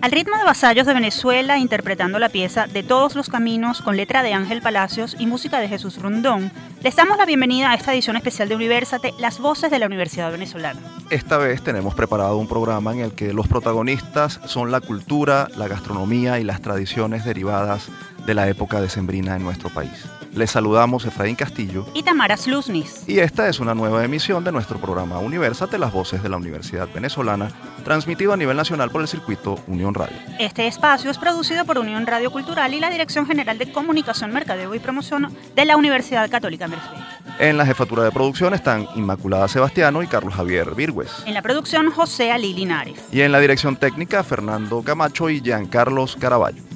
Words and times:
Al 0.00 0.12
ritmo 0.12 0.36
de 0.36 0.44
Vasallos 0.44 0.86
de 0.86 0.94
Venezuela, 0.94 1.58
interpretando 1.58 2.20
la 2.20 2.28
pieza 2.28 2.68
De 2.68 2.84
todos 2.84 3.16
los 3.16 3.28
caminos 3.28 3.82
con 3.82 3.96
letra 3.96 4.22
de 4.22 4.32
Ángel 4.32 4.62
Palacios 4.62 5.16
y 5.18 5.26
música 5.26 5.58
de 5.58 5.68
Jesús 5.68 6.00
Rondón, 6.00 6.52
les 6.82 6.94
damos 6.94 7.18
la 7.18 7.26
bienvenida 7.26 7.72
a 7.72 7.74
esta 7.74 7.92
edición 7.92 8.14
especial 8.16 8.48
de 8.48 8.54
Universate, 8.54 9.12
Las 9.18 9.40
Voces 9.40 9.72
de 9.72 9.78
la 9.80 9.86
Universidad 9.86 10.30
Venezolana. 10.30 10.80
Esta 11.10 11.36
vez 11.36 11.62
tenemos 11.62 11.96
preparado 11.96 12.36
un 12.36 12.46
programa 12.46 12.92
en 12.92 13.00
el 13.00 13.12
que 13.12 13.32
los 13.32 13.48
protagonistas 13.48 14.40
son 14.46 14.70
la 14.70 14.80
cultura, 14.80 15.48
la 15.56 15.66
gastronomía 15.66 16.38
y 16.38 16.44
las 16.44 16.60
tradiciones 16.60 17.24
derivadas 17.24 17.88
de 18.24 18.34
la 18.34 18.48
época 18.48 18.80
decembrina 18.80 19.34
en 19.34 19.42
nuestro 19.42 19.68
país. 19.68 20.06
Les 20.38 20.52
saludamos 20.52 21.04
Efraín 21.04 21.34
Castillo 21.34 21.84
y 21.94 22.04
Tamara 22.04 22.36
Sluznis. 22.36 23.02
Y 23.08 23.18
esta 23.18 23.48
es 23.48 23.58
una 23.58 23.74
nueva 23.74 24.04
emisión 24.04 24.44
de 24.44 24.52
nuestro 24.52 24.78
programa 24.78 25.18
Universate, 25.18 25.78
las 25.78 25.92
voces 25.92 26.22
de 26.22 26.28
la 26.28 26.36
Universidad 26.36 26.88
Venezolana, 26.94 27.50
transmitido 27.82 28.32
a 28.32 28.36
nivel 28.36 28.56
nacional 28.56 28.88
por 28.88 29.00
el 29.00 29.08
circuito 29.08 29.58
Unión 29.66 29.94
Radio. 29.94 30.16
Este 30.38 30.68
espacio 30.68 31.10
es 31.10 31.18
producido 31.18 31.64
por 31.64 31.76
Unión 31.76 32.06
Radio 32.06 32.30
Cultural 32.30 32.72
y 32.72 32.78
la 32.78 32.88
Dirección 32.88 33.26
General 33.26 33.58
de 33.58 33.72
Comunicación, 33.72 34.32
Mercadeo 34.32 34.72
y 34.76 34.78
Promoción 34.78 35.34
de 35.56 35.64
la 35.64 35.76
Universidad 35.76 36.30
Católica 36.30 36.68
Mercedes. 36.68 37.02
En 37.40 37.56
la 37.56 37.66
jefatura 37.66 38.04
de 38.04 38.12
producción 38.12 38.54
están 38.54 38.86
Inmaculada 38.94 39.48
Sebastiano 39.48 40.04
y 40.04 40.06
Carlos 40.06 40.34
Javier 40.34 40.72
Virgües. 40.76 41.10
En 41.26 41.34
la 41.34 41.42
producción, 41.42 41.90
José 41.90 42.30
Ali 42.30 42.54
Linares. 42.54 43.00
Y 43.10 43.22
en 43.22 43.32
la 43.32 43.40
dirección 43.40 43.74
técnica, 43.74 44.22
Fernando 44.22 44.82
Camacho 44.82 45.30
y 45.30 45.40
Giancarlos 45.40 46.14
Caraballo. 46.14 46.67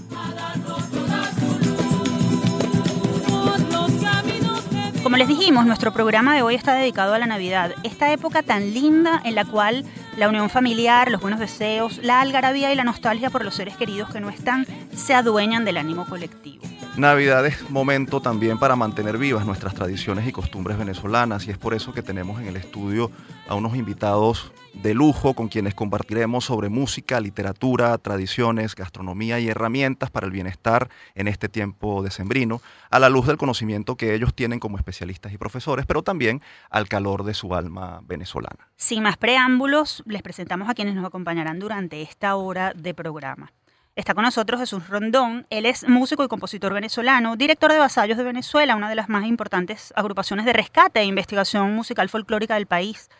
Como 5.02 5.16
les 5.16 5.26
dijimos, 5.26 5.66
nuestro 5.66 5.92
programa 5.92 6.32
de 6.36 6.42
hoy 6.42 6.54
está 6.54 6.74
dedicado 6.74 7.12
a 7.12 7.18
la 7.18 7.26
Navidad, 7.26 7.74
esta 7.82 8.12
época 8.12 8.44
tan 8.44 8.72
linda 8.72 9.20
en 9.24 9.34
la 9.34 9.44
cual 9.44 9.84
la 10.16 10.28
unión 10.28 10.50
familiar, 10.50 11.10
los 11.10 11.20
buenos 11.20 11.40
deseos, 11.40 11.98
la 12.02 12.20
algarabía 12.20 12.72
y 12.72 12.76
la 12.76 12.84
nostalgia 12.84 13.30
por 13.30 13.44
los 13.44 13.54
seres 13.54 13.76
queridos 13.76 14.10
que 14.10 14.20
no 14.20 14.28
están 14.28 14.66
se 14.94 15.14
adueñan 15.14 15.64
del 15.64 15.78
ánimo 15.78 16.06
colectivo. 16.06 16.62
Navidad 16.96 17.46
es 17.46 17.70
momento 17.70 18.20
también 18.20 18.58
para 18.58 18.76
mantener 18.76 19.16
vivas 19.16 19.46
nuestras 19.46 19.74
tradiciones 19.74 20.26
y 20.26 20.32
costumbres 20.32 20.76
venezolanas 20.76 21.46
y 21.46 21.50
es 21.50 21.56
por 21.56 21.72
eso 21.72 21.94
que 21.94 22.02
tenemos 22.02 22.40
en 22.40 22.48
el 22.48 22.56
estudio 22.56 23.10
a 23.48 23.54
unos 23.54 23.76
invitados 23.76 24.52
de 24.74 24.94
lujo 24.94 25.34
con 25.34 25.48
quienes 25.48 25.74
compartiremos 25.74 26.44
sobre 26.44 26.68
música, 26.68 27.20
literatura, 27.20 27.96
tradiciones, 27.98 28.74
gastronomía 28.74 29.38
y 29.38 29.48
herramientas 29.48 30.10
para 30.10 30.26
el 30.26 30.32
bienestar 30.32 30.88
en 31.14 31.28
este 31.28 31.48
tiempo 31.48 32.02
decembrino, 32.02 32.62
a 32.90 32.98
la 32.98 33.08
luz 33.08 33.26
del 33.26 33.36
conocimiento 33.36 33.96
que 33.96 34.14
ellos 34.14 34.34
tienen 34.34 34.60
como 34.60 34.76
especialistas 34.76 35.32
y 35.32 35.38
profesores, 35.38 35.86
pero 35.86 36.02
también 36.02 36.40
al 36.70 36.88
calor 36.88 37.24
de 37.24 37.34
su 37.34 37.54
alma 37.54 38.00
venezolana. 38.04 38.68
Sin 38.76 39.02
más 39.02 39.16
preámbulos, 39.16 40.01
les 40.06 40.22
presentamos 40.22 40.68
a 40.68 40.74
quienes 40.74 40.94
nos 40.94 41.04
acompañarán 41.04 41.58
durante 41.58 42.02
esta 42.02 42.36
hora 42.36 42.72
de 42.74 42.94
programa. 42.94 43.52
Está 43.94 44.14
con 44.14 44.24
nosotros 44.24 44.58
Jesús 44.58 44.88
Rondón. 44.88 45.46
Él 45.50 45.66
es 45.66 45.86
músico 45.86 46.24
y 46.24 46.28
compositor 46.28 46.72
venezolano, 46.72 47.36
director 47.36 47.70
de 47.70 47.78
Vasallos 47.78 48.16
de 48.16 48.24
Venezuela, 48.24 48.74
una 48.74 48.88
de 48.88 48.94
las 48.94 49.10
más 49.10 49.26
importantes 49.26 49.92
agrupaciones 49.94 50.46
de 50.46 50.54
rescate 50.54 51.00
e 51.00 51.04
investigación 51.04 51.74
musical 51.74 52.08
folclórica 52.08 52.54
del 52.54 52.66
país. 52.66 53.10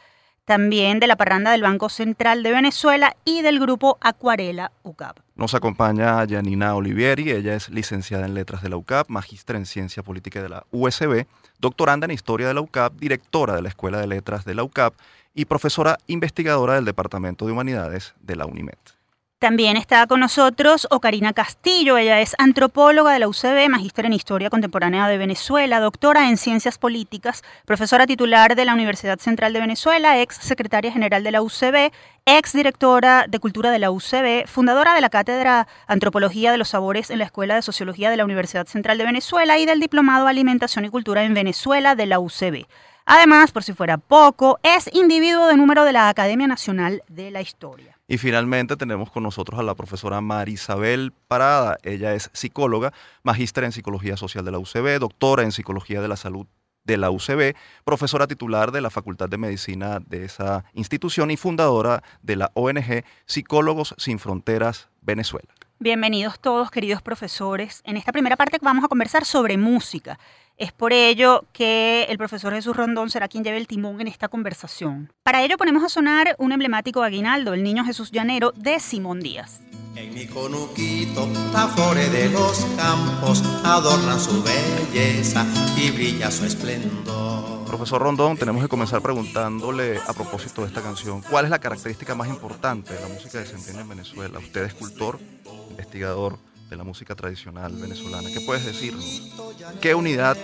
También 0.47 0.99
de 0.99 1.07
la 1.07 1.17
parranda 1.17 1.53
del 1.53 1.63
Banco 1.63 1.91
Central 1.91 2.43
de 2.43 2.53
Venezuela 2.53 3.15
y 3.25 3.43
del 3.43 3.61
grupo 3.61 3.99
Acuarela 4.01 4.73
UCAP. 4.83 5.19
Nos 5.37 5.55
acompaña 5.55 6.27
Janina 6.27 6.75
Olivieri, 6.75 7.31
ella 7.31 7.55
es 7.55 7.69
licenciada 7.69 8.25
en 8.25 8.35
Letras 8.35 8.63
de 8.63 8.71
la 8.71 8.77
UCAP, 8.77 9.09
magistra 9.09 9.59
en 9.59 9.67
Ciencia 9.67 10.03
Política 10.03 10.43
de 10.43 10.49
la 10.49 10.65
USB, 10.73 11.27
doctoranda 11.61 12.07
en 12.07 12.13
Historia 12.13 12.49
de 12.49 12.55
la 12.55 12.61
UCAP, 12.63 12.95
directora 12.95 13.55
de 13.55 13.63
la 13.63 13.69
Escuela 13.69 14.01
de 14.01 14.07
Letras 14.07 14.45
de 14.45 14.55
la 14.55 14.65
UCAP 14.65 14.95
y 15.35 15.45
profesora 15.47 15.99
investigadora 16.07 16.75
del 16.75 16.85
Departamento 16.85 17.47
de 17.47 17.53
Humanidades 17.53 18.15
de 18.21 18.37
la 18.37 18.47
UNIMED. 18.47 18.79
También 19.43 19.77
está 19.77 20.07
con 20.07 20.21
nosotros 20.21 20.87
Ocarina 20.89 21.33
Castillo, 21.33 21.99
ella 21.99 22.21
es 22.21 22.37
antropóloga 22.39 23.13
de 23.13 23.19
la 23.19 23.27
UCB, 23.27 23.69
magíster 23.69 24.07
en 24.07 24.13
Historia 24.13 24.51
Contemporánea 24.51 25.09
de 25.09 25.19
Venezuela, 25.19 25.81
doctora 25.81 26.29
en 26.29 26.37
Ciencias 26.37 26.79
Políticas, 26.79 27.43
profesora 27.65 28.07
titular 28.07 28.55
de 28.55 28.65
la 28.65 28.73
Universidad 28.73 29.19
Central 29.19 29.53
de 29.53 29.59
Venezuela, 29.59 30.21
ex 30.21 30.37
secretaria 30.37 30.93
general 30.93 31.25
de 31.25 31.33
la 31.33 31.43
UCB, 31.43 31.91
ex 32.25 32.53
directora 32.53 33.27
de 33.29 33.41
Cultura 33.41 33.73
de 33.73 33.81
la 33.81 33.91
UCB, 33.91 34.47
fundadora 34.47 34.95
de 34.95 35.01
la 35.01 35.11
Cátedra 35.11 35.67
Antropología 35.89 36.53
de 36.53 36.59
los 36.59 36.69
Sabores 36.69 37.11
en 37.11 37.19
la 37.19 37.25
Escuela 37.25 37.57
de 37.57 37.63
Sociología 37.63 38.11
de 38.11 38.19
la 38.19 38.25
Universidad 38.25 38.69
Central 38.69 38.97
de 38.97 39.07
Venezuela 39.07 39.59
y 39.59 39.67
del 39.67 39.81
Diplomado 39.81 40.29
Alimentación 40.29 40.85
y 40.85 40.91
Cultura 40.91 41.25
en 41.25 41.35
Venezuela 41.35 41.97
de 41.97 42.07
la 42.07 42.21
UCB. 42.21 42.67
Además, 43.15 43.53
por 43.53 43.63
si 43.63 43.75
fuera 43.75 43.99
poco, 43.99 44.59
es 44.63 44.89
individuo 44.95 45.47
de 45.47 45.59
número 45.59 45.85
de 45.85 45.93
la 45.93 46.09
Academia 46.09 46.47
Nacional 46.47 47.03
de 47.09 47.31
la 47.31 47.43
Historia. 47.43 47.99
Y 48.09 48.17
finalmente 48.17 48.75
tenemos 48.75 49.11
con 49.11 49.23
nosotros 49.23 49.61
a 49.61 49.63
la 49.63 49.75
profesora 49.75 50.23
Marisabel 50.23 51.13
Parada. 51.29 51.77
Ella 51.83 52.15
es 52.15 52.31
psicóloga, 52.33 52.95
magíster 53.23 53.65
en 53.65 53.73
Psicología 53.73 54.17
Social 54.17 54.47
de 54.47 54.53
la 54.53 54.59
UCB, 54.59 54.99
doctora 54.99 55.43
en 55.43 55.53
Psicología 55.53 56.01
de 56.01 56.09
la 56.09 56.17
Salud 56.17 56.47
de 56.85 56.97
la 56.97 57.11
UCB, 57.11 57.55
profesora 57.85 58.27
titular 58.27 58.73
de 58.73 58.81
la 58.81 58.89
Facultad 58.89 59.29
de 59.29 59.37
Medicina 59.37 60.01
de 60.01 60.25
esa 60.25 60.65
institución 60.73 61.31
y 61.31 61.37
fundadora 61.37 62.03
de 62.23 62.37
la 62.37 62.51
ONG 62.55 63.05
Psicólogos 63.27 63.95
Sin 63.99 64.21
Fronteras 64.21 64.89
Venezuela. 65.03 65.53
Bienvenidos 65.83 66.39
todos, 66.39 66.71
queridos 66.71 67.03
profesores. 67.03 67.83
En 67.85 67.97
esta 67.97 68.13
primera 68.13 68.37
parte 68.37 68.57
vamos 68.63 68.85
a 68.85 68.89
conversar 68.89 69.25
sobre 69.25 69.59
música. 69.59 70.17
Es 70.57 70.71
por 70.71 70.93
ello 70.93 71.45
que 71.53 72.07
el 72.09 72.19
profesor 72.19 72.55
Jesús 72.55 72.77
Rondón 72.77 73.11
será 73.11 73.27
quien 73.27 73.43
lleve 73.43 73.57
el 73.57 73.67
timón 73.67 74.01
en 74.01 74.07
esta 74.07 74.29
conversación. 74.29 75.13
Para 75.25 75.43
ello 75.43 75.59
ponemos 75.59 75.83
a 75.83 75.89
sonar 75.89 76.37
un 76.39 76.53
emblemático 76.53 77.03
aguinaldo, 77.03 77.53
el 77.53 77.65
niño 77.65 77.85
Jesús 77.85 78.13
Llanero 78.13 78.53
de 78.53 78.79
Simón 78.79 79.19
Díaz. 79.19 79.61
En 79.97 80.15
mi 80.15 80.29
conuquito, 80.29 81.27
de 81.27 82.29
los 82.31 82.65
campos 82.77 83.43
adornan 83.65 84.21
su 84.21 84.41
belleza 84.41 85.45
y 85.77 85.91
brilla 85.91 86.31
su 86.31 86.45
esplendor. 86.45 87.62
Profesor 87.73 88.03
Rondón, 88.03 88.37
tenemos 88.37 88.63
que 88.63 88.69
comenzar 88.69 89.01
preguntándole 89.01 89.99
a 90.07 90.13
propósito 90.13 90.61
de 90.61 90.69
esta 90.69 90.83
canción, 90.83 91.23
¿cuál 91.23 91.47
es 91.47 91.51
la 91.51 91.59
característica 91.59 92.15
más 92.15 92.29
importante 92.29 92.93
de 92.93 93.01
la 93.01 93.09
música 93.09 93.39
de 93.39 93.47
Centeno 93.47 93.81
en 93.81 93.89
Venezuela? 93.89 94.39
Usted 94.41 94.65
es 94.65 94.75
cultor, 94.75 95.19
investigador, 95.71 96.39
de 96.69 96.77
la 96.77 96.85
música 96.85 97.15
tradicional 97.15 97.73
venezolana. 97.73 98.29
¿Qué 98.29 98.43
puedes 98.43 98.67
decirnos? 98.67 99.33
¿Qué 99.81 99.95
unidad 99.95 100.37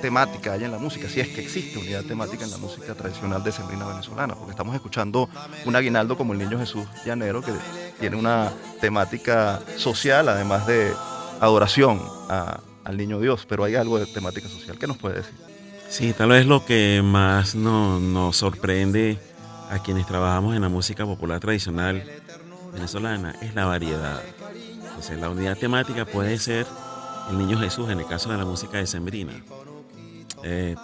temática 0.00 0.54
hay 0.54 0.64
en 0.64 0.72
la 0.72 0.78
música? 0.78 1.10
Si 1.10 1.20
es 1.20 1.28
que 1.28 1.42
existe 1.42 1.78
unidad 1.78 2.04
temática 2.04 2.44
en 2.44 2.50
la 2.50 2.56
música 2.56 2.94
tradicional 2.94 3.44
de 3.44 3.52
Sembrina 3.52 3.86
venezolana, 3.86 4.34
porque 4.34 4.52
estamos 4.52 4.74
escuchando 4.74 5.28
un 5.66 5.76
aguinaldo 5.76 6.16
como 6.16 6.32
el 6.32 6.38
Niño 6.38 6.58
Jesús 6.58 6.86
Llanero, 7.04 7.42
que 7.42 7.52
tiene 8.00 8.16
una 8.16 8.50
temática 8.80 9.60
social, 9.76 10.26
además 10.30 10.66
de 10.66 10.90
adoración 11.38 12.00
al 12.30 12.96
Niño 12.96 13.20
Dios, 13.20 13.44
pero 13.46 13.64
hay 13.64 13.74
algo 13.74 13.98
de 13.98 14.06
temática 14.06 14.48
social. 14.48 14.78
¿Qué 14.78 14.86
nos 14.86 14.96
puede 14.96 15.16
decir? 15.16 15.51
Sí, 15.92 16.14
tal 16.14 16.30
vez 16.30 16.46
lo 16.46 16.64
que 16.64 17.02
más 17.04 17.54
nos 17.54 18.36
sorprende 18.36 19.18
a 19.70 19.78
quienes 19.82 20.06
trabajamos 20.06 20.56
en 20.56 20.62
la 20.62 20.70
música 20.70 21.04
popular 21.04 21.38
tradicional 21.38 22.02
venezolana 22.72 23.34
es 23.42 23.54
la 23.54 23.66
variedad 23.66 24.22
la 25.18 25.30
unidad 25.30 25.58
temática 25.58 26.04
puede 26.04 26.38
ser 26.38 26.66
el 27.30 27.38
niño 27.38 27.58
Jesús 27.58 27.90
en 27.90 27.98
el 27.98 28.06
caso 28.06 28.30
de 28.30 28.38
la 28.38 28.44
música 28.44 28.78
de 28.78 28.86
Sembrina. 28.86 29.32
Eh, 30.44 30.76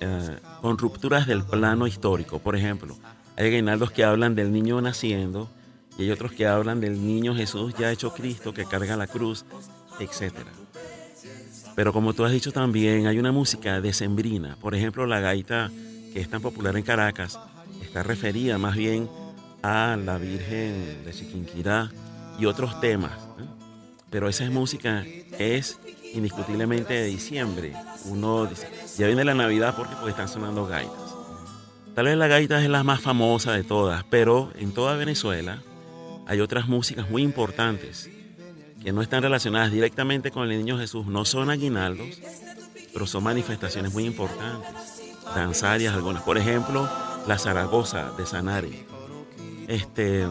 eh, 0.00 0.38
con 0.60 0.78
rupturas 0.78 1.26
del 1.26 1.44
plano 1.44 1.86
histórico. 1.86 2.38
Por 2.38 2.56
ejemplo, 2.56 2.96
hay 3.36 3.50
guinaldos 3.50 3.90
que 3.90 4.04
hablan 4.04 4.34
del 4.34 4.52
niño 4.52 4.80
naciendo 4.80 5.50
y 5.98 6.04
hay 6.04 6.10
otros 6.10 6.32
que 6.32 6.46
hablan 6.46 6.80
del 6.80 7.06
niño 7.06 7.34
Jesús 7.34 7.74
ya 7.78 7.92
hecho 7.92 8.12
Cristo 8.12 8.52
que 8.52 8.64
carga 8.64 8.96
la 8.96 9.06
cruz, 9.06 9.44
etc. 10.00 10.32
Pero 11.74 11.92
como 11.92 12.12
tú 12.14 12.24
has 12.24 12.32
dicho 12.32 12.52
también, 12.52 13.06
hay 13.06 13.18
una 13.18 13.32
música 13.32 13.80
decembrina. 13.80 14.56
Por 14.60 14.74
ejemplo, 14.74 15.06
la 15.06 15.20
gaita 15.20 15.70
que 16.12 16.20
es 16.20 16.28
tan 16.28 16.40
popular 16.40 16.76
en 16.76 16.84
Caracas 16.84 17.38
está 17.82 18.02
referida 18.02 18.58
más 18.58 18.76
bien 18.76 19.08
a 19.62 19.96
la 19.96 20.18
Virgen 20.18 21.04
de 21.04 21.12
Chiquinquirá 21.12 21.90
y 22.38 22.46
otros 22.46 22.80
temas. 22.80 23.12
Pero 24.10 24.28
esa 24.28 24.48
música 24.50 25.04
es 25.38 25.80
indiscutiblemente 26.12 26.94
de 26.94 27.06
diciembre. 27.06 27.72
Uno 28.04 28.48
ya 28.96 29.06
viene 29.06 29.24
la 29.24 29.34
Navidad 29.34 29.74
porque, 29.76 29.94
porque 29.96 30.10
están 30.10 30.28
sonando 30.28 30.66
gaitas. 30.66 31.14
Tal 31.94 32.06
vez 32.06 32.16
la 32.16 32.28
gaita 32.28 32.62
es 32.62 32.68
la 32.68 32.84
más 32.84 33.00
famosa 33.00 33.52
de 33.52 33.64
todas, 33.64 34.04
pero 34.04 34.52
en 34.56 34.72
toda 34.72 34.96
Venezuela 34.96 35.62
hay 36.26 36.40
otras 36.40 36.68
músicas 36.68 37.10
muy 37.10 37.22
importantes 37.22 38.08
que 38.84 38.92
no 38.92 39.00
están 39.00 39.22
relacionadas 39.22 39.72
directamente 39.72 40.30
con 40.30 40.50
el 40.50 40.58
Niño 40.58 40.78
Jesús. 40.78 41.06
No 41.06 41.24
son 41.24 41.48
aguinaldos, 41.48 42.06
pero 42.92 43.06
son 43.06 43.24
manifestaciones 43.24 43.94
muy 43.94 44.04
importantes, 44.04 44.68
danzarias 45.34 45.94
algunas. 45.94 46.22
Por 46.22 46.36
ejemplo, 46.36 46.88
la 47.26 47.38
Zaragoza 47.38 48.12
de 48.12 48.26
Sanare. 48.26 48.86
Este, 49.68 50.26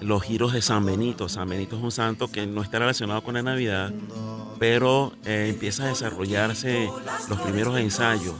los 0.00 0.22
giros 0.22 0.52
de 0.52 0.62
San 0.62 0.86
Benito. 0.86 1.28
San 1.28 1.48
Benito 1.48 1.76
es 1.76 1.82
un 1.82 1.90
santo 1.90 2.30
que 2.30 2.46
no 2.46 2.62
está 2.62 2.78
relacionado 2.78 3.20
con 3.24 3.34
la 3.34 3.42
Navidad, 3.42 3.92
pero 4.60 5.12
eh, 5.24 5.48
empieza 5.50 5.84
a 5.84 5.88
desarrollarse 5.88 6.88
los 7.28 7.40
primeros 7.40 7.76
ensayos 7.78 8.36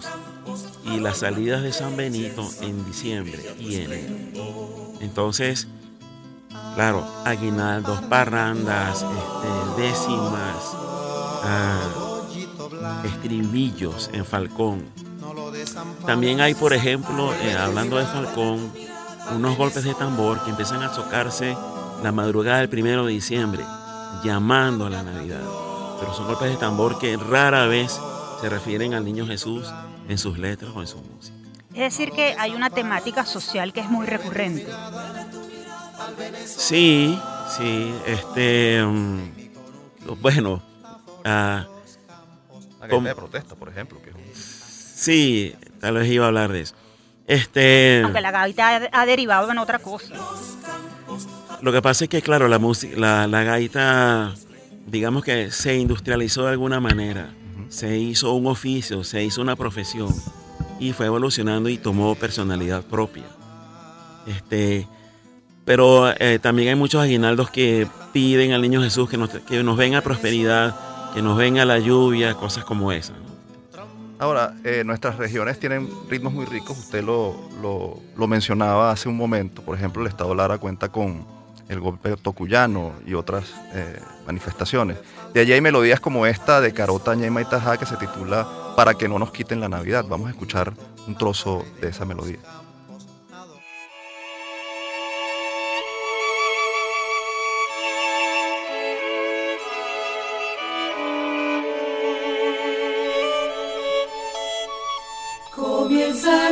y 0.84 1.00
las 1.00 1.18
salidas 1.18 1.64
de 1.64 1.72
San 1.72 1.96
Benito 1.96 2.48
en 2.62 2.84
diciembre 2.86 3.44
y 3.58 3.74
enero. 3.74 4.14
Entonces, 5.00 5.66
claro, 6.78 7.04
aguinaldos, 7.24 8.00
parrandas, 8.02 9.02
este, 9.02 9.82
décimas, 9.82 10.76
ah, 11.42 11.80
estribillos 13.04 14.08
en 14.12 14.24
Falcón. 14.24 14.84
También 16.06 16.40
hay, 16.40 16.54
por 16.54 16.72
ejemplo, 16.72 17.34
eh, 17.34 17.56
hablando 17.58 17.96
de 17.96 18.06
Falcón, 18.06 18.70
unos 19.34 19.56
golpes 19.56 19.82
de 19.82 19.92
tambor 19.94 20.40
que 20.44 20.50
empiezan 20.50 20.80
a 20.84 20.92
tocarse 20.92 21.56
la 22.04 22.12
madrugada 22.12 22.58
del 22.58 22.68
primero 22.68 23.06
de 23.06 23.12
diciembre, 23.12 23.64
llamando 24.22 24.86
a 24.86 24.90
la 24.90 25.02
Navidad. 25.02 25.42
Pero 25.98 26.14
son 26.14 26.28
golpes 26.28 26.48
de 26.48 26.58
tambor 26.58 27.00
que 27.00 27.16
rara 27.16 27.66
vez 27.66 28.00
se 28.40 28.48
refieren 28.48 28.94
al 28.94 29.04
niño 29.04 29.26
Jesús 29.26 29.66
en 30.08 30.16
sus 30.16 30.38
letras 30.38 30.70
o 30.76 30.80
en 30.80 30.86
su 30.86 30.98
música. 30.98 31.34
Es 31.74 31.96
decir, 31.96 32.12
que 32.12 32.36
hay 32.38 32.54
una 32.54 32.70
temática 32.70 33.26
social 33.26 33.72
que 33.72 33.80
es 33.80 33.90
muy 33.90 34.06
recurrente. 34.06 34.66
Sí, 36.46 37.18
sí, 37.56 37.94
este, 38.06 38.82
mm, 38.84 40.20
bueno, 40.20 40.62
ah, 41.24 41.66
la 42.80 42.86
gaita 42.86 43.08
de 43.08 43.14
protesta, 43.14 43.54
por 43.54 43.68
ejemplo. 43.68 44.00
Que 44.02 44.12
Sí, 44.34 45.54
tal 45.80 45.94
vez 45.94 46.08
iba 46.10 46.24
a 46.24 46.28
hablar 46.28 46.52
de 46.52 46.62
eso. 46.62 46.74
Este, 47.26 48.02
Aunque 48.02 48.20
la 48.20 48.30
gaita 48.30 48.88
ha 48.90 49.06
derivado 49.06 49.50
en 49.50 49.58
otra 49.58 49.78
cosa. 49.78 50.14
Lo 51.60 51.72
que 51.72 51.82
pasa 51.82 52.04
es 52.04 52.10
que, 52.10 52.22
claro, 52.22 52.48
la, 52.48 52.58
música, 52.58 52.96
la, 53.26 53.42
gaita, 53.42 54.34
digamos 54.86 55.24
que 55.24 55.50
se 55.50 55.76
industrializó 55.76 56.44
de 56.44 56.50
alguna 56.50 56.80
manera, 56.80 57.30
se 57.68 57.98
hizo 57.98 58.32
un 58.34 58.46
oficio, 58.46 59.04
se 59.04 59.24
hizo 59.24 59.42
una 59.42 59.56
profesión 59.56 60.08
y 60.78 60.92
fue 60.92 61.06
evolucionando 61.06 61.68
y 61.68 61.76
tomó 61.76 62.14
personalidad 62.14 62.82
propia. 62.84 63.24
Este, 64.26 64.86
pero 65.68 66.10
eh, 66.18 66.38
también 66.38 66.70
hay 66.70 66.76
muchos 66.76 67.02
aguinaldos 67.02 67.50
que 67.50 67.86
piden 68.14 68.52
al 68.52 68.62
niño 68.62 68.80
Jesús 68.80 69.10
que 69.10 69.18
nos, 69.18 69.28
que 69.28 69.62
nos 69.62 69.76
venga 69.76 70.00
prosperidad, 70.00 70.74
que 71.12 71.20
nos 71.20 71.36
venga 71.36 71.66
la 71.66 71.78
lluvia, 71.78 72.32
cosas 72.32 72.64
como 72.64 72.90
esas. 72.90 73.16
Ahora, 74.18 74.54
eh, 74.64 74.82
nuestras 74.86 75.16
regiones 75.16 75.60
tienen 75.60 75.86
ritmos 76.08 76.32
muy 76.32 76.46
ricos, 76.46 76.78
usted 76.78 77.04
lo, 77.04 77.36
lo, 78.16 78.26
mencionaba 78.26 78.90
hace 78.90 79.10
un 79.10 79.18
momento, 79.18 79.60
por 79.60 79.76
ejemplo, 79.76 80.00
el 80.00 80.08
Estado 80.08 80.34
Lara 80.34 80.56
cuenta 80.56 80.88
con 80.88 81.26
el 81.68 81.80
golpe 81.80 82.16
tocuyano 82.16 82.94
y 83.06 83.12
otras 83.12 83.52
eh, 83.74 84.00
manifestaciones. 84.26 84.96
De 85.34 85.40
allí 85.40 85.52
hay 85.52 85.60
melodías 85.60 86.00
como 86.00 86.24
esta 86.24 86.62
de 86.62 86.72
Carota, 86.72 87.14
Ñema 87.14 87.42
y 87.42 87.44
Tajá 87.44 87.76
que 87.76 87.84
se 87.84 87.98
titula 87.98 88.48
Para 88.74 88.94
que 88.94 89.06
no 89.06 89.18
nos 89.18 89.32
quiten 89.32 89.60
la 89.60 89.68
Navidad. 89.68 90.06
Vamos 90.08 90.28
a 90.28 90.30
escuchar 90.30 90.72
un 91.06 91.14
trozo 91.14 91.62
de 91.82 91.88
esa 91.88 92.06
melodía. 92.06 92.38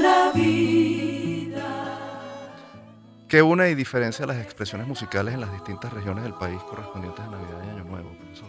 La 0.01 0.31
vida 0.35 1.97
¿Qué 3.29 3.41
une 3.43 3.71
y 3.71 3.75
diferencia 3.75 4.27
las 4.27 4.37
expresiones 4.37 4.87
musicales 4.87 5.35
en 5.35 5.41
las 5.41 5.51
distintas 5.53 5.93
regiones 5.93 6.23
del 6.23 6.35
país 6.35 6.61
correspondientes 6.69 7.25
a 7.25 7.29
Navidad 7.29 7.65
y 7.67 7.71
Año 7.71 7.85
Nuevo, 7.85 8.11
profesor? 8.19 8.49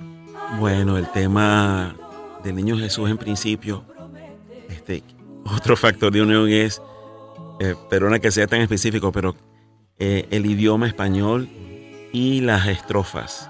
Bueno, 0.60 0.98
el 0.98 1.08
tema 1.12 1.96
del 2.44 2.56
niño 2.56 2.78
Jesús 2.78 3.10
en 3.10 3.18
principio, 3.18 3.84
este, 4.70 5.04
otro 5.46 5.78
factor 5.78 6.12
de 6.12 6.22
unión 6.22 6.50
es, 6.50 6.82
eh, 7.60 7.76
perdona 7.90 8.20
que 8.20 8.30
sea 8.30 8.46
tan 8.46 8.62
específico, 8.62 9.12
pero 9.12 9.36
eh, 9.98 10.28
el 10.30 10.46
idioma 10.46 10.88
español 10.88 11.50
y 12.12 12.42
las 12.42 12.68
estrofas, 12.68 13.50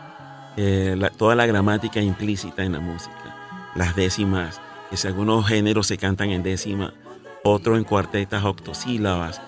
eh, 0.56 0.96
toda 1.18 1.36
la 1.36 1.46
gramática 1.46 2.00
implícita 2.00 2.64
en 2.64 2.74
la 2.74 2.80
música, 2.80 3.36
las 3.76 3.96
décimas, 3.96 4.62
que 4.90 4.98
si 4.98 5.08
algunos 5.08 5.46
géneros 5.48 5.88
se 5.88 5.98
cantan 5.98 6.30
en 6.30 6.44
décima, 6.44 6.94
otros 7.48 7.78
en 7.78 7.84
cuartetas 7.86 8.44
octosílabas, 8.44 9.42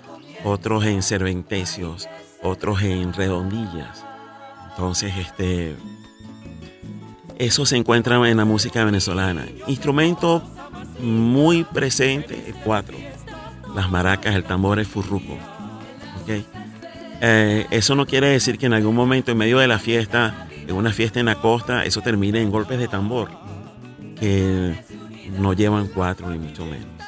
otros 0.44 0.86
en 0.86 1.04
serventecios, 1.04 2.07
otros 2.42 2.81
en 2.81 3.13
redondillas. 3.13 4.06
Entonces, 4.69 5.13
este, 5.18 5.75
eso 7.38 7.66
se 7.66 7.75
encuentra 7.75 8.16
en 8.30 8.38
la 8.38 8.46
música 8.46 8.84
venezolana. 8.86 9.46
Instrumento 9.68 10.42
muy 11.01 11.66
presente, 11.66 12.54
cuatro. 12.63 12.98
Las 13.75 13.92
maracas, 13.92 14.36
el 14.36 14.44
tambor, 14.45 14.80
el 14.80 14.86
furruco. 14.86 15.38
Eh, 17.22 17.66
eso 17.69 17.95
no 17.95 18.06
quiere 18.06 18.28
decir 18.28 18.57
que 18.57 18.68
en 18.68 18.74
algún 18.74 18.95
momento 18.95 19.31
en 19.31 19.38
medio 19.38 19.60
de 19.60 19.68
la 19.68 19.80
fiesta, 19.80 20.48
en 20.68 20.74
una 20.74 20.94
fiesta 20.94 21.19
en 21.19 21.25
la 21.25 21.36
costa, 21.36 21.84
eso 21.84 22.02
termine 22.02 22.42
en 22.42 22.50
golpes 22.50 22.80
de 22.80 22.88
tambor, 22.88 23.30
que 24.19 24.75
no 25.38 25.54
llevan 25.54 25.88
cuatro 25.88 26.30
ni 26.30 26.40
mucho 26.40 26.66
menos. 26.66 26.99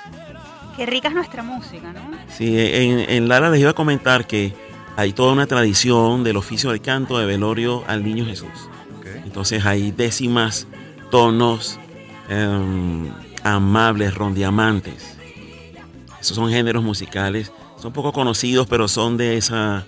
Qué 0.76 0.86
rica 0.86 1.10
es 1.10 1.14
nuestra 1.14 1.44
música, 1.44 1.94
¿no? 1.94 2.02
Sí, 2.30 2.56
en, 2.58 3.28
Lara 3.28 3.50
les 3.50 3.60
iba 3.60 3.72
a 3.72 3.74
comentar 3.74 4.26
que 4.26 4.54
hay 4.96 5.14
toda 5.14 5.34
una 5.34 5.48
tradición 5.48 6.24
del 6.24 6.38
oficio 6.38 6.72
del 6.72 6.82
canto 6.82 7.18
de 7.18 7.26
velorio 7.26 7.84
al 7.88 8.04
niño 8.04 8.26
Jesús. 8.26 8.70
Entonces 9.26 9.66
hay 9.66 9.92
décimas, 9.92 10.68
tonos 11.10 11.80
em, 12.30 13.10
amables, 13.44 14.14
rondiamantes. 14.14 15.18
Esos 16.20 16.36
son 16.36 16.50
géneros 16.50 16.84
musicales, 16.84 17.52
son 17.78 17.94
poco 17.94 18.14
conocidos, 18.14 18.68
pero 18.68 18.88
son 18.88 19.18
de, 19.18 19.38
esa, 19.38 19.86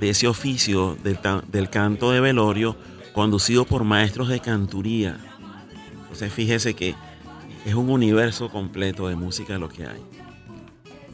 de 0.00 0.10
ese 0.10 0.28
oficio 0.28 0.96
del, 1.02 1.18
del 1.48 1.68
canto 1.68 2.10
de 2.10 2.20
velorio 2.20 2.76
conducido 3.12 3.64
por 3.64 3.84
maestros 3.84 4.28
de 4.28 4.40
canturía. 4.40 5.16
Entonces 6.02 6.32
fíjese 6.32 6.74
que 6.74 6.94
es 7.64 7.74
un 7.74 7.90
universo 7.90 8.50
completo 8.50 9.08
de 9.08 9.16
música 9.16 9.58
lo 9.58 9.68
que 9.68 9.86
hay. 9.86 10.02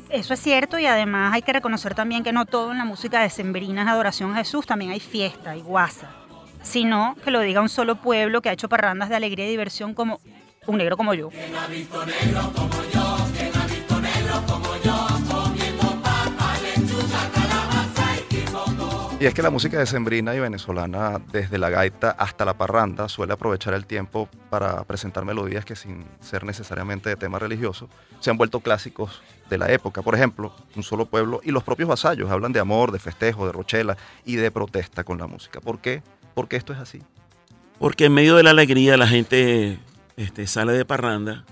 Eso 0.08 0.34
es 0.34 0.40
cierto 0.40 0.78
y 0.78 0.86
además 0.86 1.32
hay 1.32 1.42
que 1.42 1.52
reconocer 1.52 1.94
también 1.94 2.24
que 2.24 2.32
no 2.32 2.44
todo 2.44 2.72
en 2.72 2.78
la 2.78 2.84
música 2.84 3.22
de 3.22 3.30
Sembrina 3.30 3.82
es 3.82 3.88
adoración 3.88 4.32
a 4.32 4.36
Jesús, 4.36 4.66
también 4.66 4.90
hay 4.90 4.98
fiesta, 4.98 5.50
hay 5.50 5.60
guasa. 5.60 6.10
Sino 6.62 7.14
que 7.24 7.30
lo 7.30 7.40
diga 7.40 7.60
un 7.60 7.68
solo 7.68 7.96
pueblo 7.96 8.42
que 8.42 8.48
ha 8.48 8.52
hecho 8.52 8.68
parrandas 8.68 9.08
de 9.08 9.16
alegría 9.16 9.46
y 9.46 9.50
diversión 9.50 9.94
como 9.94 10.20
un 10.66 10.78
negro 10.78 10.96
como 10.96 11.14
yo. 11.14 11.30
Y 19.20 19.26
es 19.26 19.34
que 19.34 19.42
la 19.42 19.50
música 19.50 19.78
decembrina 19.78 20.34
y 20.34 20.40
venezolana, 20.40 21.20
desde 21.30 21.58
la 21.58 21.68
gaita 21.68 22.12
hasta 22.12 22.46
la 22.46 22.54
parranda, 22.54 23.06
suele 23.06 23.34
aprovechar 23.34 23.74
el 23.74 23.84
tiempo 23.84 24.30
para 24.48 24.82
presentar 24.84 25.26
melodías 25.26 25.66
que 25.66 25.76
sin 25.76 26.06
ser 26.20 26.42
necesariamente 26.44 27.10
de 27.10 27.16
tema 27.16 27.38
religioso, 27.38 27.90
se 28.18 28.30
han 28.30 28.38
vuelto 28.38 28.60
clásicos 28.60 29.20
de 29.50 29.58
la 29.58 29.70
época. 29.70 30.00
Por 30.00 30.14
ejemplo, 30.14 30.54
Un 30.74 30.82
solo 30.82 31.04
pueblo 31.04 31.42
y 31.44 31.50
los 31.50 31.62
propios 31.62 31.86
vasallos 31.86 32.30
hablan 32.30 32.52
de 32.52 32.60
amor, 32.60 32.92
de 32.92 32.98
festejo, 32.98 33.44
de 33.44 33.52
rochela 33.52 33.98
y 34.24 34.36
de 34.36 34.50
protesta 34.50 35.04
con 35.04 35.18
la 35.18 35.26
música. 35.26 35.60
¿Por 35.60 35.80
qué? 35.80 36.02
¿Por 36.32 36.48
qué 36.48 36.56
esto 36.56 36.72
es 36.72 36.78
así? 36.78 37.02
Porque 37.78 38.06
en 38.06 38.14
medio 38.14 38.36
de 38.36 38.42
la 38.42 38.52
alegría 38.52 38.96
la 38.96 39.06
gente 39.06 39.78
este, 40.16 40.46
sale 40.46 40.72
de 40.72 40.86
parranda 40.86 41.44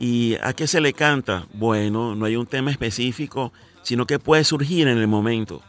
y 0.00 0.36
¿a 0.42 0.52
qué 0.52 0.66
se 0.66 0.80
le 0.80 0.92
canta? 0.92 1.46
Bueno, 1.52 2.16
no 2.16 2.24
hay 2.24 2.34
un 2.34 2.46
tema 2.46 2.72
específico, 2.72 3.52
sino 3.82 4.04
que 4.04 4.18
puede 4.18 4.42
surgir 4.42 4.88
en 4.88 4.98
el 4.98 5.06
momento 5.06 5.62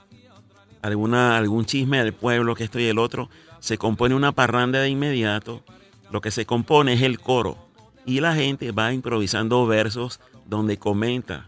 alguna, 0.86 1.36
algún 1.38 1.66
chisme 1.66 1.98
del 1.98 2.14
pueblo, 2.14 2.56
que 2.56 2.64
esto 2.64 2.80
y 2.80 2.86
el 2.86 3.00
otro, 3.00 3.30
se 3.60 3.78
compone 3.78 4.14
una 4.14 4.32
parranda 4.32 4.80
de 4.80 4.90
inmediato. 4.90 5.64
Lo 6.12 6.22
que 6.22 6.30
se 6.30 6.46
compone 6.46 6.94
es 6.94 7.02
el 7.02 7.20
coro. 7.20 7.58
Y 8.06 8.20
la 8.20 8.36
gente 8.36 8.72
va 8.72 8.94
improvisando 8.94 9.66
versos 9.66 10.20
donde 10.46 10.78
comenta 10.78 11.48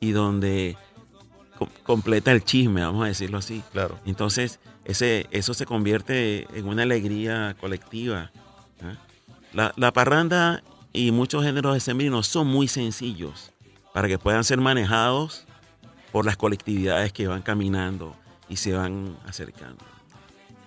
y 0.00 0.10
donde 0.10 0.76
completa 1.82 2.30
el 2.30 2.44
chisme, 2.44 2.82
vamos 2.82 3.04
a 3.04 3.08
decirlo 3.08 3.38
así. 3.38 3.62
Claro. 3.72 3.98
Entonces, 4.04 4.60
ese, 4.84 5.26
eso 5.30 5.54
se 5.54 5.64
convierte 5.64 6.46
en 6.54 6.68
una 6.68 6.82
alegría 6.82 7.56
colectiva. 7.58 8.30
¿ah? 8.82 8.96
La, 9.54 9.72
la, 9.76 9.92
parranda 9.92 10.62
y 10.92 11.10
muchos 11.10 11.42
géneros 11.42 11.72
de 11.72 11.80
sembrinos 11.80 12.26
son 12.26 12.46
muy 12.46 12.68
sencillos 12.68 13.50
para 13.94 14.08
que 14.08 14.18
puedan 14.18 14.44
ser 14.44 14.58
manejados 14.60 15.46
por 16.12 16.26
las 16.26 16.36
colectividades 16.36 17.12
que 17.14 17.26
van 17.26 17.40
caminando 17.40 18.14
y 18.48 18.56
se 18.56 18.72
van 18.72 19.16
acercando. 19.26 19.84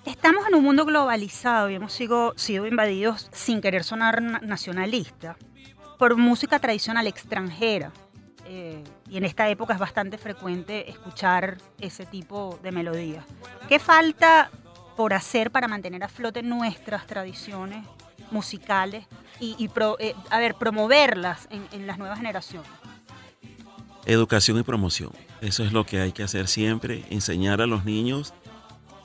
Estamos 0.06 0.48
en 0.48 0.56
un 0.56 0.64
mundo 0.64 0.86
globalizado 0.86 1.70
y 1.70 1.76
hemos 1.76 1.94
sido, 1.94 2.34
sido 2.36 2.66
invadidos 2.66 3.30
sin 3.32 3.62
querer 3.62 3.84
sonar 3.84 4.22
nacionalista 4.44 5.38
por 6.00 6.18
música 6.18 6.60
tradicional 6.60 7.06
extranjera. 7.06 7.92
Eh, 8.46 8.84
y 9.08 9.18
en 9.18 9.24
esta 9.24 9.48
época 9.50 9.74
es 9.74 9.80
bastante 9.80 10.18
frecuente 10.18 10.90
escuchar 10.90 11.58
ese 11.80 12.08
tipo 12.08 12.60
de 12.64 12.72
melodías. 12.72 13.24
¿Qué 13.70 13.78
falta 13.78 14.50
por 14.98 15.14
hacer 15.14 15.52
para 15.52 15.68
mantener 15.68 16.04
a 16.04 16.10
flote 16.10 16.42
nuestras 16.42 17.06
tradiciones 17.06 17.86
musicales 18.32 19.06
y, 19.40 19.70
eh, 20.00 20.16
a 20.30 20.40
ver, 20.40 20.56
promoverlas 20.56 21.48
en, 21.52 21.68
en 21.72 21.86
las 21.86 22.00
nuevas 22.00 22.18
generaciones? 22.18 22.70
Educación 24.06 24.58
y 24.58 24.64
promoción. 24.64 25.12
Eso 25.42 25.64
es 25.64 25.74
lo 25.74 25.86
que 25.86 26.00
hay 26.00 26.12
que 26.12 26.24
hacer 26.24 26.48
siempre, 26.48 27.04
enseñar 27.10 27.62
a 27.62 27.66
los 27.66 27.84
niños 27.84 28.34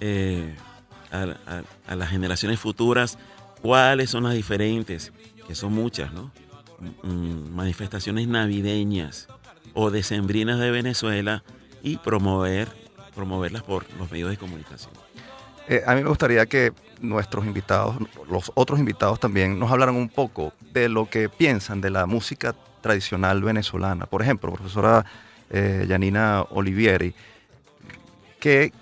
eh, 0.00 0.54
a, 1.10 1.94
las 1.94 2.10
generaciones 2.10 2.60
futuras 2.60 3.18
cuáles 3.62 4.10
son 4.10 4.24
las 4.24 4.34
diferentes, 4.34 5.12
que 5.46 5.54
son 5.54 5.72
muchas, 5.72 6.12
¿no? 6.12 6.30
Mm, 7.02 7.54
manifestaciones 7.54 8.28
navideñas 8.28 9.28
o 9.72 9.90
decembrinas 9.90 10.58
de 10.58 10.70
Venezuela 10.70 11.42
y 11.82 11.96
promover, 11.96 12.68
promoverlas 13.14 13.62
por 13.62 13.86
los 13.98 14.10
medios 14.10 14.30
de 14.30 14.36
comunicación. 14.36 14.92
Eh, 15.68 15.82
a 15.86 15.94
mí 15.94 16.02
me 16.02 16.08
gustaría 16.08 16.44
que 16.46 16.72
nuestros 17.00 17.46
invitados, 17.46 17.96
los 18.28 18.52
otros 18.54 18.78
invitados 18.78 19.18
también, 19.18 19.58
nos 19.58 19.70
hablaran 19.70 19.96
un 19.96 20.08
poco 20.08 20.52
de 20.72 20.88
lo 20.88 21.08
que 21.08 21.28
piensan 21.28 21.80
de 21.80 21.90
la 21.90 22.06
música 22.06 22.54
tradicional 22.82 23.42
venezolana. 23.42 24.06
Por 24.06 24.22
ejemplo, 24.22 24.52
profesora 24.52 25.04
eh, 25.50 25.84
Yanina 25.88 26.42
Olivieri, 26.50 27.14
¿qué, 28.40 28.72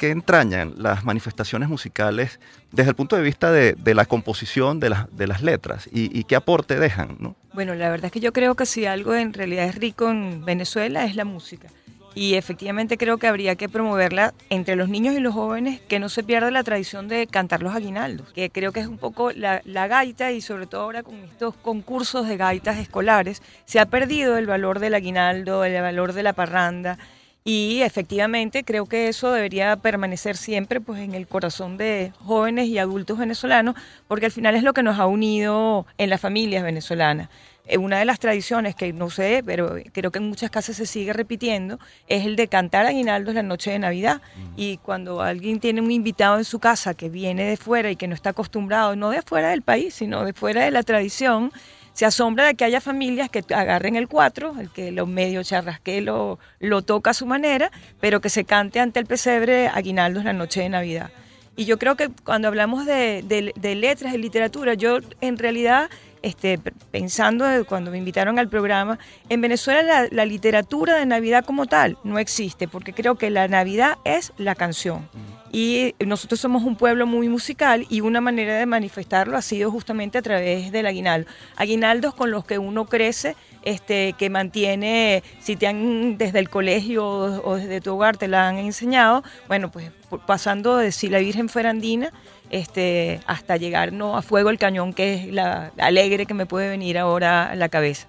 entrañan 0.00 0.74
las 0.78 1.04
manifestaciones 1.04 1.68
musicales 1.68 2.38
desde 2.70 2.90
el 2.90 2.96
punto 2.96 3.16
de 3.16 3.22
vista 3.22 3.50
de, 3.50 3.94
la 3.94 4.04
composición 4.04 4.80
de, 4.80 4.94
de 5.10 5.26
las 5.26 5.42
letras 5.42 5.88
y, 5.92 6.24
qué 6.24 6.36
aporte 6.36 6.78
dejan? 6.78 7.16
¿no? 7.18 7.36
Bueno, 7.52 7.74
la 7.74 7.90
verdad 7.90 8.06
es 8.06 8.12
que 8.12 8.20
yo 8.20 8.32
creo 8.32 8.54
que 8.54 8.66
si 8.66 8.86
algo 8.86 9.14
en 9.14 9.32
realidad 9.32 9.66
es 9.66 9.74
rico 9.74 10.10
en 10.10 10.44
Venezuela 10.44 11.04
es 11.04 11.16
la 11.16 11.24
música 11.24 11.68
y 12.14 12.34
efectivamente 12.34 12.98
creo 12.98 13.18
que 13.18 13.26
habría 13.26 13.56
que 13.56 13.68
promoverla 13.68 14.34
entre 14.50 14.76
los 14.76 14.88
niños 14.88 15.14
y 15.14 15.20
los 15.20 15.34
jóvenes, 15.34 15.80
que 15.80 15.98
no 15.98 16.08
se 16.08 16.22
pierda 16.22 16.50
la 16.50 16.62
tradición 16.62 17.08
de 17.08 17.26
cantar 17.26 17.62
los 17.62 17.74
aguinaldos, 17.74 18.32
que 18.32 18.50
creo 18.50 18.72
que 18.72 18.80
es 18.80 18.86
un 18.86 18.98
poco 18.98 19.30
la, 19.32 19.60
gaita 19.64 20.32
y 20.32 20.40
sobre 20.40 20.66
todo 20.66 20.82
ahora 20.82 21.02
con 21.02 21.14
estos 21.16 21.54
concursos 21.56 22.28
de 22.28 22.36
gaitas 22.36 22.78
escolares, 22.78 23.42
se 23.64 23.80
ha 23.80 23.86
perdido 23.86 24.36
el 24.36 24.46
valor 24.46 24.78
del 24.78 24.94
aguinaldo, 24.94 25.64
el 25.64 25.80
valor 25.80 26.12
de 26.12 26.22
la 26.22 26.32
parranda. 26.32 26.98
Y 27.44 27.80
efectivamente 27.82 28.62
creo 28.62 28.86
que 28.86 29.08
eso 29.08 29.32
debería 29.32 29.74
permanecer 29.74 30.36
siempre 30.36 30.80
pues, 30.80 31.00
en 31.00 31.14
el 31.14 31.26
corazón 31.26 31.76
de 31.76 32.12
jóvenes 32.20 32.68
y 32.68 32.78
adultos 32.78 33.18
venezolanos, 33.18 33.74
porque 34.06 34.26
al 34.26 34.32
final 34.32 34.54
es 34.54 34.62
lo 34.62 34.74
que 34.74 34.84
nos 34.84 35.00
ha 35.00 35.06
unido 35.06 35.84
en 35.98 36.08
las 36.08 36.20
familias 36.20 36.62
venezolanas. 36.62 37.28
Eh, 37.66 37.78
una 37.78 37.98
de 37.98 38.04
las 38.04 38.18
tradiciones 38.18 38.74
que 38.74 38.92
no 38.92 39.08
sé, 39.08 39.42
pero 39.46 39.76
creo 39.92 40.10
que 40.10 40.18
en 40.18 40.28
muchas 40.28 40.50
casas 40.50 40.76
se 40.76 40.86
sigue 40.86 41.12
repitiendo, 41.12 41.78
es 42.08 42.26
el 42.26 42.34
de 42.34 42.48
cantar 42.48 42.86
aguinaldos 42.86 43.34
la 43.34 43.42
noche 43.42 43.70
de 43.70 43.78
Navidad. 43.78 44.20
Y 44.56 44.78
cuando 44.78 45.22
alguien 45.22 45.60
tiene 45.60 45.80
un 45.80 45.90
invitado 45.90 46.38
en 46.38 46.44
su 46.44 46.58
casa 46.58 46.94
que 46.94 47.08
viene 47.08 47.44
de 47.44 47.56
fuera 47.56 47.90
y 47.90 47.96
que 47.96 48.08
no 48.08 48.14
está 48.14 48.30
acostumbrado, 48.30 48.96
no 48.96 49.10
de 49.10 49.22
fuera 49.22 49.50
del 49.50 49.62
país, 49.62 49.94
sino 49.94 50.24
de 50.24 50.32
fuera 50.32 50.64
de 50.64 50.72
la 50.72 50.82
tradición, 50.82 51.52
se 51.92 52.06
asombra 52.06 52.46
de 52.46 52.54
que 52.54 52.64
haya 52.64 52.80
familias 52.80 53.28
que 53.28 53.44
agarren 53.54 53.96
el 53.96 54.08
cuatro, 54.08 54.54
el 54.58 54.70
que 54.70 54.90
lo 54.90 55.06
medio 55.06 55.42
charrasque 55.42 56.00
lo, 56.00 56.38
lo 56.58 56.82
toca 56.82 57.10
a 57.10 57.14
su 57.14 57.26
manera, 57.26 57.70
pero 58.00 58.20
que 58.20 58.30
se 58.30 58.44
cante 58.44 58.80
ante 58.80 58.98
el 58.98 59.06
pesebre 59.06 59.68
aguinaldos 59.68 60.24
la 60.24 60.32
noche 60.32 60.62
de 60.62 60.68
Navidad. 60.70 61.10
Y 61.54 61.66
yo 61.66 61.78
creo 61.78 61.96
que 61.96 62.08
cuando 62.24 62.48
hablamos 62.48 62.86
de, 62.86 63.52
de 63.54 63.74
letras, 63.74 64.12
de 64.12 64.18
literatura, 64.18 64.72
yo 64.72 64.98
en 65.20 65.36
realidad 65.36 65.90
este, 66.22 66.58
pensando 66.90 67.44
cuando 67.66 67.90
me 67.90 67.98
invitaron 67.98 68.38
al 68.38 68.48
programa, 68.48 68.98
en 69.28 69.40
Venezuela 69.40 70.06
la, 70.10 70.24
literatura 70.24 70.96
de 70.96 71.06
Navidad 71.06 71.44
como 71.44 71.66
tal 71.66 71.98
no 72.04 72.18
existe, 72.18 72.68
porque 72.68 72.92
creo 72.92 73.16
que 73.16 73.30
la 73.30 73.48
Navidad 73.48 73.98
es 74.04 74.32
la 74.38 74.54
canción. 74.54 75.08
Y 75.54 75.94
nosotros 76.04 76.40
somos 76.40 76.62
un 76.62 76.76
pueblo 76.76 77.06
muy 77.06 77.28
musical 77.28 77.86
y 77.90 78.00
una 78.00 78.22
manera 78.22 78.56
de 78.56 78.64
manifestarlo 78.64 79.36
ha 79.36 79.42
sido 79.42 79.70
justamente 79.70 80.16
a 80.16 80.22
través 80.22 80.72
del 80.72 80.86
aguinaldo. 80.86 81.30
Aguinaldos 81.56 82.14
con 82.14 82.30
los 82.30 82.46
que 82.46 82.58
uno 82.58 82.86
crece, 82.86 83.36
este, 83.62 84.14
que 84.14 84.30
mantiene, 84.30 85.22
si 85.40 85.56
te 85.56 85.66
han 85.66 86.16
desde 86.16 86.38
el 86.38 86.48
colegio 86.48 87.06
o, 87.06 87.56
desde 87.56 87.82
tu 87.82 87.92
hogar 87.94 88.16
te 88.16 88.28
la 88.28 88.48
han 88.48 88.56
enseñado, 88.56 89.22
bueno, 89.46 89.70
pues 89.70 89.90
pasando 90.26 90.78
de 90.78 90.90
si 90.90 91.10
la 91.10 91.18
Virgen 91.18 91.50
fuera 91.50 91.68
andina, 91.68 92.12
este, 92.48 93.20
hasta 93.26 93.58
llegar 93.58 93.92
¿no? 93.92 94.16
a 94.16 94.22
fuego 94.22 94.48
el 94.48 94.58
cañón, 94.58 94.94
que 94.94 95.14
es 95.14 95.26
la 95.26 95.70
alegre 95.76 96.24
que 96.24 96.32
me 96.32 96.46
puede 96.46 96.70
venir 96.70 96.96
ahora 96.96 97.50
a 97.50 97.56
la 97.56 97.68
cabeza. 97.68 98.08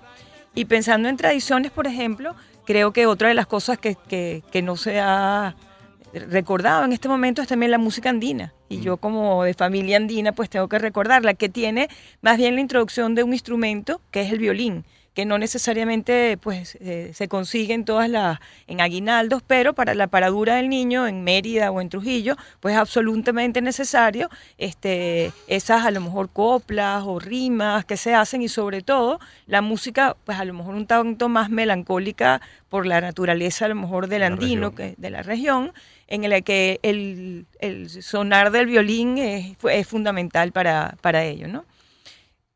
Y 0.55 0.65
pensando 0.65 1.09
en 1.09 1.17
tradiciones, 1.17 1.71
por 1.71 1.87
ejemplo, 1.87 2.35
creo 2.65 2.93
que 2.93 3.05
otra 3.05 3.27
de 3.27 3.33
las 3.33 3.47
cosas 3.47 3.77
que, 3.77 3.97
que, 4.07 4.61
no 4.61 4.77
se 4.77 4.99
ha 4.99 5.55
recordado 6.13 6.85
en 6.85 6.93
este 6.93 7.07
momento 7.07 7.41
es 7.41 7.47
también 7.47 7.71
la 7.71 7.77
música 7.77 8.09
andina. 8.09 8.53
Y 8.69 8.81
yo 8.81 8.97
como 8.97 9.43
de 9.43 9.53
familia 9.53 9.97
andina, 9.97 10.31
pues 10.31 10.49
tengo 10.49 10.67
que 10.67 10.79
recordarla, 10.79 11.33
que 11.33 11.49
tiene 11.49 11.89
más 12.21 12.37
bien 12.37 12.55
la 12.55 12.61
introducción 12.61 13.15
de 13.15 13.23
un 13.23 13.33
instrumento 13.33 14.01
que 14.11 14.21
es 14.21 14.31
el 14.31 14.39
violín 14.39 14.85
que 15.13 15.25
no 15.25 15.37
necesariamente 15.37 16.37
pues 16.41 16.77
eh, 16.81 17.11
se 17.13 17.27
consiguen 17.27 17.85
todas 17.85 18.09
las 18.09 18.39
en 18.67 18.81
aguinaldos, 18.81 19.43
pero 19.45 19.73
para 19.73 19.93
la 19.93 20.07
paradura 20.07 20.55
del 20.55 20.69
niño 20.69 21.07
en 21.07 21.23
Mérida 21.23 21.71
o 21.71 21.81
en 21.81 21.89
Trujillo, 21.89 22.35
pues 22.59 22.73
es 22.73 22.79
absolutamente 22.79 23.61
necesario 23.61 24.29
este 24.57 25.31
esas 25.47 25.85
a 25.85 25.91
lo 25.91 26.01
mejor 26.01 26.29
coplas 26.29 27.03
o 27.05 27.19
rimas 27.19 27.85
que 27.85 27.97
se 27.97 28.13
hacen 28.13 28.41
y 28.41 28.49
sobre 28.49 28.81
todo 28.81 29.19
la 29.45 29.61
música 29.61 30.15
pues 30.25 30.39
a 30.39 30.45
lo 30.45 30.53
mejor 30.53 30.75
un 30.75 30.87
tanto 30.87 31.29
más 31.29 31.49
melancólica 31.49 32.41
por 32.69 32.85
la 32.85 33.01
naturaleza 33.01 33.65
a 33.65 33.67
lo 33.69 33.75
mejor 33.75 34.07
del 34.07 34.23
andino 34.23 34.73
que 34.73 34.95
de 34.97 35.09
la 35.09 35.21
región 35.21 35.73
en 36.07 36.23
el 36.23 36.43
que 36.43 36.79
el, 36.83 37.45
el 37.59 37.89
sonar 37.89 38.51
del 38.51 38.65
violín 38.65 39.17
es, 39.17 39.55
es 39.69 39.87
fundamental 39.87 40.51
para, 40.51 40.95
para 41.01 41.23
ello, 41.23 41.47
¿no? 41.47 41.65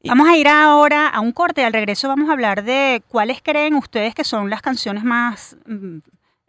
Vamos 0.06 0.28
a 0.28 0.38
ir 0.38 0.48
ahora 0.48 1.08
a 1.08 1.20
un 1.20 1.32
corte 1.32 1.66
al 1.66 1.74
regreso 1.74 2.08
vamos 2.08 2.30
a 2.30 2.34
hablar 2.34 2.64
de 2.64 3.04
cuáles 3.08 3.42
creen 3.42 3.74
ustedes 3.74 4.14
que 4.14 4.24
son 4.24 4.50
las 4.50 4.62
canciones 4.62 5.04
más 5.04 5.58
mm, 5.66 5.98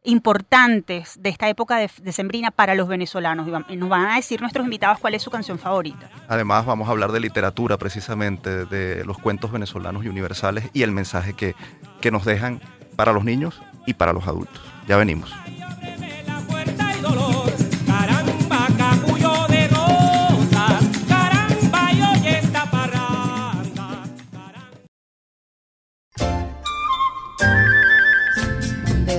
importantes 0.04 1.20
de 1.20 1.30
esta 1.30 1.48
época 1.48 1.76
de, 1.76 2.12
Sembrina 2.12 2.50
para 2.50 2.74
los 2.74 2.88
venezolanos. 2.88 3.48
Y 3.68 3.76
nos 3.76 3.88
van 3.88 4.06
a 4.06 4.16
decir 4.16 4.40
nuestros 4.40 4.64
invitados 4.64 4.98
cuál 5.00 5.14
es 5.14 5.22
su 5.22 5.30
canción 5.30 5.58
favorita. 5.58 6.10
Además 6.28 6.66
vamos 6.66 6.88
a 6.88 6.92
hablar 6.92 7.10
de 7.10 7.20
literatura 7.20 7.78
precisamente, 7.78 8.66
de 8.66 9.04
los 9.04 9.18
cuentos 9.18 9.50
venezolanos 9.50 10.04
y 10.04 10.08
universales 10.08 10.70
y 10.72 10.82
el 10.82 10.92
mensaje 10.92 11.32
que, 11.32 11.54
que 12.00 12.10
nos 12.10 12.24
dejan 12.24 12.60
para 12.96 13.12
los 13.12 13.24
niños 13.24 13.60
y 13.86 13.94
para 13.94 14.12
los 14.12 14.26
adultos. 14.26 14.62
Ya 14.86 14.96
venimos. 14.96 15.34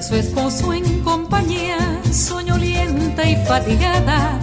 Su 0.01 0.15
esposo 0.15 0.73
en 0.73 1.01
compañía, 1.03 1.77
soñolienta 2.11 3.27
y 3.29 3.35
fatigada. 3.45 4.39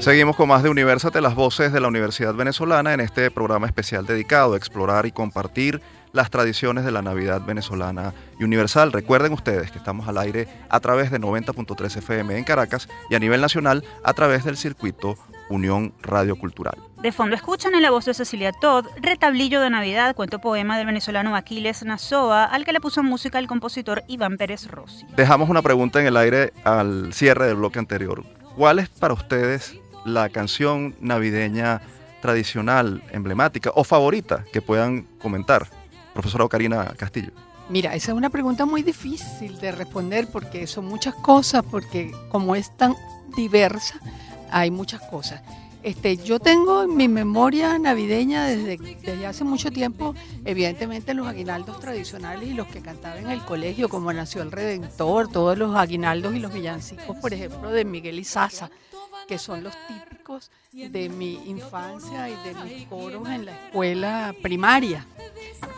Seguimos 0.00 0.36
con 0.36 0.48
más 0.48 0.62
de 0.62 0.70
Universate, 0.70 1.20
las 1.20 1.34
voces 1.34 1.72
de 1.72 1.80
la 1.80 1.88
Universidad 1.88 2.34
Venezolana 2.34 2.94
en 2.94 3.00
este 3.00 3.30
programa 3.30 3.66
especial 3.66 4.06
dedicado 4.06 4.54
a 4.54 4.56
explorar 4.56 5.06
y 5.06 5.12
compartir 5.12 5.80
las 6.12 6.30
tradiciones 6.30 6.84
de 6.84 6.90
la 6.90 7.02
Navidad 7.02 7.42
venezolana 7.44 8.12
y 8.38 8.44
universal. 8.44 8.92
Recuerden 8.92 9.32
ustedes 9.32 9.70
que 9.70 9.78
estamos 9.78 10.08
al 10.08 10.18
aire 10.18 10.48
a 10.68 10.80
través 10.80 11.10
de 11.10 11.20
90.3 11.20 11.96
FM 11.98 12.36
en 12.36 12.44
Caracas 12.44 12.88
y 13.08 13.14
a 13.14 13.18
nivel 13.18 13.40
nacional 13.40 13.84
a 14.02 14.12
través 14.14 14.44
del 14.44 14.56
circuito 14.56 15.16
Unión 15.48 15.94
Radio 16.02 16.36
Cultural. 16.36 16.76
De 17.02 17.12
fondo 17.12 17.34
escuchan 17.34 17.74
en 17.74 17.80
la 17.80 17.90
voz 17.90 18.04
de 18.04 18.12
Cecilia 18.12 18.52
Todd, 18.52 18.84
Retablillo 19.00 19.62
de 19.62 19.70
Navidad, 19.70 20.14
cuento 20.14 20.38
poema 20.38 20.76
del 20.76 20.84
venezolano 20.84 21.34
Aquiles 21.34 21.82
Nazoa, 21.82 22.44
al 22.44 22.66
que 22.66 22.74
le 22.74 22.80
puso 22.80 23.02
música 23.02 23.38
el 23.38 23.46
compositor 23.46 24.04
Iván 24.06 24.36
Pérez 24.36 24.66
Rossi. 24.66 25.06
Dejamos 25.16 25.48
una 25.48 25.62
pregunta 25.62 25.98
en 25.98 26.08
el 26.08 26.18
aire 26.18 26.52
al 26.62 27.14
cierre 27.14 27.46
del 27.46 27.56
bloque 27.56 27.78
anterior. 27.78 28.22
¿Cuál 28.54 28.80
es 28.80 28.90
para 28.90 29.14
ustedes 29.14 29.78
la 30.04 30.28
canción 30.28 30.94
navideña 31.00 31.80
tradicional, 32.20 33.02
emblemática 33.12 33.72
o 33.74 33.82
favorita 33.82 34.44
que 34.52 34.60
puedan 34.60 35.04
comentar? 35.22 35.68
Profesora 36.12 36.44
Ocarina 36.44 36.84
Castillo. 36.98 37.30
Mira, 37.70 37.94
esa 37.94 38.12
es 38.12 38.18
una 38.18 38.28
pregunta 38.28 38.66
muy 38.66 38.82
difícil 38.82 39.58
de 39.58 39.72
responder 39.72 40.28
porque 40.30 40.66
son 40.66 40.84
muchas 40.84 41.14
cosas, 41.14 41.64
porque 41.64 42.12
como 42.28 42.54
es 42.56 42.76
tan 42.76 42.94
diversa, 43.34 43.98
hay 44.50 44.70
muchas 44.70 45.00
cosas. 45.08 45.40
Este, 45.82 46.18
yo 46.18 46.38
tengo 46.38 46.82
en 46.82 46.94
mi 46.94 47.08
memoria 47.08 47.78
navideña 47.78 48.44
desde, 48.44 48.76
desde 48.76 49.26
hace 49.26 49.44
mucho 49.44 49.70
tiempo, 49.70 50.14
evidentemente 50.44 51.14
los 51.14 51.26
aguinaldos 51.26 51.80
tradicionales 51.80 52.50
y 52.50 52.54
los 52.54 52.66
que 52.66 52.82
cantaba 52.82 53.18
en 53.18 53.30
el 53.30 53.42
colegio, 53.44 53.88
como 53.88 54.12
Nació 54.12 54.42
el 54.42 54.52
Redentor, 54.52 55.28
todos 55.28 55.56
los 55.56 55.74
aguinaldos 55.74 56.34
y 56.34 56.38
los 56.38 56.52
villancicos, 56.52 57.16
por 57.16 57.32
ejemplo, 57.32 57.70
de 57.70 57.86
Miguel 57.86 58.18
Izaza, 58.18 58.70
que 59.26 59.38
son 59.38 59.62
los 59.62 59.74
típicos 59.88 60.50
de 60.70 61.08
mi 61.08 61.34
infancia 61.48 62.28
y 62.28 62.36
de 62.46 62.54
mis 62.62 62.86
coros 62.86 63.26
en 63.30 63.46
la 63.46 63.52
escuela 63.52 64.34
primaria. 64.42 65.06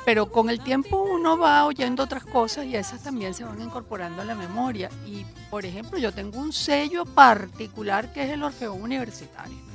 Pero 0.05 0.33
con 0.33 0.51
el 0.51 0.61
tiempo 0.61 1.01
uno 1.01 1.39
va 1.39 1.65
oyendo 1.65 2.03
otras 2.03 2.25
cosas 2.25 2.67
y 2.67 2.75
esas 2.75 3.05
también 3.05 3.35
se 3.35 3.45
van 3.45 3.63
incorporando 3.63 4.23
a 4.23 4.25
la 4.25 4.35
memoria. 4.35 4.91
Y, 5.07 5.25
por 5.49 5.65
ejemplo, 5.65 5.97
yo 5.99 6.13
tengo 6.13 6.41
un 6.41 6.53
sello 6.53 7.05
particular 7.05 8.13
que 8.13 8.25
es 8.25 8.31
el 8.31 8.43
Orfeón 8.43 8.83
Universitario. 8.83 9.72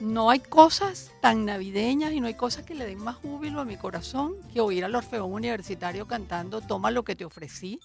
No 0.00 0.30
hay 0.30 0.38
cosas 0.38 1.10
tan 1.20 1.44
navideñas 1.44 2.12
y 2.12 2.20
no 2.20 2.28
hay 2.28 2.34
cosas 2.34 2.64
que 2.64 2.74
le 2.74 2.86
den 2.86 3.02
más 3.02 3.16
júbilo 3.16 3.60
a 3.60 3.64
mi 3.64 3.76
corazón 3.76 4.34
que 4.52 4.60
oír 4.60 4.84
al 4.84 4.94
Orfeón 4.94 5.32
Universitario 5.32 6.06
cantando 6.06 6.60
Toma 6.60 6.92
lo 6.92 7.02
que 7.02 7.16
te 7.16 7.24
ofrecí 7.24 7.80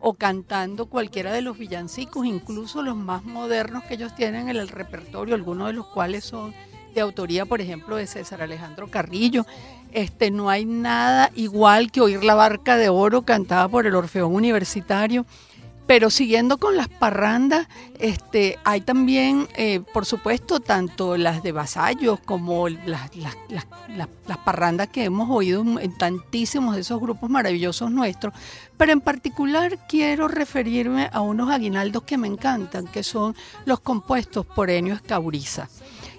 o 0.00 0.14
cantando 0.14 0.86
cualquiera 0.86 1.32
de 1.32 1.42
los 1.42 1.56
villancicos, 1.56 2.26
incluso 2.26 2.82
los 2.82 2.96
más 2.96 3.24
modernos 3.24 3.84
que 3.84 3.94
ellos 3.94 4.14
tienen 4.14 4.48
en 4.48 4.56
el 4.56 4.68
repertorio, 4.68 5.34
algunos 5.36 5.68
de 5.68 5.72
los 5.72 5.86
cuales 5.86 6.24
son 6.24 6.52
de 6.94 7.00
autoría, 7.00 7.46
por 7.46 7.60
ejemplo, 7.60 7.96
de 7.96 8.06
César 8.06 8.42
Alejandro 8.42 8.90
Carrillo. 8.90 9.46
Este, 9.92 10.30
no 10.30 10.50
hay 10.50 10.64
nada 10.64 11.30
igual 11.36 11.92
que 11.92 12.00
oír 12.00 12.24
la 12.24 12.34
barca 12.34 12.76
de 12.76 12.88
oro 12.88 13.22
cantada 13.22 13.68
por 13.68 13.86
el 13.86 13.94
Orfeón 13.94 14.34
Universitario. 14.34 15.24
Pero 15.86 16.10
siguiendo 16.10 16.58
con 16.58 16.76
las 16.76 16.88
parrandas, 16.88 17.68
este, 18.00 18.58
hay 18.64 18.80
también, 18.80 19.48
eh, 19.56 19.80
por 19.92 20.04
supuesto, 20.04 20.58
tanto 20.58 21.16
las 21.16 21.44
de 21.44 21.52
vasallos 21.52 22.18
como 22.18 22.68
las, 22.68 23.14
las, 23.14 23.36
las, 23.48 23.66
las, 24.26 24.38
parrandas 24.38 24.88
que 24.88 25.04
hemos 25.04 25.30
oído 25.30 25.64
en 25.78 25.96
tantísimos 25.96 26.74
de 26.74 26.80
esos 26.80 27.00
grupos 27.00 27.30
maravillosos 27.30 27.92
nuestros. 27.92 28.34
Pero 28.76 28.92
en 28.92 29.00
particular 29.00 29.86
quiero 29.88 30.26
referirme 30.26 31.08
a 31.12 31.20
unos 31.20 31.50
aguinaldos 31.50 32.02
que 32.02 32.18
me 32.18 32.26
encantan, 32.26 32.88
que 32.88 33.04
son 33.04 33.36
los 33.64 33.78
compuestos 33.78 34.44
por 34.44 34.70
Enio 34.70 34.94
Escauriza. 34.94 35.68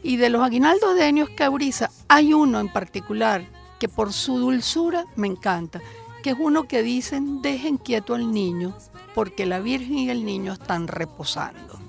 Y 0.01 0.15
de 0.15 0.29
los 0.29 0.43
aguinaldos 0.43 0.95
de 0.95 1.09
Enio 1.09 1.25
Escauriza 1.25 1.91
hay 2.07 2.33
uno 2.33 2.61
en 2.61 2.69
particular 2.69 3.43
que 3.79 3.89
por 3.89 4.13
su 4.13 4.39
dulzura 4.39 5.03
me 5.17 5.27
encanta, 5.27 5.81
que 6.23 6.29
es 6.29 6.37
uno 6.39 6.69
que 6.69 6.83
dicen 6.83 7.41
dejen 7.41 7.77
quieto 7.77 8.15
al 8.15 8.31
niño 8.31 8.73
porque 9.17 9.47
la 9.47 9.59
Virgen 9.59 9.97
y 9.97 10.09
el 10.11 10.25
niño 10.25 10.53
están 10.53 10.87
reposando. 10.87 11.79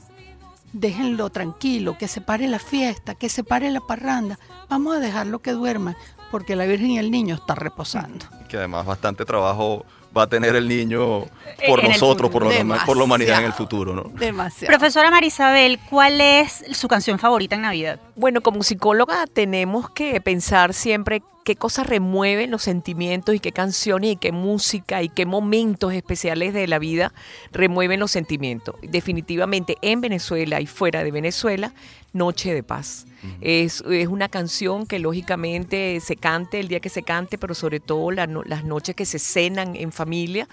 Déjenlo 0.72 1.28
tranquilo, 1.28 1.98
que 1.98 2.08
se 2.08 2.22
pare 2.22 2.48
la 2.48 2.58
fiesta, 2.58 3.16
que 3.16 3.28
se 3.28 3.44
pare 3.44 3.70
la 3.70 3.80
parranda. 3.80 4.38
Vamos 4.70 4.96
a 4.96 4.98
dejarlo 4.98 5.40
que 5.40 5.52
duerma 5.52 5.94
porque 6.30 6.56
la 6.56 6.64
Virgen 6.64 6.92
y 6.92 6.98
el 6.98 7.10
niño 7.10 7.34
están 7.34 7.58
reposando. 7.58 8.24
Que 8.48 8.56
además 8.56 8.86
bastante 8.86 9.26
trabajo 9.26 9.84
va 10.18 10.24
a 10.24 10.26
tener 10.26 10.56
el 10.56 10.68
niño 10.68 11.24
por 11.66 11.82
nosotros, 11.82 12.30
por, 12.30 12.44
por, 12.86 12.96
la 12.96 13.04
humanidad 13.04 13.38
en 13.40 13.46
el 13.46 13.52
futuro, 13.52 13.94
¿no? 13.94 14.04
Demasiado. 14.18 14.66
Profesora 14.66 15.10
Marisabel, 15.10 15.78
¿cuál 15.88 16.20
es 16.20 16.64
su 16.72 16.88
canción 16.88 17.18
favorita 17.18 17.56
en 17.56 17.62
Navidad? 17.62 18.00
Bueno, 18.16 18.40
como 18.40 18.62
psicóloga 18.62 19.26
tenemos 19.26 19.90
que 19.90 20.20
pensar 20.20 20.74
siempre 20.74 21.22
qué 21.48 21.56
cosas 21.56 21.86
remueven 21.86 22.50
los 22.50 22.62
sentimientos 22.62 23.34
y 23.34 23.40
qué 23.40 23.52
canciones 23.52 24.12
y 24.12 24.16
qué 24.16 24.32
música 24.32 25.02
y 25.02 25.08
qué 25.08 25.24
momentos 25.24 25.94
especiales 25.94 26.52
de 26.52 26.66
la 26.66 26.78
vida 26.78 27.14
remueven 27.52 28.00
los 28.00 28.10
sentimientos. 28.10 28.74
Definitivamente 28.82 29.76
en 29.80 30.02
Venezuela 30.02 30.60
y 30.60 30.66
fuera 30.66 31.02
de 31.02 31.10
Venezuela, 31.10 31.72
Noche 32.12 32.54
de 32.54 32.62
Paz. 32.62 33.06
es, 33.40 33.82
es, 33.90 34.08
una 34.08 34.28
canción 34.28 34.86
que 34.86 34.98
lógicamente 34.98 36.00
se 36.00 36.16
cante 36.16 36.60
el 36.60 36.68
día 36.68 36.80
que 36.80 36.88
se 36.88 37.02
cante, 37.02 37.36
pero 37.36 37.54
sobre 37.54 37.80
todo 37.80 38.10
las 38.10 38.64
noches 38.64 38.94
que 38.94 39.04
se 39.04 39.18
cenan 39.18 39.76
en 39.76 39.92
familia 39.92 40.48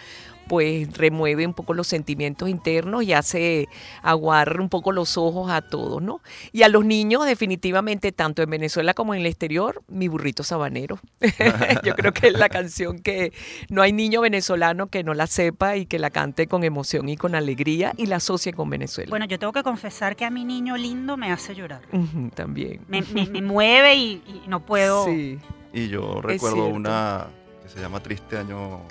pues 0.47 0.95
remueve 0.97 1.45
un 1.45 1.53
poco 1.53 1.73
los 1.73 1.87
sentimientos 1.87 2.49
internos 2.49 3.03
y 3.03 3.13
hace 3.13 3.67
aguar 4.01 4.59
un 4.59 4.69
poco 4.69 4.91
los 4.91 5.17
ojos 5.17 5.51
a 5.51 5.61
todos, 5.61 6.01
¿no? 6.01 6.21
Y 6.51 6.63
a 6.63 6.69
los 6.69 6.85
niños, 6.85 7.25
definitivamente, 7.25 8.11
tanto 8.11 8.41
en 8.41 8.49
Venezuela 8.49 8.93
como 8.93 9.13
en 9.13 9.21
el 9.21 9.25
exterior, 9.27 9.83
mi 9.87 10.07
burrito 10.07 10.43
sabanero. 10.43 10.99
Yo 11.83 11.95
creo 11.95 12.13
que 12.13 12.27
es 12.27 12.33
la 12.33 12.49
canción 12.49 12.99
que 12.99 13.33
no 13.69 13.81
hay 13.81 13.93
niño 13.93 14.21
venezolano 14.21 14.87
que 14.87 15.03
no 15.03 15.13
la 15.13 15.27
sepa 15.27 15.77
y 15.77 15.85
que 15.85 15.99
la 15.99 16.09
cante 16.09 16.47
con 16.47 16.63
emoción 16.63 17.09
y 17.09 17.17
con 17.17 17.35
alegría 17.35 17.93
y 17.97 18.05
la 18.05 18.17
asocie 18.17 18.53
con 18.53 18.69
Venezuela. 18.69 19.09
Bueno, 19.09 19.25
yo 19.25 19.39
tengo 19.39 19.53
que 19.53 19.63
confesar 19.63 20.15
que 20.15 20.25
a 20.25 20.29
mi 20.29 20.45
niño 20.45 20.77
lindo 20.77 21.17
me 21.17 21.31
hace 21.31 21.55
llorar. 21.55 21.81
también. 22.35 22.81
Me, 22.87 23.01
mueve 23.41 23.95
y, 23.95 24.43
no 24.47 24.65
puedo. 24.65 25.05
Sí. 25.05 25.39
Y 25.73 25.89
yo 25.89 26.21
recuerdo 26.21 26.67
una 26.67 27.27
que 27.63 27.69
se 27.69 27.79
llama 27.79 28.01
Triste 28.01 28.37
Año 28.37 28.81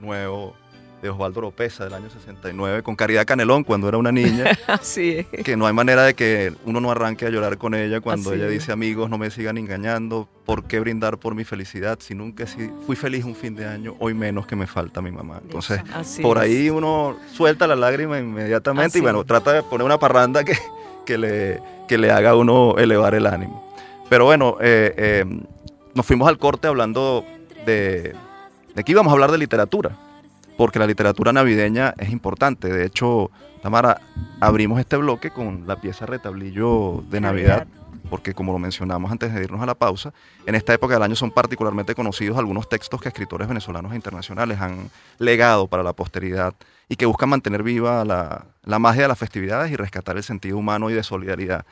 Nuevo 0.00 0.54
de 1.02 1.08
Osvaldo 1.08 1.40
Lopeza 1.40 1.84
del 1.84 1.94
año 1.94 2.10
69 2.10 2.82
con 2.82 2.96
Caridad 2.96 3.24
Canelón 3.24 3.64
cuando 3.64 3.88
era 3.88 3.98
una 3.98 4.10
niña. 4.12 4.46
Así 4.66 5.24
Que 5.44 5.56
no 5.56 5.66
hay 5.66 5.72
manera 5.72 6.02
de 6.04 6.14
que 6.14 6.52
uno 6.64 6.80
no 6.80 6.90
arranque 6.90 7.26
a 7.26 7.30
llorar 7.30 7.58
con 7.58 7.74
ella 7.74 8.00
cuando 8.00 8.32
ella 8.32 8.46
dice, 8.46 8.72
amigos, 8.72 9.08
no 9.08 9.18
me 9.18 9.30
sigan 9.30 9.58
engañando, 9.58 10.28
¿por 10.44 10.64
qué 10.64 10.80
brindar 10.80 11.18
por 11.18 11.34
mi 11.34 11.44
felicidad? 11.44 11.98
Si 12.00 12.14
nunca 12.14 12.46
si 12.46 12.70
fui 12.86 12.96
feliz 12.96 13.24
un 13.24 13.34
fin 13.34 13.54
de 13.54 13.66
año, 13.66 13.94
hoy 14.00 14.14
menos 14.14 14.46
que 14.46 14.56
me 14.56 14.66
falta 14.66 15.00
mi 15.00 15.10
mamá. 15.10 15.40
Entonces, 15.42 15.80
por 16.20 16.38
ahí 16.38 16.70
uno 16.70 17.16
suelta 17.32 17.66
la 17.66 17.76
lágrima 17.76 18.18
inmediatamente 18.18 18.98
y 18.98 19.00
bueno, 19.00 19.24
trata 19.24 19.52
de 19.52 19.62
poner 19.62 19.84
una 19.84 19.98
parranda 19.98 20.44
que, 20.44 20.56
que, 21.06 21.18
le, 21.18 21.60
que 21.86 21.98
le 21.98 22.10
haga 22.10 22.30
a 22.30 22.36
uno 22.36 22.76
elevar 22.78 23.14
el 23.14 23.26
ánimo. 23.26 23.72
Pero 24.08 24.24
bueno, 24.24 24.56
eh, 24.60 24.94
eh, 24.96 25.24
nos 25.94 26.06
fuimos 26.06 26.28
al 26.28 26.38
corte 26.38 26.66
hablando 26.66 27.24
de, 27.66 28.14
de 28.74 28.84
que 28.84 28.92
íbamos 28.92 29.10
a 29.10 29.14
hablar 29.14 29.30
de 29.30 29.38
literatura 29.38 29.96
porque 30.58 30.80
la 30.80 30.88
literatura 30.88 31.32
navideña 31.32 31.94
es 31.98 32.10
importante. 32.10 32.68
De 32.68 32.84
hecho, 32.84 33.30
Tamara, 33.62 34.00
abrimos 34.40 34.80
este 34.80 34.96
bloque 34.96 35.30
con 35.30 35.68
la 35.68 35.80
pieza 35.80 36.04
Retablillo 36.04 37.04
de 37.08 37.20
Navidad, 37.20 37.68
porque 38.10 38.34
como 38.34 38.52
lo 38.52 38.58
mencionamos 38.58 39.12
antes 39.12 39.32
de 39.32 39.44
irnos 39.44 39.62
a 39.62 39.66
la 39.66 39.76
pausa, 39.76 40.12
en 40.46 40.56
esta 40.56 40.74
época 40.74 40.94
del 40.94 41.04
año 41.04 41.14
son 41.14 41.30
particularmente 41.30 41.94
conocidos 41.94 42.36
algunos 42.38 42.68
textos 42.68 43.00
que 43.00 43.06
escritores 43.06 43.46
venezolanos 43.46 43.92
e 43.92 43.94
internacionales 43.94 44.60
han 44.60 44.90
legado 45.20 45.68
para 45.68 45.84
la 45.84 45.92
posteridad 45.92 46.54
y 46.88 46.96
que 46.96 47.06
buscan 47.06 47.28
mantener 47.28 47.62
viva 47.62 48.04
la, 48.04 48.78
magia 48.80 49.02
de 49.02 49.08
las 49.08 49.18
festividades 49.18 49.70
y 49.70 49.76
rescatar 49.76 50.16
el 50.16 50.24
sentido 50.24 50.58
humano 50.58 50.90
y 50.90 50.94
de 50.94 51.04
solidaridad 51.04 51.66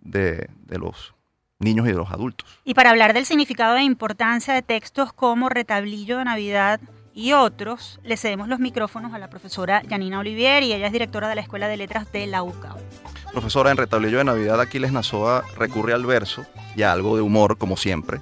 de, 0.00 0.48
de 0.66 0.78
los 0.78 1.14
niños 1.60 1.86
y 1.86 1.92
de 1.92 1.96
los 1.96 2.10
adultos. 2.10 2.58
Y 2.64 2.74
para 2.74 2.90
hablar 2.90 3.14
del 3.14 3.24
significado 3.24 3.76
e 3.76 3.84
importancia 3.84 4.52
de 4.52 4.62
textos 4.62 5.12
como 5.12 5.48
Retablillo 5.48 6.18
de 6.18 6.24
Navidad, 6.24 6.80
y 7.14 7.32
otros, 7.32 8.00
le 8.02 8.16
cedemos 8.16 8.48
los 8.48 8.58
micrófonos 8.58 9.12
a 9.12 9.18
la 9.18 9.28
profesora 9.28 9.82
Janina 9.88 10.18
Olivier 10.18 10.62
y 10.62 10.72
ella 10.72 10.86
es 10.86 10.92
directora 10.92 11.28
de 11.28 11.34
la 11.34 11.40
Escuela 11.40 11.68
de 11.68 11.76
Letras 11.76 12.10
de 12.12 12.26
la 12.26 12.42
UCAO. 12.42 12.78
Profesora, 13.32 13.70
en 13.70 13.76
Retablillo 13.76 14.18
de 14.18 14.24
Navidad 14.24 14.60
Aquiles 14.60 14.92
Nazoa 14.92 15.42
recurre 15.56 15.92
al 15.92 16.04
verso 16.04 16.44
y 16.76 16.82
a 16.82 16.92
algo 16.92 17.16
de 17.16 17.22
humor, 17.22 17.56
como 17.58 17.76
siempre, 17.76 18.20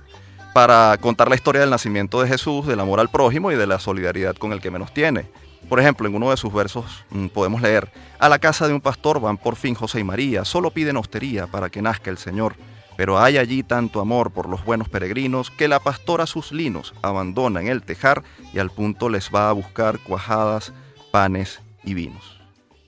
para 0.53 0.97
contar 1.01 1.29
la 1.29 1.35
historia 1.35 1.61
del 1.61 1.71
nacimiento 1.71 2.21
de 2.21 2.29
Jesús, 2.29 2.67
del 2.67 2.81
amor 2.81 3.01
al 3.01 3.09
prójimo 3.09 3.53
y 3.53 3.57
de 3.57 3.67
la 3.67 3.79
solidaridad 3.79 4.37
con 4.37 4.53
el 4.53 4.61
que 4.61 4.71
menos 4.71 4.93
tiene. 4.93 5.27
Por 5.69 5.79
ejemplo, 5.79 6.09
en 6.09 6.15
uno 6.15 6.31
de 6.31 6.37
sus 6.37 6.53
versos 6.53 7.05
mm, 7.11 7.27
podemos 7.29 7.61
leer, 7.63 7.91
A 8.19 8.29
la 8.29 8.39
casa 8.39 8.67
de 8.67 8.75
un 8.75 8.81
pastor 8.81 9.21
van 9.21 9.37
por 9.37 9.57
fin 9.57 9.75
José 9.75 10.01
y 10.01 10.05
María, 10.05 10.45
solo 10.45 10.71
piden 10.71 10.97
hostería 10.97 11.47
para 11.47 11.71
que 11.71 11.83
nazca 11.83 12.11
el 12.11 12.19
Señor. 12.19 12.55
Pero 13.01 13.19
hay 13.19 13.39
allí 13.39 13.63
tanto 13.63 14.03
amor 14.03 14.31
por 14.31 14.47
los 14.47 14.63
buenos 14.63 14.91
peregrinos 14.91 15.51
que 15.51 15.69
la 15.69 15.81
pastora 15.81 16.27
sus 16.27 16.53
linos 16.53 16.93
abandona 17.01 17.63
en 17.63 17.69
el 17.69 17.83
tejar 17.83 18.23
y 18.53 18.59
al 18.59 18.69
punto 18.69 19.09
les 19.09 19.35
va 19.35 19.49
a 19.49 19.53
buscar 19.55 19.99
cuajadas, 20.01 20.75
panes 21.11 21.63
y 21.83 21.95
vinos. 21.95 22.43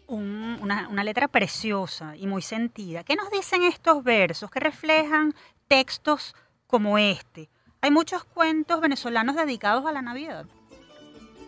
una, 0.09 0.87
una, 0.91 1.03
letra 1.03 1.29
preciosa 1.29 2.15
y 2.15 2.27
muy 2.27 2.43
sentida. 2.43 3.05
¿Qué 3.05 3.17
nos 3.17 3.31
dicen 3.31 3.63
estos 3.63 4.05
versos 4.05 4.51
que 4.51 4.61
reflejan 4.61 5.35
textos 5.67 6.37
como 6.67 6.99
este? 6.99 7.49
Hay 7.81 7.91
muchos 7.91 8.23
cuentos 8.23 8.83
venezolanos 8.83 9.35
dedicados 9.35 9.87
a 9.87 9.93
la 9.93 10.03
Navidad. 10.03 10.45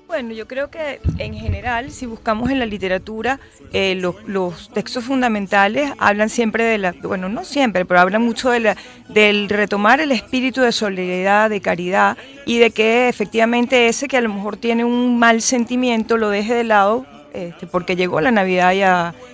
Bueno, 0.07 0.33
yo 0.33 0.47
creo 0.47 0.71
que 0.71 1.01
en 1.19 1.35
general, 1.35 1.91
si 1.91 2.05
buscamos 2.07 2.51
en 2.51 2.59
la 2.59 2.67
literatura, 2.67 3.41
eh, 3.73 3.95
los, 3.97 4.71
textos 4.71 5.05
fundamentales 5.05 5.93
hablan 5.99 6.29
siempre 6.29 6.63
de 6.65 6.79
la, 6.79 6.93
bueno, 7.03 7.29
no 7.29 7.45
siempre, 7.45 7.85
pero 7.85 8.01
hablan 8.01 8.23
mucho 8.23 8.51
de 8.51 8.61
la, 8.61 8.77
del 9.09 9.49
retomar 9.49 10.01
el 10.01 10.13
espíritu 10.13 10.61
de 10.61 10.73
solidaridad, 10.73 11.49
de 11.49 11.61
caridad 11.61 12.19
y 12.45 12.59
de 12.59 12.71
que 12.71 13.09
efectivamente 13.09 13.89
ese 13.89 14.07
que 14.07 14.19
a 14.19 14.21
lo 14.21 14.33
mejor 14.33 14.57
tiene 14.57 14.85
un 14.85 15.19
mal 15.19 15.41
sentimiento 15.41 16.19
lo 16.19 16.29
deje 16.29 16.55
de 16.55 16.65
lado 16.65 17.07
este, 17.33 17.67
porque 17.67 17.97
llegó 17.97 18.21
la 18.21 18.31
Navidad 18.31 18.73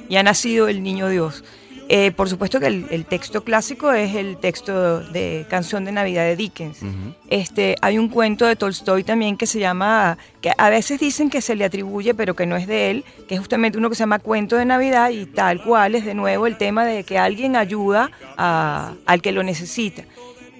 y 0.08 0.16
ha 0.16 0.22
nacido 0.22 0.68
el 0.68 0.82
niño 0.82 1.08
Dios. 1.08 1.44
Eh, 1.92 2.12
por 2.12 2.28
supuesto 2.28 2.60
que 2.60 2.68
el, 2.68 3.04
texto 3.04 3.42
clásico 3.42 3.90
es 3.90 4.14
el 4.14 4.36
texto 4.36 5.00
de 5.00 5.44
Canción 5.50 5.84
de 5.84 5.90
Navidad 5.90 6.22
de 6.22 6.36
Dickens. 6.36 6.78
este, 7.28 7.74
hay 7.82 7.98
un 7.98 8.08
cuento 8.08 8.46
de 8.46 8.54
Tolstoy 8.54 9.02
también 9.02 9.36
que 9.36 9.46
se 9.46 9.58
llama, 9.58 10.16
que 10.40 10.52
a 10.56 10.70
veces 10.70 11.00
dicen 11.00 11.30
que 11.30 11.40
se 11.40 11.56
le 11.56 11.64
atribuye, 11.64 12.14
pero 12.14 12.36
que 12.36 12.46
no 12.46 12.54
es 12.54 12.68
de 12.68 12.92
él, 12.92 13.04
que 13.26 13.34
es 13.34 13.40
justamente 13.40 13.76
uno 13.76 13.90
que 13.90 13.96
se 13.96 14.04
llama 14.04 14.20
Cuento 14.20 14.54
de 14.54 14.66
Navidad 14.66 15.10
y 15.10 15.26
tal 15.26 15.64
cual 15.64 15.96
es 15.96 16.04
de 16.04 16.14
nuevo 16.14 16.46
el 16.46 16.56
tema 16.58 16.84
de 16.84 17.02
que 17.02 17.18
alguien 17.18 17.56
ayuda 17.56 18.12
al 18.36 19.20
que 19.20 19.32
lo 19.32 19.42
necesita. 19.42 20.04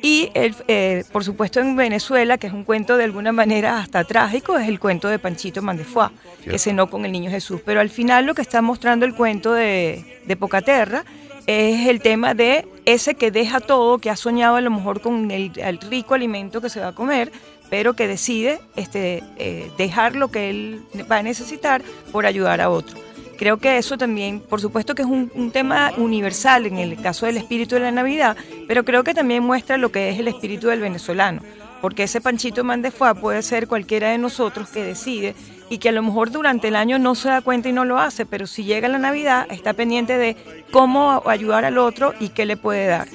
Y 0.02 0.30
eh, 0.34 1.04
por 1.12 1.24
supuesto 1.24 1.60
en 1.60 1.76
Venezuela, 1.76 2.38
que 2.38 2.46
es 2.46 2.52
un 2.52 2.64
cuento 2.64 2.96
de 2.96 3.04
alguna 3.04 3.32
manera 3.32 3.78
hasta 3.78 4.04
trágico, 4.04 4.56
es 4.58 4.68
el 4.68 4.80
cuento 4.80 5.08
de 5.08 5.18
Panchito 5.18 5.60
Mandefuá, 5.60 6.12
que 6.42 6.58
cenó 6.58 6.88
con 6.88 7.04
el 7.04 7.12
niño 7.12 7.30
Jesús. 7.30 7.60
Pero 7.64 7.80
al 7.80 7.90
final 7.90 8.24
lo 8.24 8.34
que 8.34 8.42
está 8.42 8.62
mostrando 8.62 9.04
el 9.04 9.14
cuento 9.14 9.52
de, 9.52 10.22
de 10.24 10.36
Pocaterra 10.36 11.04
es 11.46 11.88
el 11.88 12.00
tema 12.00 12.34
de 12.34 12.66
ese 12.84 13.14
que 13.14 13.30
deja 13.30 13.60
todo, 13.60 13.98
que 13.98 14.10
ha 14.10 14.16
soñado 14.16 14.56
a 14.56 14.60
lo 14.60 14.70
mejor 14.70 15.00
con 15.00 15.30
el, 15.30 15.50
rico 15.88 16.14
alimento 16.14 16.60
que 16.60 16.70
se 16.70 16.80
va 16.80 16.88
a 16.88 16.94
comer, 16.94 17.32
pero 17.68 17.94
que 17.94 18.06
decide 18.06 18.60
este, 18.76 19.22
eh, 19.36 19.70
dejar 19.76 20.16
lo 20.16 20.28
que 20.28 20.50
él 20.50 20.82
va 21.10 21.18
a 21.18 21.22
necesitar 21.22 21.82
por 22.12 22.26
ayudar 22.26 22.60
a 22.60 22.70
otro. 22.70 22.98
Creo 23.40 23.57
que 23.57 23.79
eso 23.79 23.96
también, 23.96 24.40
por 24.40 24.61
supuesto 24.61 24.94
que 24.94 25.00
es 25.00 25.09
un, 25.09 25.50
tema 25.50 25.92
universal 25.96 26.66
en 26.66 26.76
el 26.76 27.00
caso 27.00 27.24
del 27.24 27.38
espíritu 27.38 27.74
de 27.74 27.81
la 27.81 27.90
Navidad, 27.90 28.37
pero 28.68 28.85
creo 28.85 29.03
que 29.03 29.14
también 29.14 29.42
muestra 29.42 29.79
lo 29.79 29.90
que 29.90 30.11
es 30.11 30.18
el 30.18 30.29
espíritu 30.29 30.66
del 30.66 30.81
venezolano, 30.81 31.40
porque 31.81 32.03
ese 32.03 32.20
Panchito 32.20 32.64
Mandefua 32.64 33.14
puede 33.14 33.40
ser 33.40 33.66
cualquiera 33.66 34.11
de 34.11 34.18
nosotros 34.18 34.68
que 34.68 34.85
decide 34.85 35.35
y 35.70 35.79
que 35.79 35.88
a 35.88 35.92
lo 35.92 36.03
mejor 36.03 36.31
durante 36.31 36.68
el 36.68 36.76
año 36.76 36.98
no 36.98 37.14
se 37.14 37.31
da 37.31 37.40
cuenta 37.40 37.70
y 37.70 37.72
no 37.72 37.87
lo 37.87 37.98
hace, 37.98 38.26
pero 38.26 38.46
si 38.46 38.64
llega 38.64 38.88
la 38.88 38.98
Navidad 38.98 39.46
está 39.50 39.72
pendiente 39.72 40.18
de 40.18 40.37
cómo 40.70 41.22
ayudar 41.24 41.64
al 41.64 41.79
otro 41.79 42.12
y 42.20 42.29
qué 42.29 42.44
le 42.44 42.59
puede 42.59 42.88
dar. 42.88 43.09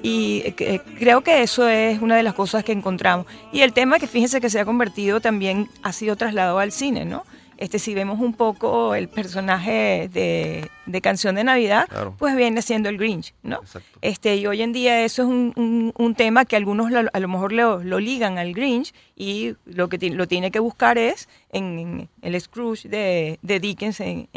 Y 0.00 0.42
eh, 0.44 0.54
eh, 0.58 0.80
creo 1.00 1.22
que 1.22 1.42
eso 1.42 1.66
es 1.66 2.00
una 2.00 2.14
de 2.14 2.22
las 2.22 2.34
cosas 2.34 2.62
que 2.62 2.70
encontramos. 2.70 3.26
Y 3.52 3.62
el 3.62 3.72
tema 3.72 3.98
que 3.98 4.06
fíjense 4.06 4.40
que 4.40 4.48
se 4.48 4.60
ha 4.60 4.64
convertido 4.64 5.20
también 5.20 5.68
ha 5.82 5.92
sido 5.92 6.14
trasladado 6.14 6.60
al 6.60 6.70
cine, 6.70 7.04
¿no? 7.04 7.24
Este, 7.56 7.78
si 7.78 7.94
vemos 7.94 8.20
un 8.20 8.34
poco 8.34 8.94
el 8.94 9.08
personaje 9.08 10.08
de, 10.12 10.70
Canción 11.00 11.34
de 11.34 11.44
Navidad, 11.44 11.88
pues 12.18 12.36
viene 12.36 12.62
siendo 12.62 12.88
el 12.88 12.98
Grinch, 12.98 13.34
¿no? 13.42 13.60
Este, 14.00 14.36
y 14.36 14.46
hoy 14.46 14.62
en 14.62 14.72
día 14.72 15.04
eso 15.04 15.22
es 15.22 15.28
un, 15.28 16.14
tema 16.16 16.44
que 16.44 16.56
algunos 16.56 16.92
a 16.92 17.20
lo 17.20 17.28
mejor 17.28 17.52
lo, 17.52 18.00
ligan 18.00 18.38
al 18.38 18.52
Grinch 18.52 18.92
y 19.16 19.54
lo 19.64 19.88
que 19.88 19.98
lo 20.10 20.28
tiene 20.28 20.50
que 20.50 20.58
buscar 20.58 20.98
es 20.98 21.28
en, 21.50 22.08
el 22.20 22.40
Scrooge 22.40 22.88
de, 22.88 23.38
Dickens 23.42 24.00
en, 24.00 24.28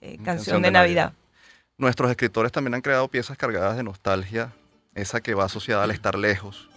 eh, 0.00 0.18
Canción, 0.24 0.62
de, 0.62 0.70
Navidad. 0.70 1.12
Nuestros 1.78 2.10
escritores 2.10 2.52
también 2.52 2.74
han 2.74 2.82
creado 2.82 3.08
piezas 3.08 3.36
cargadas 3.36 3.76
de 3.76 3.82
nostalgia, 3.82 4.52
esa 4.94 5.20
que 5.20 5.34
va 5.34 5.44
asociada 5.44 5.84
al 5.84 5.90
estar 5.90 6.16
lejos, 6.16 6.68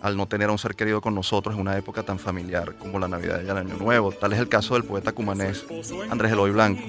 al 0.00 0.16
no 0.16 0.26
tener 0.26 0.48
a 0.48 0.52
un 0.52 0.58
ser 0.58 0.74
querido 0.74 1.00
con 1.00 1.14
nosotros 1.14 1.54
en 1.54 1.60
una 1.60 1.76
época 1.76 2.02
tan 2.02 2.18
familiar 2.18 2.74
como 2.76 2.98
la 2.98 3.08
Navidad 3.08 3.42
y 3.44 3.48
el 3.48 3.56
Año 3.56 3.74
Nuevo. 3.76 4.12
Tal 4.12 4.32
es 4.32 4.38
el 4.38 4.48
caso 4.48 4.74
del 4.74 4.84
poeta 4.84 5.12
cumanés 5.12 5.64
Andrés 6.10 6.32
Eloy 6.32 6.50
Blanco, 6.50 6.82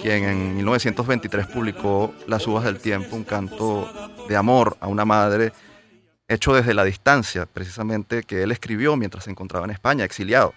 quien 0.00 0.24
en 0.24 0.56
1923 0.56 1.46
publicó 1.48 2.14
Las 2.26 2.46
uvas 2.46 2.64
del 2.64 2.78
tiempo, 2.78 3.16
un 3.16 3.24
canto 3.24 3.90
de 4.28 4.36
amor 4.36 4.76
a 4.80 4.86
una 4.86 5.04
madre 5.04 5.52
hecho 6.28 6.54
desde 6.54 6.74
la 6.74 6.84
distancia, 6.84 7.46
precisamente 7.46 8.22
que 8.22 8.42
él 8.42 8.52
escribió 8.52 8.96
mientras 8.96 9.24
se 9.24 9.30
encontraba 9.30 9.66
en 9.66 9.72
España, 9.72 10.04
exiliado. 10.04 10.54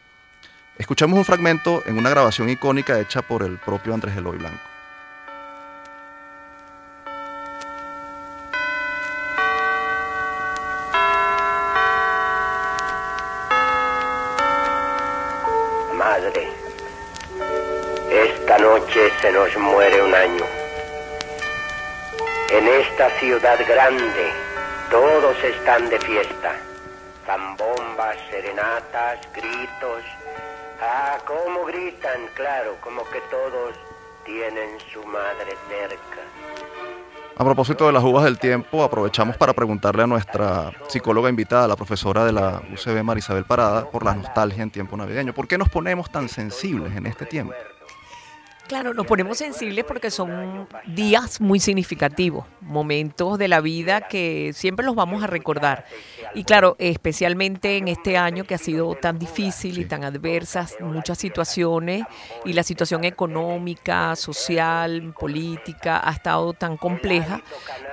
Escuchamos 0.77 1.17
un 1.17 1.25
fragmento 1.25 1.81
en 1.85 1.97
una 1.97 2.09
grabación 2.09 2.49
icónica 2.49 2.99
hecha 2.99 3.21
por 3.21 3.43
el 3.43 3.57
propio 3.57 3.93
Andrés 3.93 4.15
Eloy 4.17 4.37
Blanco. 4.37 4.74
Esta 18.09 18.57
noche 18.57 19.11
se 19.19 19.31
nos 19.33 19.53
muere 19.57 20.01
un 20.01 20.15
año. 20.15 20.45
En 22.51 22.67
esta 22.69 23.09
ciudad 23.19 23.59
grande 23.67 24.31
todos 24.89 25.35
están 25.43 25.89
de 25.89 25.99
fiesta. 25.99 26.55
Zambombas, 27.25 28.15
serenatas, 28.29 29.19
gritos. 29.33 30.03
Ah, 30.81 31.17
cómo 31.25 31.65
gritan, 31.65 32.27
claro, 32.33 32.77
como 32.79 33.03
que 33.09 33.19
todos 33.29 33.75
tienen 34.23 34.79
su 34.93 35.03
madre 35.03 35.57
cerca. 35.67 36.21
A 37.37 37.43
propósito 37.43 37.85
de 37.85 37.91
las 37.91 38.01
uvas 38.01 38.23
del 38.23 38.39
tiempo, 38.39 38.81
aprovechamos 38.81 39.35
para 39.35 39.51
preguntarle 39.51 40.03
a 40.03 40.07
nuestra 40.07 40.71
psicóloga 40.87 41.29
invitada, 41.29 41.67
la 41.67 41.75
profesora 41.75 42.23
de 42.23 42.31
la 42.31 42.61
UCB 42.71 43.03
Marisabel 43.03 43.43
Parada, 43.43 43.91
por 43.91 44.05
la 44.05 44.15
nostalgia 44.15 44.63
en 44.63 44.71
tiempo 44.71 44.95
navideño. 44.95 45.33
¿Por 45.33 45.45
qué 45.45 45.57
nos 45.57 45.67
ponemos 45.67 46.09
tan 46.09 46.29
sensibles 46.29 46.95
en 46.95 47.05
este 47.07 47.25
tiempo? 47.25 47.53
Claro, 48.67 48.95
nos 48.95 49.05
ponemos 49.05 49.37
sensibles 49.37 49.85
porque 49.85 50.09
son 50.09 50.67
días 50.87 51.39
muy 51.39 51.59
significativos, 51.59 52.47
momentos 52.61 53.37
de 53.37 53.47
la 53.47 53.61
vida 53.61 54.01
que 54.01 54.53
siempre 54.55 54.83
los 54.83 54.95
vamos 54.95 55.23
a 55.23 55.27
recordar. 55.27 55.85
Y 56.33 56.45
claro, 56.45 56.75
especialmente 56.79 57.77
en 57.77 57.87
este 57.87 58.17
año 58.17 58.43
que 58.43 58.55
ha 58.55 58.57
sido 58.57 58.95
tan 58.95 59.19
difícil 59.19 59.77
y 59.77 59.85
tan 59.85 60.03
adversas, 60.03 60.77
muchas 60.79 61.19
situaciones 61.19 62.05
y 62.43 62.53
la 62.53 62.63
situación 62.63 63.03
económica, 63.03 64.15
social, 64.15 65.13
política 65.19 66.01
ha 66.03 66.11
estado 66.11 66.53
tan 66.53 66.75
compleja, 66.75 67.43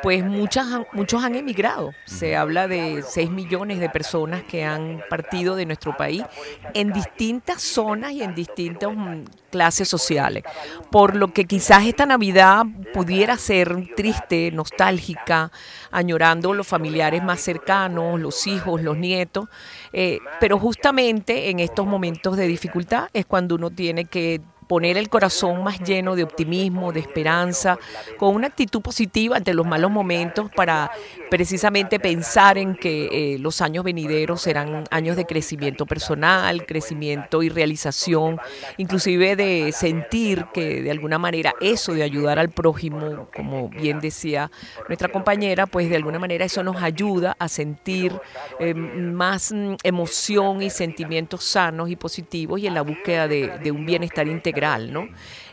pues 0.02 0.24
muchas, 0.24 0.66
muchos 0.92 1.22
han 1.22 1.35
emigrado. 1.35 1.92
Se 2.06 2.35
habla 2.35 2.66
de 2.66 3.02
6 3.06 3.30
millones 3.30 3.78
de 3.78 3.90
personas 3.90 4.42
que 4.44 4.64
han 4.64 5.02
partido 5.11 5.54
de 5.54 5.66
nuestro 5.66 5.94
país 5.98 6.24
en 6.72 6.94
distintas 6.94 7.61
zonas 7.61 8.12
y 8.12 8.22
en 8.22 8.35
distintas 8.35 8.90
mm, 8.90 9.24
clases 9.52 9.88
sociales. 9.88 10.42
Por 10.90 11.14
lo 11.14 11.28
que 11.32 11.44
quizás 11.44 11.84
esta 11.86 12.06
Navidad 12.06 12.64
pudiera 12.92 13.36
ser 13.36 13.94
triste, 13.94 14.50
nostálgica, 14.50 15.52
añorando 15.92 16.54
los 16.54 16.66
familiares 16.66 17.22
más 17.22 17.40
cercanos, 17.40 18.18
los 18.18 18.46
hijos, 18.48 18.82
los 18.82 18.96
nietos, 18.96 19.48
eh, 19.92 20.18
pero 20.40 20.58
justamente 20.58 21.50
en 21.50 21.60
estos 21.60 21.86
momentos 21.86 22.36
de 22.36 22.48
dificultad 22.48 23.08
es 23.12 23.26
cuando 23.26 23.54
uno 23.54 23.70
tiene 23.70 24.06
que 24.06 24.40
poner 24.72 24.96
el 24.96 25.11
corazón 25.11 25.62
más 25.62 25.80
lleno 25.80 26.16
de 26.16 26.22
optimismo, 26.22 26.92
de 26.92 27.00
esperanza, 27.00 27.78
con 28.16 28.35
una 28.35 28.46
actitud 28.46 28.80
positiva 28.80 29.37
ante 29.37 29.52
los 29.52 29.66
malos 29.66 29.90
momentos 29.90 30.50
para 30.50 30.90
precisamente 31.28 32.00
pensar 32.00 32.56
en 32.56 32.74
que 32.74 33.35
eh, 33.35 33.38
los 33.38 33.61
años 33.61 33.85
venideros 33.85 34.40
serán 34.40 34.85
años 34.90 35.16
de 35.16 35.26
crecimiento 35.26 35.85
personal, 35.85 36.64
crecimiento 36.64 37.42
y 37.42 37.50
realización, 37.50 38.40
inclusive 38.78 39.37
de 39.37 39.72
sentir 39.72 40.46
que 40.54 40.80
de 40.80 40.90
alguna 40.90 41.18
manera 41.18 41.52
eso 41.61 41.92
de 41.92 42.02
ayudar 42.02 42.38
al 42.38 42.48
prójimo, 42.48 43.28
como 43.37 43.68
bien 43.68 44.00
decía 44.00 44.50
nuestra 44.88 45.08
compañera, 45.08 45.66
pues 45.66 45.90
de 45.90 45.96
alguna 45.96 46.18
manera 46.18 46.46
eso 46.46 46.62
nos 46.62 46.82
ayuda 46.82 47.37
a 47.38 47.48
sentir 47.48 48.18
eh, 48.58 48.72
más 48.72 49.52
mm, 49.52 49.74
emoción 49.82 50.62
y 50.62 50.70
sentimientos 50.70 51.44
sanos 51.44 51.90
y 51.90 51.96
positivos 51.96 52.58
y 52.58 52.66
en 52.66 52.72
la 52.72 52.80
búsqueda 52.80 53.28
de, 53.28 53.58
de 53.62 53.70
un 53.70 53.85
bienestar 53.85 54.26
integral 54.26 54.62
¿no? 54.92 55.09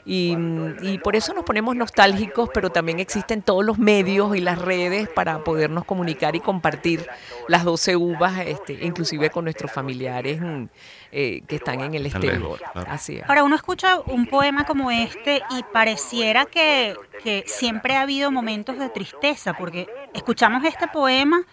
Y, 0.05 0.97
por 1.03 1.15
eso 1.15 1.33
nos 1.33 1.43
ponemos 1.43 1.75
nostálgicos, 1.75 2.49
pero 2.53 2.71
también 2.71 2.99
existen 2.99 3.43
todos 3.43 3.63
los 3.63 3.77
medios 3.77 4.35
y 4.35 4.39
las 4.39 4.59
redes 4.59 5.07
para 5.07 5.43
podernos 5.43 5.85
comunicar 5.85 6.35
y 6.35 6.39
compartir 6.39 7.05
las 7.47 7.63
12 7.63 7.95
uvas, 7.95 8.39
este, 8.45 8.73
inclusive 8.85 9.29
con 9.29 9.43
nuestros 9.43 9.71
familiares 9.71 10.41
mm, 10.41 10.63
eh, 11.11 11.41
que 11.47 11.57
están 11.57 11.81
en 11.81 11.93
el 11.93 12.07
exterior. 12.07 12.59
Así 12.87 13.19
Ahora, 13.27 13.43
uno 13.43 13.55
escucha 13.55 13.99
un 13.99 14.25
poema 14.25 14.65
como 14.65 14.89
este 14.89 15.43
y 15.51 15.63
pareciera 15.71 16.45
que, 16.45 16.95
que 17.23 17.43
siempre 17.45 17.95
ha 17.95 18.01
habido 18.01 18.31
momentos 18.31 18.79
de 18.79 18.89
tristeza, 18.89 19.53
porque 19.53 19.87
escuchamos 20.13 20.63
este 20.63 20.87
poema 20.87 21.43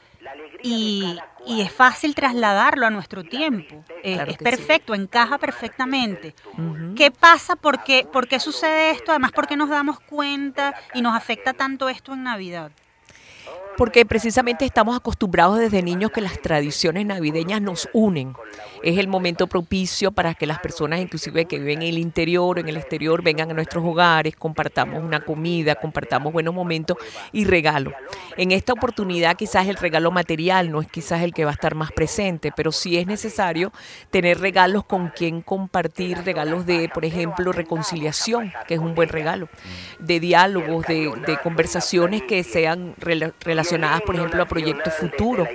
y, 0.62 1.18
es 1.46 1.72
fácil 1.72 2.14
trasladarlo 2.14 2.86
a 2.86 2.90
nuestro 2.90 3.22
tiempo. 3.22 3.84
Eh, 4.02 4.24
es 4.26 4.36
perfecto, 4.38 4.94
encaja 4.94 5.38
perfectamente. 5.38 6.34
¿Qué 6.96 7.10
pasa? 7.10 7.56
¿Por 7.56 7.84
qué, 7.84 8.06
¿Por 8.10 8.26
qué 8.26 8.40
sucede 8.40 8.90
esto? 8.90 9.12
Además, 9.12 9.32
¿por 9.32 9.46
qué 9.46 9.56
nos 9.56 9.68
damos 9.68 10.00
cuenta 10.00 10.74
y 10.94 11.02
nos 11.02 11.14
afecta 11.14 11.52
tanto 11.52 11.88
esto 11.88 12.14
en 12.14 12.24
Navidad? 12.24 12.72
Porque 13.76 14.06
precisamente 14.06 14.64
estamos 14.64 14.96
acostumbrados 14.96 15.58
desde 15.58 15.82
niños 15.82 16.10
que 16.10 16.20
las 16.20 16.40
tradiciones 16.40 17.04
navideñas 17.04 17.60
nos 17.60 17.88
unen. 17.92 18.34
Es 18.82 18.98
el 18.98 19.08
momento 19.08 19.46
propicio 19.46 20.12
para 20.12 20.34
que 20.34 20.46
las 20.46 20.60
personas, 20.60 21.00
inclusive 21.00 21.44
que 21.44 21.58
viven 21.58 21.82
en 21.82 21.88
el 21.88 21.98
interior 21.98 22.56
o 22.56 22.60
en 22.60 22.68
el 22.68 22.76
exterior, 22.76 23.22
vengan 23.22 23.50
a 23.50 23.54
nuestros 23.54 23.84
hogares, 23.84 24.34
compartamos 24.36 25.02
una 25.02 25.20
comida, 25.20 25.74
compartamos 25.74 26.32
buenos 26.32 26.54
momentos 26.54 26.96
y 27.32 27.44
regalo. 27.44 27.92
En 28.36 28.52
esta 28.52 28.72
oportunidad 28.72 29.36
quizás 29.36 29.66
el 29.66 29.76
regalo 29.76 30.10
material 30.10 30.70
no 30.70 30.80
es 30.80 30.88
quizás 30.88 31.22
el 31.22 31.34
que 31.34 31.44
va 31.44 31.50
a 31.50 31.54
estar 31.54 31.74
más 31.74 31.92
presente, 31.92 32.52
pero 32.56 32.72
sí 32.72 32.96
es 32.96 33.06
necesario 33.06 33.72
tener 34.10 34.40
regalos 34.40 34.84
con 34.84 35.08
quien 35.08 35.42
compartir, 35.42 36.18
regalos 36.24 36.64
de, 36.64 36.88
por 36.88 37.04
ejemplo, 37.04 37.52
reconciliación, 37.52 38.52
que 38.66 38.74
es 38.74 38.80
un 38.80 38.94
buen 38.94 39.08
regalo, 39.08 39.48
de 39.98 40.20
diálogos, 40.20 40.86
de, 40.86 41.12
conversaciones 41.42 42.22
que 42.22 42.42
sean 42.42 42.94
relacionadas 42.98 43.65
relacionadas, 43.66 44.02
por 44.02 44.14
ejemplo, 44.14 44.42
a 44.42 44.46
proyectos 44.46 44.94
futuros 44.94 45.48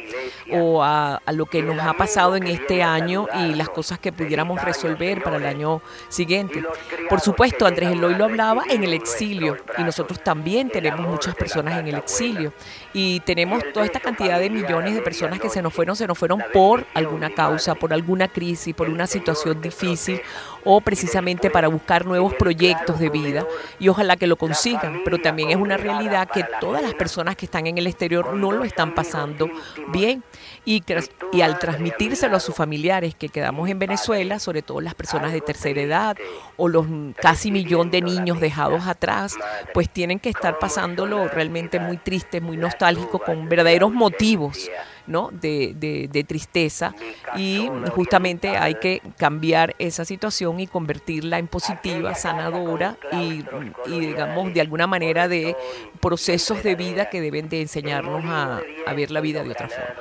o 0.52 0.84
a, 0.84 1.21
lo 1.32 1.45
que 1.45 1.62
nos 1.62 1.80
ha 1.80 1.93
pasado 1.93 2.36
en 2.36 2.47
este 2.47 2.84
año 2.84 3.28
y 3.34 3.56
las 3.56 3.69
cosas 3.69 4.00
que 4.00 4.12
pudiéramos 4.12 4.62
resolver 4.62 5.24
para 5.24 5.38
el 5.38 5.45
año 5.45 5.82
siguiente. 6.10 6.63
Por 7.10 7.21
supuesto, 7.21 7.65
Andrés 7.65 7.91
Eloy 7.91 8.15
lo 8.15 8.26
hablaba 8.26 8.63
en 8.69 8.84
el 8.84 8.93
exilio 8.93 9.58
y 9.78 9.84
nosotros 9.84 10.21
también 10.24 10.69
tenemos 10.69 11.08
muchas 11.08 11.36
personas 11.36 11.80
en 11.80 11.88
el 11.88 11.95
exilio 11.95 12.54
y 12.93 13.21
tenemos 13.21 13.63
toda 13.74 13.86
esta 13.86 14.00
cantidad 14.00 14.39
de 14.39 14.50
millones 14.50 14.93
de 14.93 15.02
personas 15.02 15.39
que 15.39 15.50
se 15.50 15.62
nos 15.62 15.74
fueron, 15.74 15.95
se 15.95 16.08
nos 16.08 16.17
fueron 16.17 16.43
por 16.52 16.86
alguna 16.93 17.34
causa, 17.34 17.76
por 17.76 17.93
alguna 17.93 18.28
crisis, 18.28 18.76
por 18.76 18.89
una 18.89 19.08
situación 19.08 19.62
difícil 19.62 20.21
o 20.63 20.82
precisamente 20.82 21.50
para 21.50 21.67
buscar 21.67 22.06
nuevos 22.06 22.34
proyectos 22.36 23.00
de 23.00 23.10
vida 23.10 23.45
y 23.80 23.88
ojalá 23.89 24.15
que 24.15 24.28
lo 24.28 24.36
consigan, 24.36 25.02
pero 25.04 25.17
también 25.19 25.50
es 25.50 25.58
una 25.58 25.78
realidad 25.78 26.30
que 26.30 26.45
todas 26.60 26.82
las 26.82 26.93
personas 26.93 27.36
que 27.36 27.45
están 27.45 27.67
en 27.67 27.78
el 27.78 27.88
exterior 27.88 28.34
no 28.34 28.52
lo 28.52 28.63
están 28.63 28.93
pasando 28.93 29.50
bien. 29.91 30.24
Y, 30.63 30.84
al 31.41 31.58
transmitírselo 31.58 32.38
a 32.38 32.39
sus 32.39 32.56
familiares 32.56 33.15
que 33.15 33.30
quedamos 33.30 33.69
en 33.69 33.80
Venezuela, 33.80 34.38
sobre 34.38 34.62
todo 34.62 34.82
las 34.82 34.93
personas 34.93 35.34
de 35.34 35.41
tercera 35.41 35.82
edad 35.82 36.17
o 36.58 36.67
los 36.67 36.86
casi 37.19 37.52
millón 37.52 37.89
de 37.89 38.02
niños 38.02 38.39
dejados 38.39 38.86
atrás, 38.86 39.36
pues 39.74 39.89
tienen 39.89 40.19
que 40.19 40.30
estar 40.30 40.60
pasándolo 40.60 41.28
realmente 41.28 41.80
muy 41.80 41.97
triste, 41.97 42.41
muy 42.41 42.58
nostálgico, 42.58 43.19
con 43.19 43.50
verdaderos 43.50 43.91
motivos 43.91 44.69
¿no? 45.08 45.30
de, 45.32 45.74
de- 45.76 46.08
de 46.12 46.24
tristeza 46.24 46.94
y 47.36 47.70
justamente 47.94 48.58
hay 48.58 48.76
que 48.76 49.02
cambiar 49.18 49.76
esa 49.80 50.06
situación 50.06 50.60
y 50.60 50.68
convertirla 50.68 51.38
en 51.40 51.48
positiva, 51.48 52.16
sanadora 52.16 52.98
y, 53.12 53.44
y, 53.88 54.00
digamos 54.00 54.54
de 54.54 54.62
alguna 54.62 54.88
manera 54.88 55.28
de 55.28 55.56
procesos 56.00 56.64
de 56.64 56.76
vida 56.76 57.10
que 57.10 57.22
deben 57.22 57.50
de 57.50 57.62
enseñarnos 57.62 58.24
a, 58.26 58.62
a 58.86 58.94
ver 58.94 59.12
la 59.12 59.22
vida 59.22 59.44
de 59.44 59.52
otra 59.52 59.68
forma. 59.70 59.96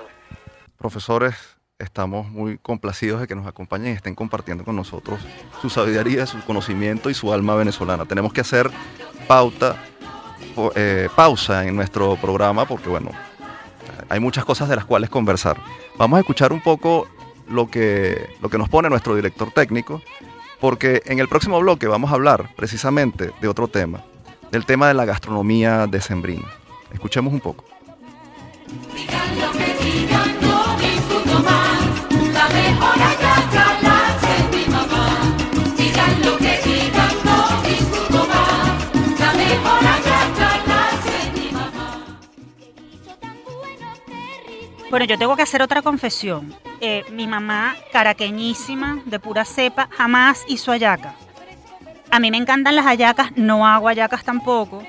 Profesores, 0.77 1.35
estamos 1.79 2.29
muy 2.31 2.59
complacidos 2.59 3.21
de 3.21 3.27
que 3.27 3.35
nos 3.35 3.47
acompañen 3.47 3.93
y 3.93 3.97
estén 3.97 4.15
compartiendo 4.15 4.65
con 4.65 4.77
nosotros 4.77 5.21
su 5.61 5.71
sabiduría, 5.71 6.27
su 6.27 6.41
conocimiento 6.45 7.11
y 7.11 7.15
su 7.15 7.33
alma 7.33 7.55
venezolana. 7.55 8.05
Tenemos 8.07 8.33
que 8.33 8.41
hacer 8.43 8.71
pauta, 9.27 9.77
eh, 10.75 11.09
pausa 11.15 11.67
en 11.67 11.77
nuestro 11.77 12.17
programa 12.17 12.67
porque, 12.67 12.89
bueno, 12.89 13.11
hay 14.11 14.21
muchas 14.21 14.45
cosas 14.45 14.69
de 14.69 14.77
las 14.77 14.85
cuales 14.85 15.09
conversar. 15.09 15.57
Vamos 15.97 16.19
a 16.19 16.21
escuchar 16.21 16.53
un 16.53 16.61
poco 16.61 17.09
lo 17.49 17.71
que, 17.71 18.35
lo 18.43 18.51
que 18.51 18.59
nos 18.59 18.69
pone 18.69 18.91
nuestro 18.91 19.15
director 19.15 19.51
técnico, 19.53 20.03
porque 20.61 21.03
en 21.07 21.21
el 21.21 21.29
próximo 21.29 21.59
bloque 21.61 21.87
vamos 21.87 22.11
a 22.11 22.15
hablar 22.15 22.51
precisamente 22.57 23.31
de 23.41 23.49
otro 23.49 23.69
tema, 23.69 24.03
del 24.51 24.67
tema 24.67 24.89
de 24.89 24.95
la 24.95 25.05
gastronomía 25.05 25.87
decembrina. 25.87 26.49
Escuchemos 26.93 27.33
un 27.33 27.41
poco. 27.41 27.65
Bueno, 44.91 45.05
yo 45.05 45.17
tengo 45.17 45.37
que 45.37 45.43
hacer 45.43 45.63
otra 45.63 45.83
confesión. 45.83 46.53
Eh, 46.81 47.05
mi 47.13 47.29
mamá, 47.29 47.77
caraqueñísima, 47.93 49.01
de 49.05 49.21
pura 49.21 49.45
cepa, 49.45 49.89
jamás 49.93 50.45
hizo 50.49 50.73
hallaca. 50.73 51.15
A 52.11 52.19
mí 52.19 52.33
me 52.33 52.39
encantan 52.39 52.75
las 52.75 52.87
hallacas, 52.87 53.31
no 53.37 53.65
hago 53.65 53.87
hallacas 53.87 54.25
tampoco. 54.25 54.83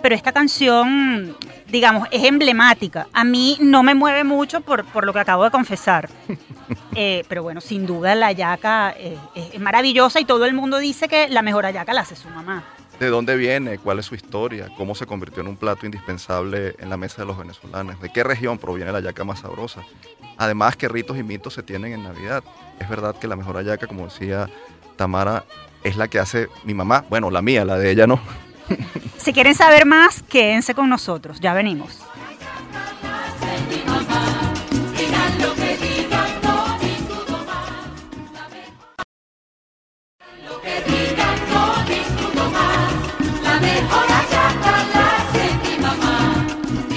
Pero 0.00 0.14
esta 0.14 0.32
canción, 0.32 1.36
digamos, 1.68 2.08
es 2.12 2.24
emblemática. 2.24 3.08
A 3.12 3.24
mí 3.24 3.58
no 3.60 3.82
me 3.82 3.94
mueve 3.94 4.24
mucho 4.24 4.62
por, 4.62 4.86
por 4.86 5.04
lo 5.04 5.12
que 5.12 5.20
acabo 5.20 5.44
de 5.44 5.50
confesar. 5.50 6.08
Eh, 6.98 7.24
pero 7.28 7.42
bueno, 7.42 7.60
sin 7.60 7.86
duda 7.86 8.14
la 8.14 8.28
hallaca 8.28 8.92
eh, 8.96 9.18
es 9.34 9.54
es 9.54 9.60
maravillosa 9.60 10.18
y 10.18 10.24
todo 10.24 10.46
el 10.46 10.54
mundo 10.54 10.78
dice 10.78 11.08
que 11.08 11.28
la 11.28 11.42
mejor 11.42 11.64
hallaca 11.64 11.92
la 11.92 12.00
hace 12.00 12.16
su 12.16 12.28
mamá. 12.30 12.64
¿De 12.98 13.08
dónde 13.08 13.36
viene? 13.36 13.76
¿Cuál 13.78 13.98
es 13.98 14.06
su 14.06 14.14
historia? 14.14 14.70
¿Cómo 14.76 14.94
se 14.94 15.04
convirtió 15.04 15.42
en 15.42 15.48
un 15.48 15.56
plato 15.56 15.84
indispensable 15.84 16.74
en 16.78 16.88
la 16.88 16.96
mesa 16.96 17.20
de 17.20 17.26
los 17.26 17.36
venezolanos? 17.36 18.00
¿De 18.00 18.10
qué 18.10 18.24
región 18.24 18.56
proviene 18.56 18.90
la 18.90 18.98
hallaca 18.98 19.22
más 19.22 19.40
sabrosa? 19.40 19.82
Además, 20.38 20.76
¿qué 20.76 20.88
ritos 20.88 21.18
y 21.18 21.22
mitos 21.22 21.52
se 21.52 21.62
tienen 21.62 21.92
en 21.92 22.04
Navidad? 22.04 22.42
Es 22.80 22.88
verdad 22.88 23.14
que 23.18 23.28
la 23.28 23.36
mejor 23.36 23.56
hallaca, 23.56 23.86
como 23.86 24.06
decía 24.06 24.48
Tamara, 24.96 25.44
es 25.84 25.96
la 25.98 26.08
que 26.08 26.18
hace 26.18 26.48
mi 26.64 26.72
mamá. 26.72 27.04
Bueno, 27.10 27.30
la 27.30 27.42
mía, 27.42 27.66
la 27.66 27.76
de 27.76 27.90
ella 27.90 28.06
no. 28.06 28.18
Si 29.18 29.32
quieren 29.32 29.54
saber 29.54 29.84
más, 29.84 30.22
quédense 30.22 30.74
con 30.74 30.88
nosotros. 30.88 31.38
Ya 31.40 31.52
venimos. 31.52 32.00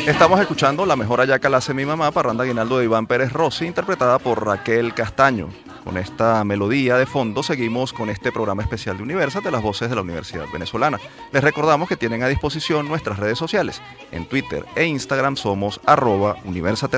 Estamos 0.09 0.39
escuchando 0.39 0.87
La 0.87 0.95
mejor 0.95 1.19
hallaca 1.19 1.49
la 1.49 1.57
hace 1.57 1.75
mi 1.75 1.85
mamá, 1.85 2.09
parranda 2.09 2.43
aguinaldo 2.43 2.79
de 2.79 2.85
Iván 2.85 3.05
Pérez 3.05 3.31
Rossi, 3.31 3.67
interpretada 3.67 4.17
por 4.17 4.43
Raquel 4.43 4.95
Castaño. 4.95 5.49
Con 5.83 5.97
esta 5.97 6.43
melodía 6.43 6.97
de 6.97 7.05
fondo 7.05 7.43
seguimos 7.43 7.93
con 7.93 8.09
este 8.09 8.31
programa 8.31 8.63
especial 8.63 8.97
de 8.97 9.03
Universal 9.03 9.43
de 9.43 9.51
las 9.51 9.61
voces 9.61 9.87
de 9.87 9.95
la 9.95 10.01
Universidad 10.01 10.45
Venezolana. 10.51 10.99
Les 11.31 11.43
recordamos 11.43 11.87
que 11.87 11.95
tienen 11.95 12.23
a 12.23 12.27
disposición 12.27 12.87
nuestras 12.87 13.19
redes 13.19 13.37
sociales. 13.37 13.83
En 14.11 14.25
Twitter 14.25 14.65
e 14.75 14.85
Instagram 14.85 15.35
somos 15.35 15.79
arroba 15.85 16.37
Universate. 16.43 16.97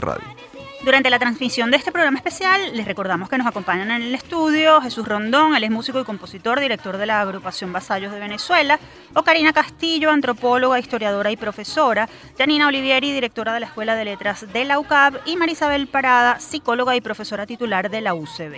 Durante 0.84 1.12
la 1.12 1.20
transmisión 1.20 1.70
de 1.70 1.78
este 1.78 1.92
programa 1.92 2.18
especial, 2.18 2.76
les 2.76 2.88
recordamos 2.88 3.30
que 3.30 3.38
nos 3.38 3.46
acompañan 3.46 3.92
en 3.92 4.02
el 4.02 4.16
estudio 4.16 4.82
Jesús 4.82 5.08
Rondón, 5.08 5.56
él 5.56 5.64
es 5.64 5.70
músico 5.70 6.00
y 6.00 6.04
compositor, 6.04 6.60
director 6.60 6.98
de 6.98 7.06
la 7.06 7.22
agrupación 7.22 7.72
Vasallos 7.72 8.12
de 8.12 8.20
Venezuela, 8.20 8.80
Ocarina 9.14 9.54
Castillo, 9.54 10.10
antropóloga, 10.10 10.80
historiadora 10.80 11.30
y 11.30 11.38
profesora, 11.38 12.10
Janina 12.36 12.68
Olivieri, 12.68 13.12
directora 13.12 13.54
de 13.54 13.60
la 13.60 13.68
Escuela 13.68 13.94
de 13.96 14.06
Letras 14.06 14.52
de 14.52 14.66
la 14.66 14.80
UCAB, 14.80 15.20
y 15.26 15.36
Marisabel 15.36 15.86
Parada, 15.86 16.40
psicóloga 16.40 16.96
y 16.96 17.02
profesora 17.02 17.46
titular 17.46 17.92
de 17.92 18.02
la 18.02 18.16
UCB. 18.16 18.56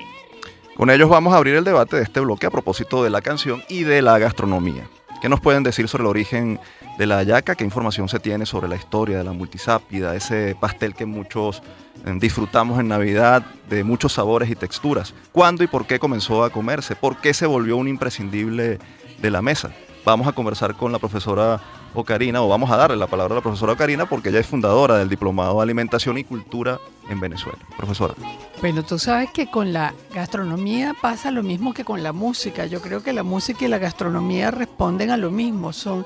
Con 0.77 0.89
ellos 0.89 1.09
vamos 1.09 1.33
a 1.33 1.37
abrir 1.37 1.55
el 1.55 1.65
debate 1.65 1.97
de 1.97 2.03
este 2.03 2.21
bloque 2.21 2.47
a 2.47 2.51
propósito 2.51 3.03
de 3.03 3.09
la 3.09 3.21
canción 3.21 3.61
y 3.67 3.83
de 3.83 4.01
la 4.01 4.17
gastronomía. 4.17 4.87
¿Qué 5.21 5.27
nos 5.27 5.41
pueden 5.41 5.63
decir 5.63 5.89
sobre 5.89 6.03
el 6.03 6.09
origen 6.09 6.59
de 6.97 7.07
la 7.07 7.17
hallaca? 7.17 7.55
¿Qué 7.55 7.63
información 7.63 8.09
se 8.09 8.19
tiene 8.19 8.45
sobre 8.45 8.67
la 8.67 8.75
historia 8.75 9.17
de 9.17 9.23
la 9.23 9.33
multisápida, 9.33 10.15
ese 10.15 10.55
pastel 10.59 10.93
que 10.93 11.05
muchos 11.05 11.61
eh, 12.05 12.13
disfrutamos 12.19 12.79
en 12.79 12.87
Navidad 12.87 13.45
de 13.69 13.83
muchos 13.83 14.13
sabores 14.13 14.49
y 14.49 14.55
texturas? 14.55 15.13
¿Cuándo 15.31 15.63
y 15.63 15.67
por 15.67 15.85
qué 15.85 15.99
comenzó 15.99 16.43
a 16.43 16.49
comerse? 16.49 16.95
¿Por 16.95 17.17
qué 17.17 17.33
se 17.33 17.45
volvió 17.45 17.77
un 17.77 17.87
imprescindible 17.87 18.79
de 19.21 19.31
la 19.31 19.41
mesa? 19.41 19.71
Vamos 20.05 20.27
a 20.27 20.33
conversar 20.33 20.75
con 20.75 20.91
la 20.91 20.99
profesora 20.99 21.61
Ocarina, 21.93 22.41
o 22.41 22.49
vamos 22.49 22.71
a 22.71 22.77
darle 22.77 22.97
la 22.97 23.07
palabra 23.07 23.35
a 23.35 23.37
la 23.37 23.41
profesora 23.41 23.73
Ocarina, 23.73 24.05
porque 24.05 24.29
ella 24.29 24.39
es 24.39 24.47
fundadora 24.47 24.97
del 24.97 25.07
Diplomado 25.07 25.57
de 25.57 25.63
Alimentación 25.63 26.17
y 26.17 26.23
Cultura 26.23 26.79
en 27.09 27.19
Venezuela. 27.19 27.59
Profesora. 27.77 28.15
Bueno, 28.59 28.83
tú 28.83 28.97
sabes 28.97 29.29
que 29.31 29.49
con 29.49 29.71
la 29.71 29.93
gastronomía 30.13 30.93
pasa 31.01 31.31
lo 31.31 31.43
mismo 31.43 31.73
que 31.73 31.85
con 31.85 32.01
la 32.03 32.11
música. 32.11 32.65
Yo 32.65 32.81
creo 32.81 33.03
que 33.03 33.13
la 33.13 33.23
música 33.23 33.65
y 33.65 33.67
la 33.67 33.77
gastronomía 33.77 34.51
responden 34.51 35.11
a 35.11 35.17
lo 35.17 35.31
mismo. 35.31 35.71
Son 35.71 36.05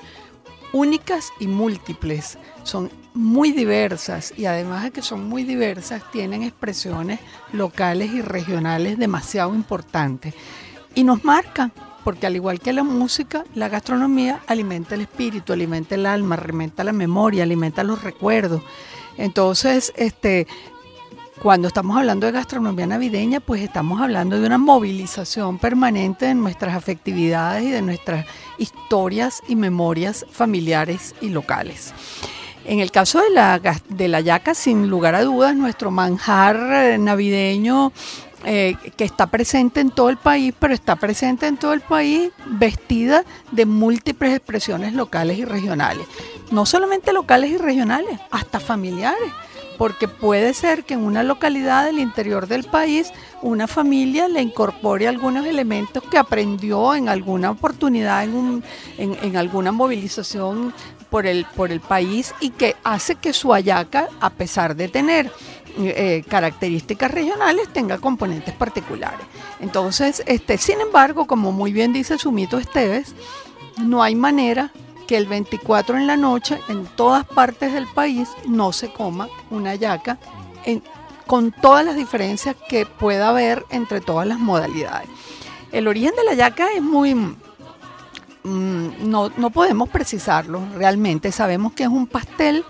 únicas 0.73 1.31
y 1.39 1.47
múltiples. 1.47 2.37
Son 2.63 2.89
muy 3.13 3.51
diversas 3.51 4.33
y 4.37 4.45
además 4.45 4.83
de 4.83 4.91
que 4.91 5.01
son 5.01 5.27
muy 5.27 5.43
diversas, 5.43 6.03
tienen 6.11 6.43
expresiones 6.43 7.19
locales 7.51 8.11
y 8.13 8.21
regionales 8.21 8.97
demasiado 8.97 9.55
importantes. 9.55 10.33
Y 10.93 11.03
nos 11.03 11.23
marcan, 11.23 11.71
porque 12.03 12.27
al 12.27 12.35
igual 12.35 12.59
que 12.59 12.73
la 12.73 12.83
música, 12.83 13.43
la 13.53 13.69
gastronomía 13.69 14.41
alimenta 14.47 14.95
el 14.95 15.01
espíritu, 15.01 15.53
alimenta 15.53 15.95
el 15.95 16.05
alma, 16.05 16.35
alimenta 16.35 16.83
la 16.83 16.93
memoria, 16.93 17.43
alimenta 17.43 17.83
los 17.83 18.03
recuerdos. 18.03 18.61
Entonces, 19.17 19.93
este, 19.95 20.47
cuando 21.41 21.67
estamos 21.67 21.97
hablando 21.97 22.25
de 22.25 22.33
gastronomía 22.33 22.87
navideña, 22.87 23.39
pues 23.39 23.61
estamos 23.61 24.01
hablando 24.01 24.39
de 24.39 24.47
una 24.47 24.57
movilización 24.57 25.59
permanente 25.59 26.25
de 26.25 26.33
nuestras 26.33 26.75
afectividades 26.75 27.63
y 27.63 27.71
de 27.71 27.81
nuestras 27.81 28.25
historias 28.57 29.41
y 29.47 29.55
memorias 29.55 30.25
familiares 30.31 31.13
y 31.21 31.29
locales. 31.29 31.93
En 32.65 32.79
el 32.79 32.91
caso 32.91 33.21
de 33.21 33.29
la, 33.29 33.61
de 33.87 34.07
la 34.07 34.19
yaca, 34.19 34.53
sin 34.53 34.89
lugar 34.89 35.15
a 35.15 35.23
dudas, 35.23 35.55
nuestro 35.55 35.91
manjar 35.91 36.99
navideño 36.99 37.93
eh, 38.43 38.75
que 38.95 39.03
está 39.03 39.27
presente 39.27 39.79
en 39.79 39.91
todo 39.91 40.09
el 40.09 40.17
país, 40.17 40.53
pero 40.57 40.73
está 40.73 40.95
presente 40.95 41.47
en 41.47 41.57
todo 41.57 41.73
el 41.73 41.81
país 41.81 42.31
vestida 42.45 43.23
de 43.51 43.65
múltiples 43.65 44.33
expresiones 44.33 44.93
locales 44.93 45.37
y 45.37 45.45
regionales. 45.45 46.07
No 46.51 46.65
solamente 46.65 47.13
locales 47.13 47.51
y 47.51 47.57
regionales, 47.57 48.19
hasta 48.31 48.59
familiares 48.59 49.31
porque 49.77 50.07
puede 50.07 50.53
ser 50.53 50.83
que 50.83 50.95
en 50.95 51.03
una 51.03 51.23
localidad 51.23 51.85
del 51.85 51.99
interior 51.99 52.47
del 52.47 52.63
país 52.63 53.11
una 53.41 53.67
familia 53.67 54.27
le 54.27 54.41
incorpore 54.41 55.07
algunos 55.07 55.45
elementos 55.45 56.03
que 56.03 56.17
aprendió 56.17 56.95
en 56.95 57.09
alguna 57.09 57.51
oportunidad, 57.51 58.23
en, 58.23 58.33
un- 58.33 58.63
en- 58.97 59.17
en 59.21 59.37
alguna 59.37 59.71
movilización 59.71 60.73
por 61.09 61.25
el, 61.25 61.45
por 61.55 61.71
el 61.71 61.79
país 61.79 62.33
y 62.41 62.49
que 62.49 62.75
hace 62.83 63.15
que 63.15 63.31
su 63.33 63.53
hallaca, 63.53 64.07
a 64.19 64.29
pesar 64.31 64.75
de 64.75 64.87
tener 64.89 65.31
eh, 65.79 66.23
características 66.27 67.11
regionales, 67.11 67.67
tenga 67.71 67.99
componentes 67.99 68.53
particulares. 68.55 69.25
Entonces, 69.59 70.23
este, 70.25 70.57
sin 70.57 70.81
embargo, 70.81 71.27
como 71.27 71.51
muy 71.51 71.71
bien 71.71 71.93
dice 71.93 72.17
Sumito 72.17 72.57
Esteves, 72.57 73.13
no 73.77 74.01
hay 74.01 74.15
manera 74.15 74.71
que 75.07 75.17
el 75.17 75.25
24 75.25 75.97
en 75.97 76.05
la 76.05 76.17
noche 76.17 76.59
en 76.69 76.85
todas 76.85 77.25
partes 77.25 77.73
del 77.73 77.87
país 77.87 78.29
no 78.45 78.71
se 78.73 78.91
coma 78.91 79.29
una 79.49 79.73
yaca 79.75 80.19
con 81.25 81.51
todas 81.51 81.85
las 81.85 81.95
diferencias 81.95 82.55
que 82.69 82.85
pueda 82.85 83.29
haber 83.29 83.65
entre 83.69 84.01
todas 84.01 84.27
las 84.27 84.39
modalidades. 84.39 85.09
El 85.71 85.87
origen 85.87 86.11
de 86.15 86.23
la 86.23 86.33
yaca 86.33 86.67
es 86.73 86.81
muy... 86.81 87.15
mm, 87.15 87.35
no, 88.43 89.29
no 89.35 89.49
podemos 89.49 89.89
precisarlo 89.89 90.61
realmente. 90.75 91.31
Sabemos 91.31 91.73
que 91.73 91.83
es 91.83 91.89
un 91.89 92.07
pastel 92.07 92.63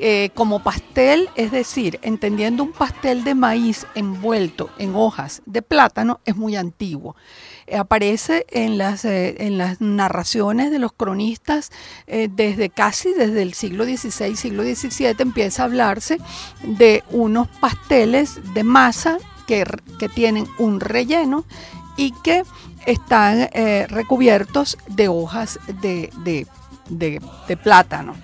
eh, 0.00 0.30
como 0.34 0.62
pastel, 0.62 1.30
es 1.36 1.52
decir, 1.52 2.00
entendiendo 2.02 2.64
un 2.64 2.72
pastel 2.72 3.22
de 3.24 3.34
maíz 3.34 3.86
envuelto 3.94 4.68
en 4.78 4.94
hojas 4.94 5.40
de 5.46 5.62
plátano, 5.62 6.20
es 6.24 6.36
muy 6.36 6.56
antiguo. 6.56 7.14
Eh, 7.66 7.76
aparece 7.76 8.44
en 8.50 8.76
las, 8.78 9.04
eh, 9.04 9.36
en 9.38 9.56
las 9.58 9.80
narraciones 9.80 10.70
de 10.70 10.78
los 10.78 10.92
cronistas 10.92 11.70
eh, 12.06 12.28
desde 12.30 12.68
casi 12.70 13.12
desde 13.14 13.42
el 13.42 13.54
siglo 13.54 13.84
XVI, 13.84 14.36
siglo 14.36 14.62
XVII, 14.64 15.14
empieza 15.18 15.62
a 15.62 15.66
hablarse 15.66 16.18
de 16.62 17.02
unos 17.10 17.48
pasteles 17.60 18.38
de 18.54 18.64
masa 18.64 19.16
que, 19.46 19.64
que 19.98 20.08
tienen 20.08 20.46
un 20.58 20.80
relleno 20.80 21.44
y 21.96 22.12
que 22.22 22.42
están 22.86 23.48
recubiertos 23.88 24.76
de 24.88 25.08
hojas 25.08 25.58
de, 25.80 26.10
de- 26.24 26.46
de- 26.90 27.56
plátano. 27.56 28.14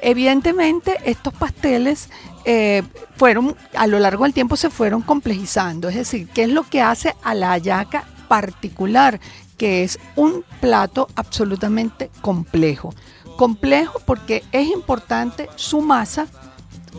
Evidentemente, 0.00 0.96
estos 1.04 1.32
pasteles 1.34 2.08
fueron, 3.16 3.54
a 3.74 3.86
lo 3.86 3.98
largo 3.98 4.24
del 4.24 4.32
tiempo 4.34 4.56
se 4.56 4.70
fueron 4.70 5.02
complejizando, 5.02 5.88
es 5.88 5.94
decir, 5.96 6.26
¿qué 6.34 6.44
es 6.44 6.48
lo 6.48 6.64
que 6.64 6.80
hace 6.80 7.14
a 7.22 7.34
la 7.34 7.50
hallaca 7.50 8.04
particular? 8.28 9.20
Que 9.56 9.82
es 9.82 9.98
un 10.14 10.44
plato 10.60 11.08
absolutamente 11.16 12.10
complejo. 12.20 12.94
Complejo 13.36 14.00
porque 14.04 14.44
es 14.52 14.68
importante 14.68 15.48
su 15.56 15.80
masa, 15.80 16.26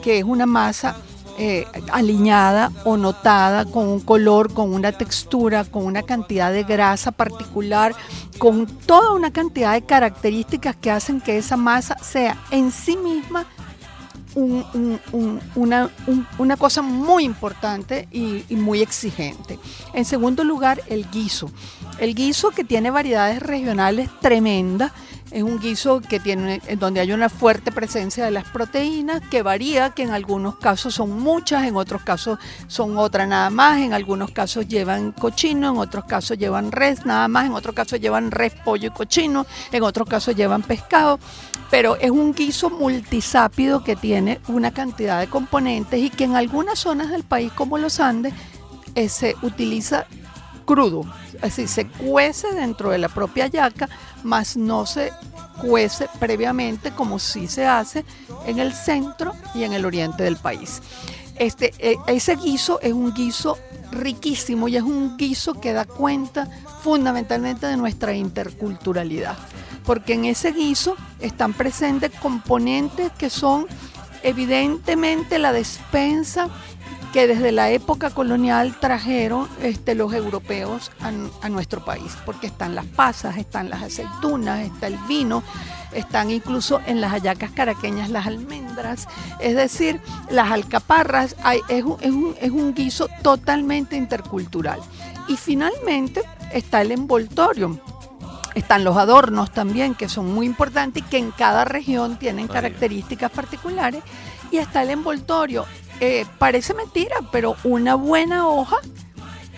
que 0.01 0.19
es 0.19 0.23
una 0.23 0.45
masa 0.45 0.95
eh, 1.41 1.65
aliñada 1.93 2.69
o 2.83 2.97
notada 2.97 3.63
con 3.63 3.87
un 3.87 4.01
color, 4.01 4.53
con 4.53 4.73
una 4.73 4.91
textura, 4.91 5.63
con 5.63 5.85
una 5.85 6.03
cantidad 6.03 6.51
de 6.51 6.63
grasa 6.63 7.11
particular, 7.11 7.95
con 8.37 8.67
toda 8.67 9.13
una 9.13 9.31
cantidad 9.31 9.71
de 9.71 9.81
características 9.81 10.75
que 10.75 10.91
hacen 10.91 11.21
que 11.21 11.37
esa 11.37 11.55
masa 11.55 11.97
sea 11.99 12.37
en 12.51 12.71
sí 12.71 12.97
misma 12.97 13.45
un- 14.35 14.65
un- 14.73 14.99
un- 15.11 15.41
una, 15.55 15.89
un- 16.07 16.27
una 16.37 16.57
cosa 16.57 16.81
muy 16.81 17.23
importante 17.23 18.07
y, 18.11 18.43
y 18.49 18.55
muy 18.55 18.81
exigente. 18.81 19.59
En 19.93 20.05
segundo 20.05 20.43
lugar, 20.43 20.81
el 20.87 21.09
guiso. 21.09 21.51
El 21.99 22.15
guiso 22.15 22.51
que 22.51 22.63
tiene 22.63 22.91
variedades 22.91 23.41
regionales 23.41 24.09
tremendas. 24.21 24.91
Es 25.31 25.43
un 25.43 25.59
guiso 25.59 26.01
que 26.01 26.19
tiene, 26.19 26.61
en 26.65 26.79
donde 26.79 26.99
hay 26.99 27.11
una 27.11 27.29
fuerte 27.29 27.71
presencia 27.71 28.25
de 28.25 28.31
las 28.31 28.45
proteínas, 28.45 29.21
que 29.29 29.43
varía, 29.43 29.91
que 29.91 30.03
en 30.03 30.11
algunos 30.11 30.57
casos 30.57 30.95
son 30.95 31.19
muchas, 31.19 31.65
en 31.65 31.75
otros 31.75 32.01
casos 32.01 32.39
son 32.67 32.97
otra 32.97 33.27
nada 33.27 33.49
más, 33.49 33.79
en 33.79 33.93
algunos 33.93 34.31
casos 34.31 34.67
llevan 34.67 35.11
cochino, 35.11 35.69
en 35.69 35.77
otros 35.77 36.05
casos 36.05 36.37
llevan 36.37 36.71
res 36.71 37.05
nada 37.05 37.27
más, 37.27 37.45
en 37.45 37.53
otros 37.53 37.75
casos 37.75 37.99
llevan 37.99 38.31
res, 38.31 38.53
pollo 38.65 38.87
y 38.87 38.91
cochino, 38.91 39.45
en 39.71 39.83
otros 39.83 40.07
casos 40.09 40.35
llevan 40.35 40.63
pescado. 40.63 41.19
Pero 41.69 41.95
es 41.97 42.09
un 42.09 42.33
guiso 42.33 42.71
multisápido 42.71 43.83
que 43.83 43.95
tiene 43.95 44.39
una 44.47 44.71
cantidad 44.71 45.19
de 45.19 45.27
componentes 45.27 45.99
y 45.99 46.09
que 46.09 46.23
en 46.23 46.35
algunas 46.35 46.79
zonas 46.79 47.11
del 47.11 47.23
país 47.23 47.51
como 47.51 47.77
los 47.77 47.99
Andes 47.99 48.33
eh, 48.95 49.07
se 49.07 49.35
utiliza 49.43 50.07
crudo, 50.69 51.03
decir, 51.41 51.67
se 51.67 51.87
cuece 51.87 52.53
dentro 52.53 52.91
de 52.91 52.99
la 52.99 53.09
propia 53.09 53.47
yaca, 53.47 53.89
más 54.23 54.57
no 54.57 54.85
se 54.85 55.11
cuece 55.61 56.07
previamente 56.19 56.91
como 56.91 57.19
sí 57.19 57.47
se 57.47 57.65
hace 57.65 58.05
en 58.45 58.59
el 58.59 58.73
centro 58.73 59.33
y 59.53 59.63
en 59.63 59.73
el 59.73 59.85
oriente 59.85 60.23
del 60.23 60.37
país. 60.37 60.81
Este, 61.35 61.73
eh, 61.79 61.95
ese 62.07 62.35
guiso 62.35 62.79
es 62.81 62.93
un 62.93 63.13
guiso 63.13 63.57
riquísimo 63.91 64.67
y 64.67 64.77
es 64.77 64.83
un 64.83 65.17
guiso 65.17 65.53
que 65.53 65.73
da 65.73 65.85
cuenta 65.85 66.49
fundamentalmente 66.83 67.65
de 67.65 67.77
nuestra 67.77 68.13
interculturalidad, 68.13 69.37
porque 69.85 70.13
en 70.13 70.25
ese 70.25 70.51
guiso 70.51 70.95
están 71.19 71.53
presentes 71.53 72.11
componentes 72.21 73.11
que 73.17 73.29
son 73.29 73.67
evidentemente 74.21 75.39
la 75.39 75.53
despensa 75.53 76.49
que 77.13 77.27
desde 77.27 77.51
la 77.51 77.71
época 77.71 78.11
colonial 78.11 78.75
trajeron 78.79 79.47
este, 79.61 79.95
los 79.95 80.13
europeos 80.13 80.91
a, 81.01 81.11
a 81.45 81.49
nuestro 81.49 81.83
país, 81.83 82.15
porque 82.25 82.47
están 82.47 82.75
las 82.75 82.85
pasas, 82.85 83.37
están 83.37 83.69
las 83.69 83.81
aceitunas, 83.81 84.59
está 84.61 84.87
el 84.87 84.97
vino, 85.07 85.41
están 85.91 86.29
incluso 86.29 86.79
en 86.85 87.01
las 87.01 87.11
hallacas 87.11 87.49
caraqueñas 87.51 88.09
las 88.11 88.27
almendras, 88.27 89.07
es 89.39 89.55
decir, 89.55 89.99
las 90.29 90.51
alcaparras, 90.51 91.35
hay- 91.43 91.61
es, 91.67 91.83
un, 91.83 91.97
es 92.01 92.11
un- 92.11 92.35
es 92.39 92.51
un 92.51 92.73
guiso 92.75 93.07
totalmente 93.23 93.95
intercultural. 93.95 94.79
Y 95.27 95.35
finalmente 95.37 96.21
está 96.53 96.81
el 96.81 96.91
envoltorio. 96.91 97.79
Están 98.55 98.83
los 98.83 98.97
adornos 98.97 99.51
también, 99.51 99.93
que 99.95 100.09
son 100.09 100.33
muy 100.33 100.45
importantes 100.47 101.03
y 101.03 101.05
que 101.09 101.17
en 101.17 101.31
cada 101.31 101.65
región 101.65 102.17
tienen 102.17 102.47
características 102.47 103.31
particulares. 103.31 104.03
Y 104.51 104.57
está 104.57 104.81
el 104.81 104.89
envoltorio. 104.89 105.65
Eh, 105.99 106.25
parece 106.37 106.73
mentira, 106.73 107.17
pero 107.31 107.55
una 107.63 107.95
buena 107.95 108.47
hoja 108.47 108.77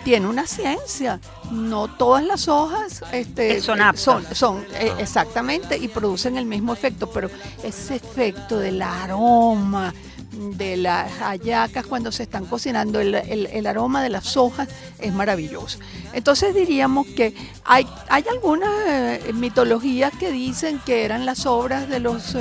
tiene 0.04 0.28
una 0.28 0.48
ciencia. 0.48 1.20
No 1.52 1.88
todas 1.88 2.24
las 2.24 2.48
hojas 2.48 3.04
este, 3.12 3.58
Eh, 3.58 3.62
son 3.62 3.80
eh, 3.80 3.84
aptas. 3.84 4.02
son, 4.02 4.26
son, 4.34 4.66
eh, 4.74 4.92
exactamente 5.00 5.78
y 5.78 5.88
producen 5.88 6.38
el 6.38 6.46
mismo 6.46 6.74
efecto, 6.74 7.10
pero 7.12 7.30
ese 7.64 7.96
efecto 7.96 8.58
del 8.58 8.82
aroma 8.82 9.94
de 10.32 10.78
las 10.78 11.12
hallacas 11.20 11.86
cuando 11.86 12.10
se 12.12 12.24
están 12.24 12.46
cocinando, 12.46 13.02
el, 13.02 13.14
el- 13.16 13.48
el 13.48 13.68
aroma 13.68 14.02
de 14.02 14.10
las 14.10 14.38
hojas 14.38 14.70
es 14.98 15.14
maravilloso. 15.14 15.78
Entonces 16.14 16.56
diríamos 16.56 17.06
que 17.06 17.36
hay, 17.66 17.86
hay 18.08 18.24
algunas 18.32 18.70
eh, 18.88 19.32
mitologías 19.34 20.14
que 20.18 20.32
dicen 20.32 20.80
que 20.86 21.04
eran 21.04 21.26
las 21.26 21.46
obras 21.46 21.90
de 21.90 22.00
los 22.00 22.34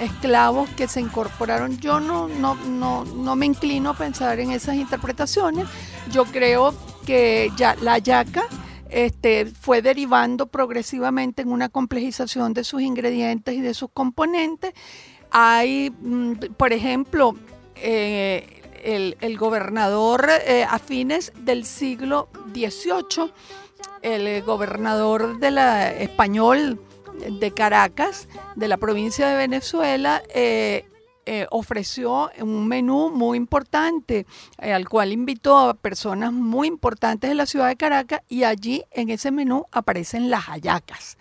esclavos 0.00 0.68
que 0.70 0.88
se 0.88 1.00
incorporaron. 1.00 1.78
Yo 1.78 2.00
no, 2.00 2.28
no, 2.28 2.54
no, 2.54 3.04
no 3.04 3.36
me 3.36 3.46
inclino 3.46 3.90
a 3.90 3.94
pensar 3.94 4.40
en 4.40 4.52
esas 4.52 4.76
interpretaciones. 4.76 5.66
Yo 6.10 6.24
creo 6.24 6.74
que 7.06 7.50
ya 7.56 7.76
la 7.80 7.98
yaca 7.98 8.44
este, 8.92 9.46
fue 9.46 9.82
derivando 9.82 10.46
progresivamente 10.46 11.42
en 11.42 11.50
una 11.50 11.68
complejización 11.68 12.52
de 12.52 12.62
sus 12.62 12.82
ingredientes 12.82 13.54
y 13.54 13.60
de 13.60 13.74
sus 13.74 13.90
componentes. 13.90 14.74
Hay, 15.30 15.90
mm, 15.90 16.32
por 16.56 16.72
ejemplo, 16.72 17.34
eh, 17.76 18.62
el, 18.84 19.38
gobernador 19.38 20.28
eh, 20.46 20.66
a 20.68 20.78
fines 20.78 21.32
del 21.38 21.64
siglo 21.64 22.28
XVIII, 22.52 23.32
el 24.02 24.42
gobernador 24.42 25.38
de 25.38 25.50
la, 25.52 25.90
español 25.90 26.80
de 27.30 27.50
Caracas, 27.52 28.28
de 28.56 28.68
la 28.68 28.76
provincia 28.76 29.28
de 29.28 29.36
Venezuela, 29.36 30.22
eh, 30.34 30.84
eh, 31.24 31.46
ofreció 31.50 32.32
un 32.40 32.66
menú 32.66 33.10
muy 33.10 33.36
importante 33.38 34.26
eh, 34.58 34.72
al 34.72 34.88
cual 34.88 35.12
invitó 35.12 35.56
a 35.56 35.74
personas 35.74 36.32
muy 36.32 36.66
importantes 36.66 37.30
de 37.30 37.36
la 37.36 37.46
ciudad 37.46 37.68
de 37.68 37.76
Caracas 37.76 38.22
y 38.28 38.42
allí 38.42 38.82
en 38.90 39.08
ese 39.08 39.30
menú 39.30 39.66
aparecen 39.70 40.30
las 40.30 40.46
hallacas. 40.46 41.18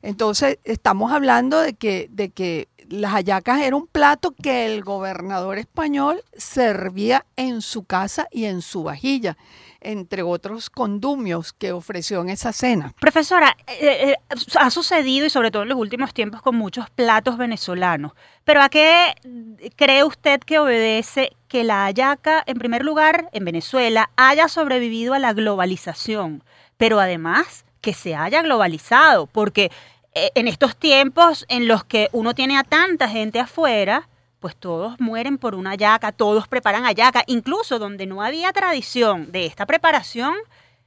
Entonces 0.00 0.58
estamos 0.64 1.12
hablando 1.12 1.60
de 1.60 1.74
que, 1.74 2.08
de 2.10 2.30
que 2.30 2.68
las 2.88 3.12
hallacas 3.12 3.60
era 3.60 3.76
un 3.76 3.86
plato 3.86 4.34
que 4.42 4.66
el 4.66 4.82
gobernador 4.82 5.58
español 5.58 6.22
servía 6.36 7.26
en 7.36 7.60
su 7.60 7.84
casa 7.84 8.28
y 8.30 8.46
en 8.46 8.62
su 8.62 8.82
vajilla, 8.82 9.36
entre 9.84 10.22
otros 10.22 10.70
condumios 10.70 11.52
que 11.52 11.72
ofreció 11.72 12.20
en 12.20 12.30
esa 12.30 12.52
cena. 12.52 12.92
Profesora, 13.00 13.56
eh, 13.66 14.10
eh, 14.10 14.16
ha 14.58 14.70
sucedido 14.70 15.26
y 15.26 15.30
sobre 15.30 15.50
todo 15.50 15.62
en 15.62 15.68
los 15.68 15.78
últimos 15.78 16.12
tiempos 16.12 16.42
con 16.42 16.56
muchos 16.56 16.90
platos 16.90 17.38
venezolanos, 17.38 18.12
pero 18.44 18.62
¿a 18.62 18.68
qué 18.68 19.14
cree 19.76 20.02
usted 20.02 20.40
que 20.40 20.58
obedece 20.58 21.30
que 21.48 21.64
la 21.64 21.84
hallaca, 21.84 22.42
en 22.46 22.58
primer 22.58 22.84
lugar, 22.84 23.28
en 23.32 23.44
Venezuela, 23.44 24.10
haya 24.16 24.48
sobrevivido 24.48 25.14
a 25.14 25.18
la 25.18 25.32
globalización, 25.32 26.42
pero 26.76 26.98
además 26.98 27.64
que 27.80 27.94
se 27.94 28.16
haya 28.16 28.42
globalizado? 28.42 29.26
Porque 29.26 29.70
eh, 30.14 30.30
en 30.34 30.48
estos 30.48 30.76
tiempos 30.76 31.44
en 31.48 31.66
los 31.68 31.84
que 31.84 32.08
uno 32.12 32.34
tiene 32.34 32.56
a 32.56 32.62
tanta 32.62 33.08
gente 33.08 33.40
afuera, 33.40 34.08
pues 34.44 34.56
todos 34.56 35.00
mueren 35.00 35.38
por 35.38 35.54
una 35.54 35.70
hallaca, 35.70 36.12
todos 36.12 36.46
preparan 36.48 36.84
hallaca, 36.84 37.24
incluso 37.28 37.78
donde 37.78 38.04
no 38.04 38.20
había 38.20 38.52
tradición 38.52 39.32
de 39.32 39.46
esta 39.46 39.64
preparación, 39.64 40.34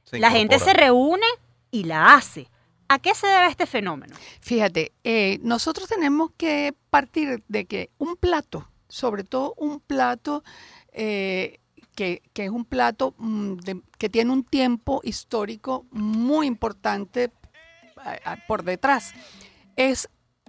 Se 0.04 0.20
la 0.20 0.30
gente 0.30 0.60
se 0.60 0.72
reúne 0.74 1.26
y 1.72 1.82
la 1.82 2.14
hace. 2.14 2.48
¿A 2.88 3.00
qué 3.00 3.16
se 3.16 3.26
debe 3.26 3.48
este 3.48 3.66
fenómeno? 3.66 4.14
Fíjate, 4.40 4.92
eh, 5.02 5.40
nosotros 5.42 5.88
tenemos 5.88 6.30
que 6.36 6.72
partir 6.88 7.42
de 7.48 7.64
que 7.64 7.90
un 7.98 8.14
plato, 8.14 8.68
sobre 8.88 9.24
todo 9.24 9.54
un 9.56 9.80
plato 9.80 10.44
eh, 10.92 11.58
que, 11.96 12.22
que 12.32 12.44
es 12.44 12.50
un 12.50 12.64
plato 12.64 13.16
mm, 13.18 13.54
de- 13.56 13.82
que 13.98 14.08
tiene 14.08 14.30
un 14.30 14.44
tiempo 14.44 15.00
histórico 15.02 15.84
muy 15.90 16.46
importante 16.46 17.32
a- 17.96 18.34
a- 18.34 18.36
por 18.46 18.62
detrás, 18.62 19.14
es 19.74 20.08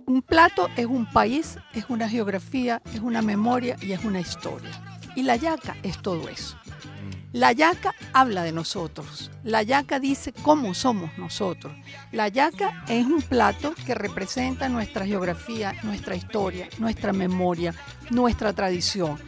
un 0.10 0.24
plato, 0.24 0.70
es 0.76 0.88
un 0.88 1.06
país, 1.06 1.60
es 1.76 1.86
una 1.88 2.10
geografía, 2.10 2.82
es 2.96 3.00
una 3.00 3.22
memoria 3.22 3.76
y 3.80 3.92
es 3.92 4.04
una 4.04 4.20
historia. 4.20 4.72
Y 5.16 5.22
la 5.22 5.36
yaca 5.36 5.78
es 5.84 6.00
todo 6.00 6.28
eso. 6.30 6.58
Mm. 6.58 7.38
La 7.38 7.52
yaca 7.52 7.94
habla 8.12 8.42
de 8.42 8.52
nosotros. 8.52 9.30
La 9.44 9.62
yaca 9.62 10.00
dice 10.00 10.34
cómo 10.34 10.74
somos 10.74 11.16
nosotros. 11.20 11.74
La 12.12 12.28
yaca 12.28 12.84
es 12.88 13.06
un 13.06 13.22
plato 13.22 13.76
que 13.86 13.94
representa 13.94 14.68
nuestra 14.68 15.06
geografía, 15.06 15.76
nuestra 15.84 16.16
historia, 16.16 16.68
nuestra 16.80 17.14
memoria, 17.14 17.76
nuestra 18.10 18.52
tradición. 18.54 19.20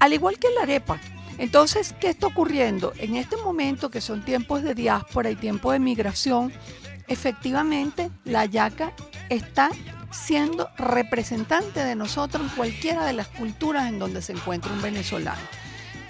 Al 0.00 0.14
igual 0.14 0.38
que 0.38 0.48
la 0.48 0.62
arepa. 0.62 0.98
Entonces, 1.36 1.94
¿qué 2.00 2.08
está 2.08 2.28
ocurriendo? 2.28 2.94
En 2.96 3.16
este 3.16 3.36
momento, 3.36 3.90
que 3.90 4.00
son 4.00 4.24
tiempos 4.24 4.62
de 4.62 4.74
diáspora 4.74 5.30
y 5.30 5.36
tiempos 5.36 5.74
de 5.74 5.78
migración, 5.78 6.54
efectivamente 7.06 8.10
la 8.24 8.46
yaca 8.46 8.94
está 9.28 9.70
siendo 10.12 10.68
representante 10.76 11.80
de 11.80 11.94
nosotros 11.96 12.42
en 12.42 12.56
cualquiera 12.56 13.04
de 13.04 13.12
las 13.14 13.28
culturas 13.28 13.88
en 13.88 13.98
donde 13.98 14.22
se 14.22 14.32
encuentra 14.32 14.72
un 14.72 14.82
venezolano 14.82 15.40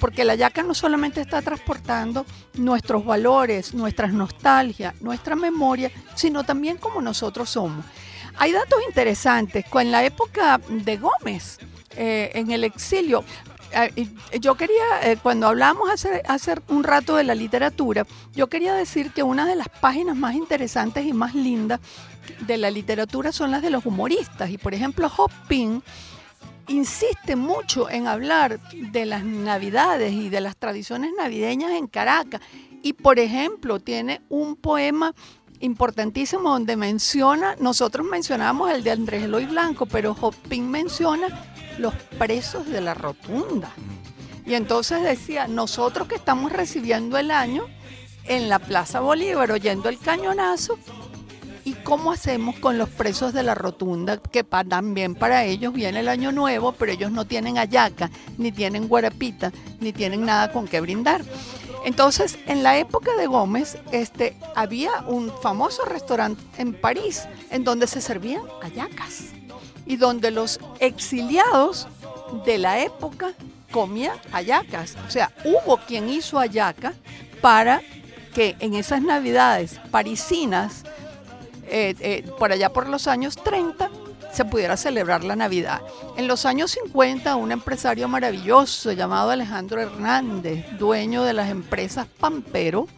porque 0.02 0.24
la 0.24 0.34
yaca 0.34 0.64
no 0.64 0.74
solamente 0.74 1.20
está 1.20 1.42
transportando 1.42 2.26
nuestros 2.54 3.04
valores, 3.04 3.72
nuestras 3.72 4.12
nostalgias, 4.12 5.00
nuestra 5.00 5.36
memoria, 5.36 5.92
sino 6.16 6.42
también 6.42 6.76
como 6.76 7.00
nosotros 7.00 7.50
somos. 7.50 7.84
Hay 8.36 8.50
datos 8.50 8.80
interesantes. 8.88 9.64
En 9.72 9.92
la 9.92 10.04
época 10.04 10.60
de 10.68 10.96
Gómez, 10.96 11.60
eh, 11.96 12.32
en 12.34 12.50
el 12.50 12.64
exilio, 12.64 13.24
yo 14.40 14.54
quería, 14.54 14.84
eh, 15.02 15.16
cuando 15.22 15.46
hablamos 15.46 15.88
hace, 15.90 16.54
un 16.68 16.84
rato 16.84 17.16
de 17.16 17.24
la 17.24 17.34
literatura, 17.34 18.06
yo 18.34 18.48
quería 18.48 18.74
decir 18.74 19.12
que 19.12 19.22
una 19.22 19.46
de 19.46 19.56
las 19.56 19.68
páginas 19.68 20.16
más 20.16 20.34
interesantes 20.34 21.04
y 21.06 21.12
más 21.12 21.34
lindas 21.34 21.80
de 22.46 22.56
la 22.56 22.70
literatura 22.70 23.32
son 23.32 23.50
las 23.50 23.62
de 23.62 23.70
los 23.70 23.86
humoristas. 23.86 24.50
Y 24.50 24.58
por 24.58 24.74
ejemplo, 24.74 25.10
Hopping 25.14 25.82
insiste 26.68 27.36
mucho 27.36 27.90
en 27.90 28.06
hablar 28.06 28.60
de 28.72 29.06
las 29.06 29.24
navidades 29.24 30.12
y 30.12 30.28
de 30.28 30.40
las 30.40 30.56
tradiciones 30.56 31.12
navideñas 31.16 31.72
en 31.72 31.86
Caracas. 31.86 32.40
Y 32.82 32.94
por 32.94 33.18
ejemplo, 33.18 33.78
tiene 33.78 34.22
un 34.28 34.56
poema 34.56 35.14
importantísimo 35.60 36.50
donde 36.50 36.76
menciona, 36.76 37.54
nosotros 37.60 38.04
mencionamos 38.06 38.70
el 38.72 38.82
de 38.82 38.90
Andrés 38.90 39.22
Eloy 39.22 39.46
Blanco, 39.46 39.86
pero 39.86 40.16
Hopin 40.20 40.68
menciona 40.68 41.28
los 41.82 41.94
presos 42.18 42.66
de 42.68 42.80
la 42.80 42.94
rotunda. 42.94 43.70
Y 44.46 44.54
entonces 44.54 45.02
decía, 45.02 45.48
nosotros 45.48 46.08
que 46.08 46.14
estamos 46.14 46.52
recibiendo 46.52 47.18
el 47.18 47.30
año 47.30 47.66
en 48.24 48.48
la 48.48 48.60
Plaza 48.60 49.00
Bolívar 49.00 49.50
oyendo 49.50 49.88
el 49.88 49.98
cañonazo, 49.98 50.78
¿Y 51.64 51.74
cómo 51.74 52.10
hacemos 52.10 52.58
con 52.58 52.76
los 52.76 52.88
presos 52.88 53.32
de 53.32 53.44
la 53.44 53.54
rotunda? 53.54 54.16
Que 54.16 54.42
también 54.42 55.14
para 55.14 55.44
ellos 55.44 55.72
viene 55.72 56.00
el 56.00 56.08
año 56.08 56.32
nuevo, 56.32 56.72
pero 56.72 56.90
ellos 56.90 57.12
no 57.12 57.24
tienen 57.24 57.56
ayaca, 57.56 58.10
ni 58.36 58.50
tienen 58.50 58.88
guarapita, 58.88 59.52
ni 59.78 59.92
tienen 59.92 60.24
nada 60.24 60.50
con 60.50 60.66
qué 60.66 60.80
brindar. 60.80 61.22
Entonces, 61.84 62.36
en 62.46 62.64
la 62.64 62.78
época 62.78 63.14
de 63.16 63.28
Gómez, 63.28 63.78
este, 63.92 64.36
había 64.56 64.90
un 65.06 65.32
famoso 65.40 65.84
restaurante 65.84 66.42
en 66.58 66.74
París 66.74 67.28
en 67.50 67.62
donde 67.62 67.86
se 67.86 68.00
servían 68.00 68.42
ayacas 68.60 69.32
y 69.86 69.96
donde 69.96 70.30
los 70.30 70.60
exiliados 70.78 71.88
de 72.44 72.58
la 72.58 72.80
época 72.80 73.32
comían 73.70 74.16
ayacas. 74.32 74.96
O 75.06 75.10
sea, 75.10 75.32
hubo 75.44 75.78
quien 75.78 76.08
hizo 76.08 76.38
ayaca 76.38 76.94
para 77.40 77.82
que 78.34 78.56
en 78.60 78.74
esas 78.74 79.02
navidades 79.02 79.80
parisinas 79.90 80.84
eh, 81.68 81.94
eh, 82.00 82.30
por 82.38 82.52
allá 82.52 82.72
por 82.72 82.88
los 82.88 83.06
años 83.06 83.36
30 83.36 83.90
se 84.32 84.44
pudiera 84.44 84.76
celebrar 84.76 85.24
la 85.24 85.36
Navidad. 85.36 85.80
En 86.16 86.26
los 86.26 86.46
años 86.46 86.70
50, 86.72 87.36
un 87.36 87.52
empresario 87.52 88.08
maravilloso 88.08 88.92
llamado 88.92 89.30
Alejandro 89.30 89.80
Hernández, 89.80 90.66
dueño 90.78 91.22
de 91.22 91.34
las 91.34 91.50
empresas 91.50 92.06
Pampero, 92.18 92.88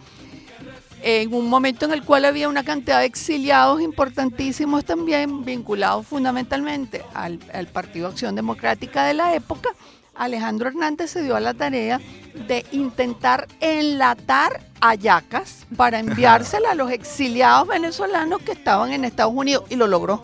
en 1.06 1.34
un 1.34 1.50
momento 1.50 1.84
en 1.84 1.92
el 1.92 2.02
cual 2.02 2.24
había 2.24 2.48
una 2.48 2.64
cantidad 2.64 3.00
de 3.00 3.04
exiliados 3.04 3.82
importantísimos 3.82 4.86
también, 4.86 5.44
vinculados 5.44 6.06
fundamentalmente 6.06 7.04
al, 7.12 7.38
al 7.52 7.66
Partido 7.66 8.08
Acción 8.08 8.34
Democrática 8.34 9.04
de 9.04 9.12
la 9.12 9.34
época, 9.34 9.68
Alejandro 10.14 10.68
Hernández 10.68 11.10
se 11.10 11.22
dio 11.22 11.36
a 11.36 11.40
la 11.40 11.52
tarea 11.52 12.00
de 12.48 12.64
intentar 12.72 13.48
enlatar 13.60 14.62
ayacas 14.80 15.66
para 15.76 15.98
enviársela 15.98 16.70
a 16.70 16.74
los 16.74 16.90
exiliados 16.90 17.68
venezolanos 17.68 18.40
que 18.40 18.52
estaban 18.52 18.92
en 18.92 19.04
Estados 19.04 19.34
Unidos 19.34 19.64
y 19.68 19.76
lo 19.76 19.86
logró. 19.86 20.22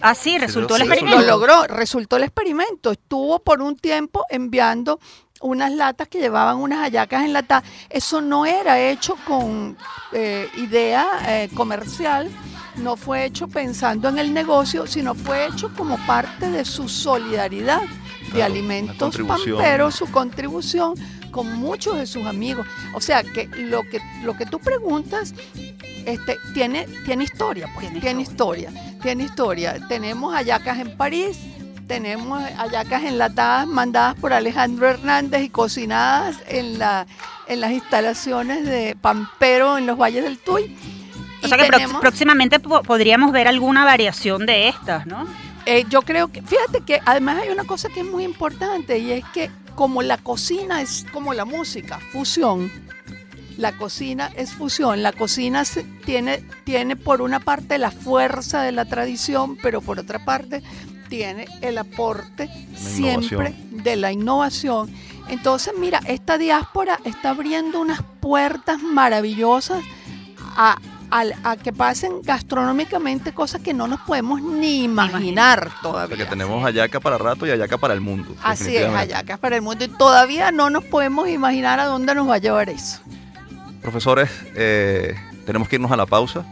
Así 0.00 0.36
ah, 0.36 0.40
resultó 0.40 0.76
el 0.76 0.82
experimento. 0.82 1.20
Lo 1.20 1.26
logró, 1.26 1.64
resultó 1.64 2.16
el 2.16 2.24
experimento. 2.24 2.92
Estuvo 2.92 3.40
por 3.40 3.60
un 3.62 3.76
tiempo 3.76 4.24
enviando 4.30 5.00
unas 5.40 5.72
latas 5.72 6.08
que 6.08 6.20
llevaban 6.20 6.56
unas 6.58 6.80
hallacas 6.80 7.24
enlatadas. 7.24 7.64
Eso 7.90 8.20
no 8.20 8.46
era 8.46 8.80
hecho 8.80 9.16
con 9.26 9.76
eh, 10.12 10.48
idea 10.56 11.06
eh, 11.26 11.48
comercial, 11.54 12.30
no 12.76 12.96
fue 12.96 13.24
hecho 13.24 13.48
pensando 13.48 14.08
en 14.08 14.18
el 14.18 14.32
negocio, 14.32 14.86
sino 14.86 15.14
fue 15.14 15.46
hecho 15.46 15.72
como 15.74 15.96
parte 16.06 16.50
de 16.50 16.64
su 16.64 16.88
solidaridad 16.88 17.82
de 18.32 18.42
alimentos 18.42 19.16
pamperos, 19.26 19.94
su 19.94 20.10
contribución 20.10 20.94
con 21.30 21.56
muchos 21.58 21.96
de 21.96 22.06
sus 22.06 22.26
amigos. 22.26 22.66
O 22.94 23.00
sea 23.00 23.22
que 23.22 23.46
lo 23.46 23.82
que, 23.82 24.00
lo 24.22 24.36
que 24.36 24.46
tú 24.46 24.58
preguntas 24.58 25.34
este, 26.04 26.36
tiene, 26.54 26.86
tiene 27.04 27.24
historia, 27.24 27.68
pues, 27.74 27.92
tiene, 28.00 28.22
historia. 28.22 28.70
tiene 29.02 29.24
historia. 29.24 29.78
Tenemos 29.88 30.34
hallacas 30.34 30.78
en 30.78 30.96
París, 30.96 31.38
tenemos 31.88 32.40
hallacas 32.56 33.02
enlatadas 33.02 33.66
mandadas 33.66 34.14
por 34.14 34.32
Alejandro 34.32 34.88
Hernández 34.88 35.42
y 35.42 35.48
cocinadas 35.48 36.36
en, 36.46 36.78
la, 36.78 37.06
en 37.48 37.60
las 37.60 37.72
instalaciones 37.72 38.64
de 38.64 38.96
Pampero 39.00 39.78
en 39.78 39.86
los 39.86 39.98
valles 39.98 40.22
del 40.22 40.38
Tuy. 40.38 40.76
O 41.42 41.48
sea 41.48 41.56
que 41.56 41.88
próximamente 42.00 42.60
podríamos 42.60 43.32
ver 43.32 43.48
alguna 43.48 43.84
variación 43.84 44.44
de 44.44 44.68
estas, 44.68 45.06
¿no? 45.06 45.26
Eh, 45.66 45.84
yo 45.88 46.02
creo 46.02 46.28
que, 46.28 46.42
fíjate 46.42 46.80
que 46.80 47.00
además 47.04 47.42
hay 47.42 47.50
una 47.50 47.64
cosa 47.64 47.88
que 47.88 48.00
es 48.00 48.06
muy 48.06 48.24
importante 48.24 48.98
y 48.98 49.12
es 49.12 49.24
que 49.32 49.50
como 49.74 50.02
la 50.02 50.18
cocina 50.18 50.80
es 50.80 51.04
como 51.12 51.34
la 51.34 51.44
música, 51.44 52.00
fusión, 52.10 52.70
la 53.58 53.76
cocina 53.76 54.30
es 54.36 54.52
fusión, 54.52 55.02
la 55.02 55.12
cocina 55.12 55.64
tiene, 56.04 56.42
tiene 56.64 56.96
por 56.96 57.20
una 57.20 57.40
parte 57.40 57.76
la 57.76 57.90
fuerza 57.90 58.62
de 58.62 58.72
la 58.72 58.86
tradición, 58.86 59.56
pero 59.60 59.80
por 59.80 59.98
otra 59.98 60.24
parte 60.24 60.62
tiene 61.08 61.46
el 61.60 61.78
aporte 61.78 62.48
siempre 62.76 63.54
de 63.70 63.96
la 63.96 64.12
innovación. 64.12 64.90
Entonces, 65.28 65.74
mira, 65.78 66.00
esta 66.06 66.38
diáspora 66.38 67.00
está 67.04 67.30
abriendo 67.30 67.80
unas 67.80 68.02
puertas 68.20 68.82
maravillosas 68.82 69.84
a, 70.56 70.78
a, 71.10 71.56
que 71.56 71.72
pasen 71.72 72.22
gastronómicamente 72.22 73.32
cosas 73.32 73.60
que 73.60 73.74
no 73.74 73.86
nos 73.86 74.00
podemos 74.00 74.40
ni 74.42 74.84
imaginar 74.84 75.70
todavía. 75.82 76.16
Porque 76.16 76.30
tenemos 76.30 76.64
ayaca 76.64 77.00
para 77.00 77.18
rato 77.18 77.46
y 77.46 77.50
ayaca 77.50 77.78
para 77.78 77.94
el 77.94 78.00
mundo. 78.00 78.34
Así 78.42 78.76
es, 78.76 78.88
ayaca 78.88 79.36
para 79.36 79.56
el 79.56 79.62
mundo 79.62 79.84
y 79.84 79.88
todavía 79.88 80.50
no 80.50 80.70
nos 80.70 80.84
podemos 80.84 81.28
imaginar 81.28 81.80
a 81.80 81.86
dónde 81.86 82.14
nos 82.14 82.28
va 82.28 82.34
a 82.34 82.38
llevar 82.38 82.68
eso. 82.68 83.00
Profesores, 83.82 84.30
eh, 84.54 85.14
tenemos 85.46 85.68
que 85.68 85.76
irnos 85.76 85.90
a 85.90 85.96
la 85.96 86.06
pausa. 86.06 86.44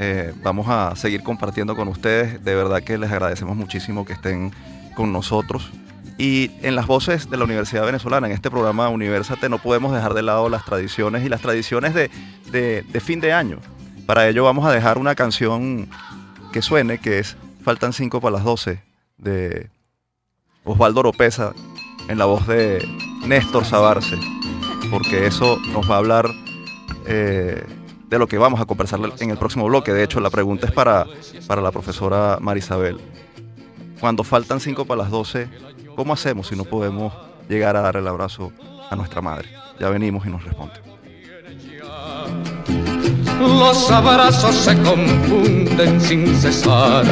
Eh, 0.00 0.32
vamos 0.42 0.68
a 0.68 0.94
seguir 0.94 1.22
compartiendo 1.22 1.74
con 1.74 1.88
ustedes. 1.88 2.42
De 2.44 2.54
verdad 2.54 2.82
que 2.82 2.96
les 2.98 3.10
agradecemos 3.10 3.56
muchísimo 3.56 4.04
que 4.04 4.12
estén 4.12 4.52
con 4.94 5.12
nosotros. 5.12 5.70
Y 6.18 6.52
en 6.62 6.74
las 6.74 6.86
voces 6.86 7.30
de 7.30 7.36
la 7.36 7.44
Universidad 7.44 7.84
Venezolana, 7.84 8.26
en 8.26 8.32
este 8.32 8.50
programa 8.50 8.88
Universate, 8.88 9.48
no 9.48 9.58
podemos 9.58 9.92
dejar 9.92 10.14
de 10.14 10.22
lado 10.22 10.48
las 10.48 10.64
tradiciones 10.64 11.24
y 11.24 11.28
las 11.28 11.40
tradiciones 11.40 11.94
de, 11.94 13.00
fin 13.00 13.20
de 13.20 13.32
año. 13.32 13.58
Para 14.06 14.28
ello 14.28 14.44
vamos 14.44 14.66
a 14.66 14.72
dejar 14.72 14.98
una 14.98 15.14
canción 15.14 15.88
que 16.52 16.62
suene, 16.62 16.98
que 16.98 17.20
es 17.20 17.36
Faltan 17.62 17.92
5 17.92 18.20
para 18.20 18.36
las 18.36 18.44
12, 18.44 18.80
de 19.18 19.70
Osvaldo 20.64 21.00
Oropesa, 21.00 21.52
en 22.08 22.18
la 22.18 22.24
voz 22.24 22.46
de 22.46 22.84
Néstor 23.26 23.64
Sabarce, 23.64 24.16
porque 24.90 25.26
eso 25.26 25.58
nos 25.72 25.88
va 25.88 25.96
a 25.96 25.98
hablar 25.98 26.26
eh, 27.06 27.64
de 28.08 28.18
lo 28.18 28.26
que 28.26 28.38
vamos 28.38 28.60
a 28.60 28.64
conversar 28.64 29.00
en 29.20 29.30
el 29.30 29.38
próximo 29.38 29.66
bloque. 29.66 29.92
De 29.92 30.02
hecho, 30.02 30.20
la 30.20 30.30
pregunta 30.30 30.66
es 30.66 30.72
para, 30.72 31.06
para 31.46 31.62
la 31.62 31.70
profesora 31.70 32.38
Marisabel. 32.40 32.98
Cuando 34.00 34.24
faltan 34.24 34.60
5 34.60 34.84
para 34.84 35.02
las 35.02 35.10
12, 35.10 35.48
¿cómo 35.96 36.12
hacemos 36.12 36.48
si 36.48 36.56
no 36.56 36.64
podemos 36.64 37.12
llegar 37.48 37.76
a 37.76 37.80
dar 37.80 37.96
el 37.96 38.06
abrazo 38.06 38.52
a 38.90 38.96
nuestra 38.96 39.20
madre? 39.20 39.50
Ya 39.80 39.88
venimos 39.88 40.26
y 40.26 40.30
nos 40.30 40.44
responde 40.44 40.88
los 43.40 43.90
abrazos 43.90 44.54
se 44.54 44.76
confunden 44.82 46.00
sin 46.00 46.34
cesar. 46.36 47.04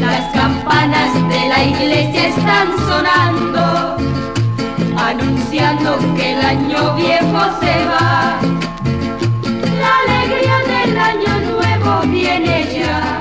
Las 0.00 0.32
campanas 0.32 1.14
de 1.28 1.48
la 1.48 1.64
iglesia 1.64 2.28
están 2.28 2.68
sonando, 2.88 3.96
anunciando 4.96 5.98
que 6.16 6.32
el 6.32 6.40
año 6.40 6.94
viejo 6.96 7.40
se 7.60 7.86
va. 7.86 8.53
Del 10.94 11.02
año 11.02 11.40
nuevo 11.50 12.02
viene 12.06 12.72
ya. 12.72 13.20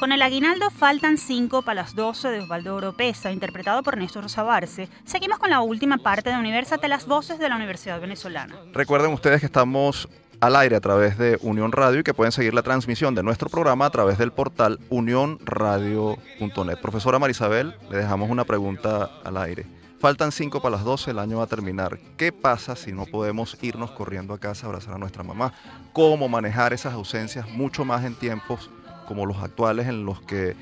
Con 0.00 0.10
el 0.10 0.20
aguinaldo 0.22 0.70
faltan 0.70 1.16
5 1.16 1.62
para 1.62 1.82
las 1.82 1.94
12 1.94 2.30
de 2.30 2.40
Osvaldo 2.40 2.74
Oropesa, 2.74 3.30
interpretado 3.30 3.84
por 3.84 3.96
Néstor 3.96 4.24
Rosabarce, 4.24 4.88
seguimos 5.04 5.38
con 5.38 5.50
la 5.50 5.60
última 5.60 5.98
parte 5.98 6.30
de 6.30 6.36
Universate, 6.36 6.88
las 6.88 7.06
voces 7.06 7.38
de 7.38 7.48
la 7.48 7.54
Universidad 7.54 8.00
Venezolana. 8.00 8.56
Recuerden 8.72 9.12
ustedes 9.12 9.38
que 9.38 9.46
estamos 9.46 10.08
al 10.40 10.56
aire 10.56 10.74
a 10.74 10.80
través 10.80 11.16
de 11.16 11.38
Unión 11.42 11.70
Radio 11.70 12.00
y 12.00 12.02
que 12.02 12.12
pueden 12.12 12.32
seguir 12.32 12.54
la 12.54 12.64
transmisión 12.64 13.14
de 13.14 13.22
nuestro 13.22 13.48
programa 13.48 13.86
a 13.86 13.90
través 13.90 14.18
del 14.18 14.32
portal 14.32 14.80
unionradio.net. 14.90 16.78
Profesora 16.82 17.20
Marisabel, 17.20 17.76
le 17.88 17.98
dejamos 17.98 18.30
una 18.30 18.44
pregunta 18.44 19.08
al 19.22 19.36
aire. 19.36 19.83
Faltan 19.98 20.32
5 20.32 20.60
para 20.60 20.76
las 20.76 20.84
12, 20.84 21.12
el 21.12 21.18
año 21.18 21.38
va 21.38 21.44
a 21.44 21.46
terminar. 21.46 21.98
¿Qué 22.16 22.32
pasa 22.32 22.76
si 22.76 22.92
no 22.92 23.06
podemos 23.06 23.56
irnos 23.62 23.90
corriendo 23.92 24.34
a 24.34 24.38
casa 24.38 24.66
a 24.66 24.68
abrazar 24.68 24.94
a 24.94 24.98
nuestra 24.98 25.22
mamá? 25.22 25.52
¿Cómo 25.92 26.28
manejar 26.28 26.72
esas 26.72 26.92
ausencias 26.92 27.48
mucho 27.48 27.84
más 27.84 28.04
en 28.04 28.14
tiempos 28.14 28.70
como 29.06 29.24
los 29.24 29.38
actuales 29.38 29.86
en 29.86 30.04
los 30.04 30.20
que 30.20 30.56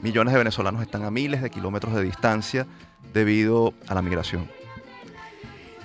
millones 0.00 0.32
de 0.32 0.38
venezolanos 0.38 0.82
están 0.82 1.04
a 1.04 1.10
miles 1.10 1.42
de 1.42 1.50
kilómetros 1.50 1.94
de 1.94 2.02
distancia 2.02 2.66
debido 3.14 3.72
a 3.88 3.94
la 3.94 4.02
migración? 4.02 4.48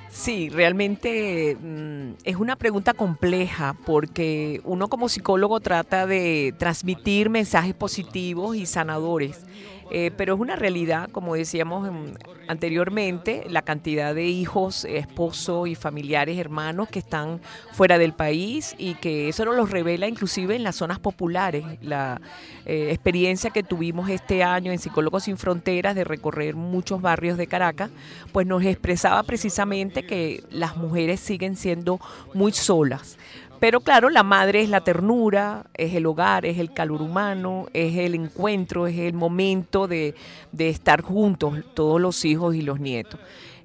Sí, 0.10 0.50
realmente 0.50 1.56
mm, 1.62 2.14
es 2.24 2.38
una 2.38 2.56
pregunta 2.56 2.96
compleja 2.96 3.76
porque 3.86 4.62
uno 4.64 4.88
como 4.88 5.10
psicólogo 5.10 5.60
trata 5.60 6.08
de 6.08 6.56
transmitir 6.58 7.30
mensajes 7.30 7.76
positivos 7.76 8.58
y 8.58 8.66
sanadores 8.66 9.46
eh, 9.92 10.12
pero 10.16 10.36
es 10.36 10.40
una 10.40 10.56
realidad, 10.56 11.10
como 11.12 11.36
decíamos 11.36 11.90
anteriormente, 12.48 13.46
la 13.50 13.62
cantidad 13.62 14.14
de 14.14 14.26
hijos, 14.26 14.86
esposos 14.86 15.68
y 15.68 15.76
familiares, 15.76 16.38
hermanos 16.38 16.90
que 16.90 17.00
están 17.00 17.42
fuera 17.74 17.98
del 17.98 18.14
país 18.14 18.76
y 18.78 18.96
que 18.96 19.30
eso 19.30 19.46
nos 19.46 19.56
lo 19.56 19.66
revela 19.66 20.08
inclusive 20.08 20.56
en 20.56 20.64
las 20.64 20.76
zonas 20.76 21.00
populares. 21.00 21.66
La 21.82 22.20
eh, 22.66 22.90
experiencia 22.92 23.50
que 23.50 23.64
tuvimos 23.64 24.10
este 24.10 24.44
año 24.44 24.72
en 24.72 24.80
Psicólogos 24.80 25.24
Sin 25.24 25.38
Fronteras 25.38 25.96
de 25.96 26.04
recorrer 26.04 26.56
muchos 26.56 27.02
barrios 27.02 27.38
de 27.38 27.48
Caracas, 27.48 27.90
pues 28.32 28.46
nos 28.48 28.64
expresaba 28.64 29.24
precisamente 29.24 30.06
que 30.06 30.44
las 30.52 30.78
mujeres 30.78 31.20
siguen 31.20 31.56
siendo 31.56 32.00
muy 32.34 32.52
solas. 32.52 33.18
Pero 33.60 33.82
claro, 33.82 34.10
la 34.10 34.24
madre 34.24 34.62
es 34.62 34.70
la 34.70 34.82
ternura, 34.82 35.66
es 35.74 35.94
el 35.94 36.06
hogar, 36.06 36.46
es 36.46 36.60
el 36.60 36.74
calor 36.74 37.02
humano, 37.02 37.68
es 37.74 37.98
el 37.98 38.16
encuentro, 38.16 38.88
es 38.88 38.98
el 38.98 39.14
momento 39.14 39.88
de, 39.88 40.16
de 40.52 40.70
estar 40.70 41.02
juntos, 41.02 41.64
todos 41.74 42.00
los 42.00 42.24
hijos 42.26 42.56
y 42.56 42.62
los 42.62 42.80
nietos. 42.80 43.20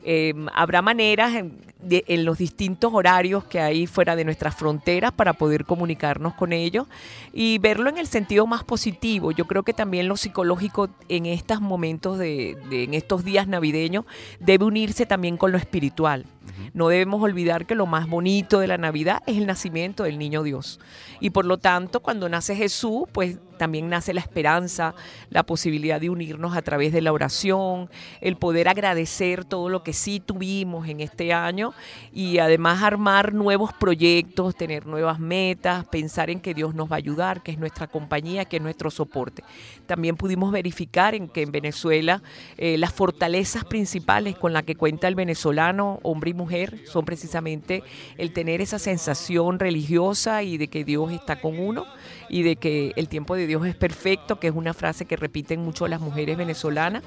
Em, 0.05 0.49
habrá 0.53 0.83
maneras 0.83 1.33
en, 1.35 1.57
en, 1.89 2.25
los 2.25 2.39
distintos 2.39 2.93
horarios 2.93 3.45
que 3.45 3.61
hay 3.61 3.87
fuera 3.87 4.17
de 4.17 4.25
nuestras 4.25 4.57
fronteras 4.57 5.13
para 5.13 5.33
poder 5.33 5.65
comunicarnos 5.65 6.35
con 6.35 6.53
ellos 6.53 6.89
y 7.33 7.59
verlo 7.59 7.89
en 7.89 7.99
el 7.99 8.09
sentido 8.09 8.49
más 8.49 8.65
positivo. 8.65 9.31
Yo 9.31 9.47
creo 9.47 9.63
que 9.63 9.73
también 9.73 10.09
lo 10.09 10.17
psicológico 10.17 10.89
en 11.09 11.27
estos 11.27 11.61
momentos 11.61 12.19
de, 12.19 12.59
de 12.69 12.83
en 12.83 12.95
estos 12.95 13.25
días 13.25 13.47
navideños 13.47 14.05
debe 14.41 14.65
unirse 14.65 15.07
también 15.07 15.37
con 15.37 15.53
lo 15.53 15.59
espiritual. 15.59 16.27
No 16.75 16.89
debemos 16.89 17.23
olvidar 17.23 17.67
que 17.67 17.75
lo 17.75 17.87
más 17.87 18.09
bonito 18.09 18.59
de 18.61 18.67
la 18.67 18.79
Navidad 18.79 19.23
es 19.27 19.37
el 19.37 19.47
nacimiento 19.47 20.05
del 20.05 20.19
niño 20.19 20.43
Dios. 20.43 20.81
Y 21.21 21.31
por 21.31 21.45
lo 21.45 21.59
tanto, 21.59 22.01
cuando 22.01 22.29
nace 22.29 22.57
Jesús, 22.57 23.05
pues 23.13 23.39
también 23.63 23.89
nace 23.89 24.13
la 24.13 24.21
esperanza, 24.21 24.93
la 25.31 25.45
posibilidad 25.45 26.01
de 26.01 26.11
unirnos 26.11 26.57
a 26.57 26.63
través 26.63 26.93
de 26.93 27.01
la 27.01 27.13
oración, 27.13 27.89
el 28.21 28.37
poder 28.37 28.69
agradecer 28.69 29.45
todo 29.45 29.69
lo 29.69 29.85
que 29.85 29.93
sí 29.93 30.19
tuvimos 30.19 30.89
en 30.89 30.99
este 30.99 31.33
año 31.33 31.73
y 32.13 32.39
además 32.39 32.83
armar 32.83 33.33
nuevos 33.33 33.73
proyectos, 33.73 34.57
tener 34.57 34.87
nuevas 34.87 35.21
metas, 35.21 35.85
pensar 35.87 36.29
en 36.29 36.41
que 36.41 36.55
Dios 36.55 36.75
nos 36.75 36.91
va 36.91 36.97
a 36.97 36.99
ayudar, 36.99 37.45
que 37.45 37.53
es 37.53 37.59
nuestra 37.59 37.87
compañía, 37.87 38.47
que 38.47 38.57
es 38.57 38.63
nuestro 38.63 38.91
soporte. 38.91 39.45
También 39.87 40.17
pudimos 40.17 40.51
verificar 40.51 41.15
en 41.15 41.29
que 41.29 41.43
en 41.43 41.53
Venezuela 41.53 42.21
eh, 42.57 42.77
las 42.79 42.93
fortalezas 42.93 43.65
principales 43.65 44.37
con 44.37 44.53
las 44.53 44.65
que 44.65 44.75
cuenta 44.75 45.07
el 45.07 45.15
venezolano, 45.15 46.01
hombre 46.03 46.32
mujer, 46.35 46.81
son 46.87 47.05
precisamente 47.05 47.83
el 48.19 48.33
tener 48.33 48.61
esa 48.61 48.79
sensación 48.79 49.59
religiosa 49.59 50.43
y 50.43 50.59
de 50.59 50.69
que 50.69 50.85
Dios 50.85 51.13
está 51.13 51.41
con 51.41 51.59
uno 51.59 51.87
y 52.29 52.43
de 52.43 52.57
que 52.57 52.93
el 52.97 53.09
tiempo 53.09 53.35
de 53.37 53.47
Dios 53.47 53.67
es 53.67 53.75
perfecto, 53.75 54.41
que 54.41 54.49
es 54.49 54.55
una 54.55 54.75
frase 54.75 55.05
que 55.05 55.17
repiten 55.17 55.61
mucho 55.61 55.89
las 55.89 56.01
mujeres 56.01 56.37
venezolanas 56.37 57.03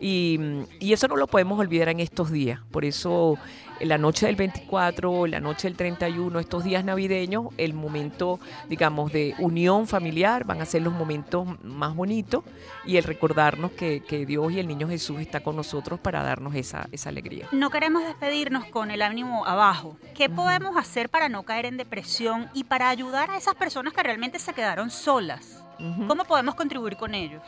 y 0.00 0.38
eso 0.80 1.08
no 1.08 1.16
lo 1.16 1.26
podemos 1.26 1.58
olvidar 1.58 1.88
en 1.88 2.00
estos 2.00 2.30
días. 2.30 2.60
Por 2.70 2.84
eso 2.84 3.36
la 3.80 3.98
noche 3.98 4.26
del 4.26 4.36
24, 4.36 5.26
la 5.26 5.40
noche 5.40 5.68
del 5.68 5.76
31, 5.76 6.38
estos 6.38 6.64
días 6.64 6.84
navideños, 6.84 7.46
el 7.56 7.74
momento, 7.74 8.38
digamos, 8.68 9.12
de 9.12 9.34
unión 9.38 9.86
familiar 9.86 10.44
van 10.44 10.60
a 10.60 10.66
ser 10.66 10.82
los 10.82 10.92
momentos 10.92 11.48
más 11.62 11.94
bonitos 11.94 12.44
y 12.84 12.96
el 12.96 13.04
recordarnos 13.04 13.72
que, 13.72 14.02
que 14.02 14.26
Dios 14.26 14.52
y 14.52 14.60
el 14.60 14.68
niño 14.68 14.88
Jesús 14.88 15.20
está 15.20 15.40
con 15.40 15.56
nosotros 15.56 15.98
para 16.00 16.22
darnos 16.22 16.54
esa, 16.54 16.88
esa 16.92 17.08
alegría. 17.08 17.48
No 17.52 17.70
queremos 17.70 18.04
despedirnos 18.04 18.66
con 18.66 18.90
el 18.90 19.02
ánimo 19.02 19.46
abajo. 19.46 19.96
¿Qué 20.14 20.28
podemos 20.28 20.76
hacer 20.76 21.08
para 21.08 21.28
no 21.28 21.42
caer 21.44 21.66
en 21.66 21.76
depresión 21.76 22.48
y 22.54 22.64
para 22.64 22.88
ayudar 22.88 23.30
a 23.30 23.36
esas 23.36 23.54
personas 23.54 23.92
que 23.92 24.02
realmente 24.02 24.38
se 24.38 24.52
quedaron 24.52 24.90
solas? 24.90 25.64
¿Cómo 26.06 26.24
podemos 26.24 26.54
contribuir 26.54 26.96
con 26.96 27.14
ellos? 27.14 27.42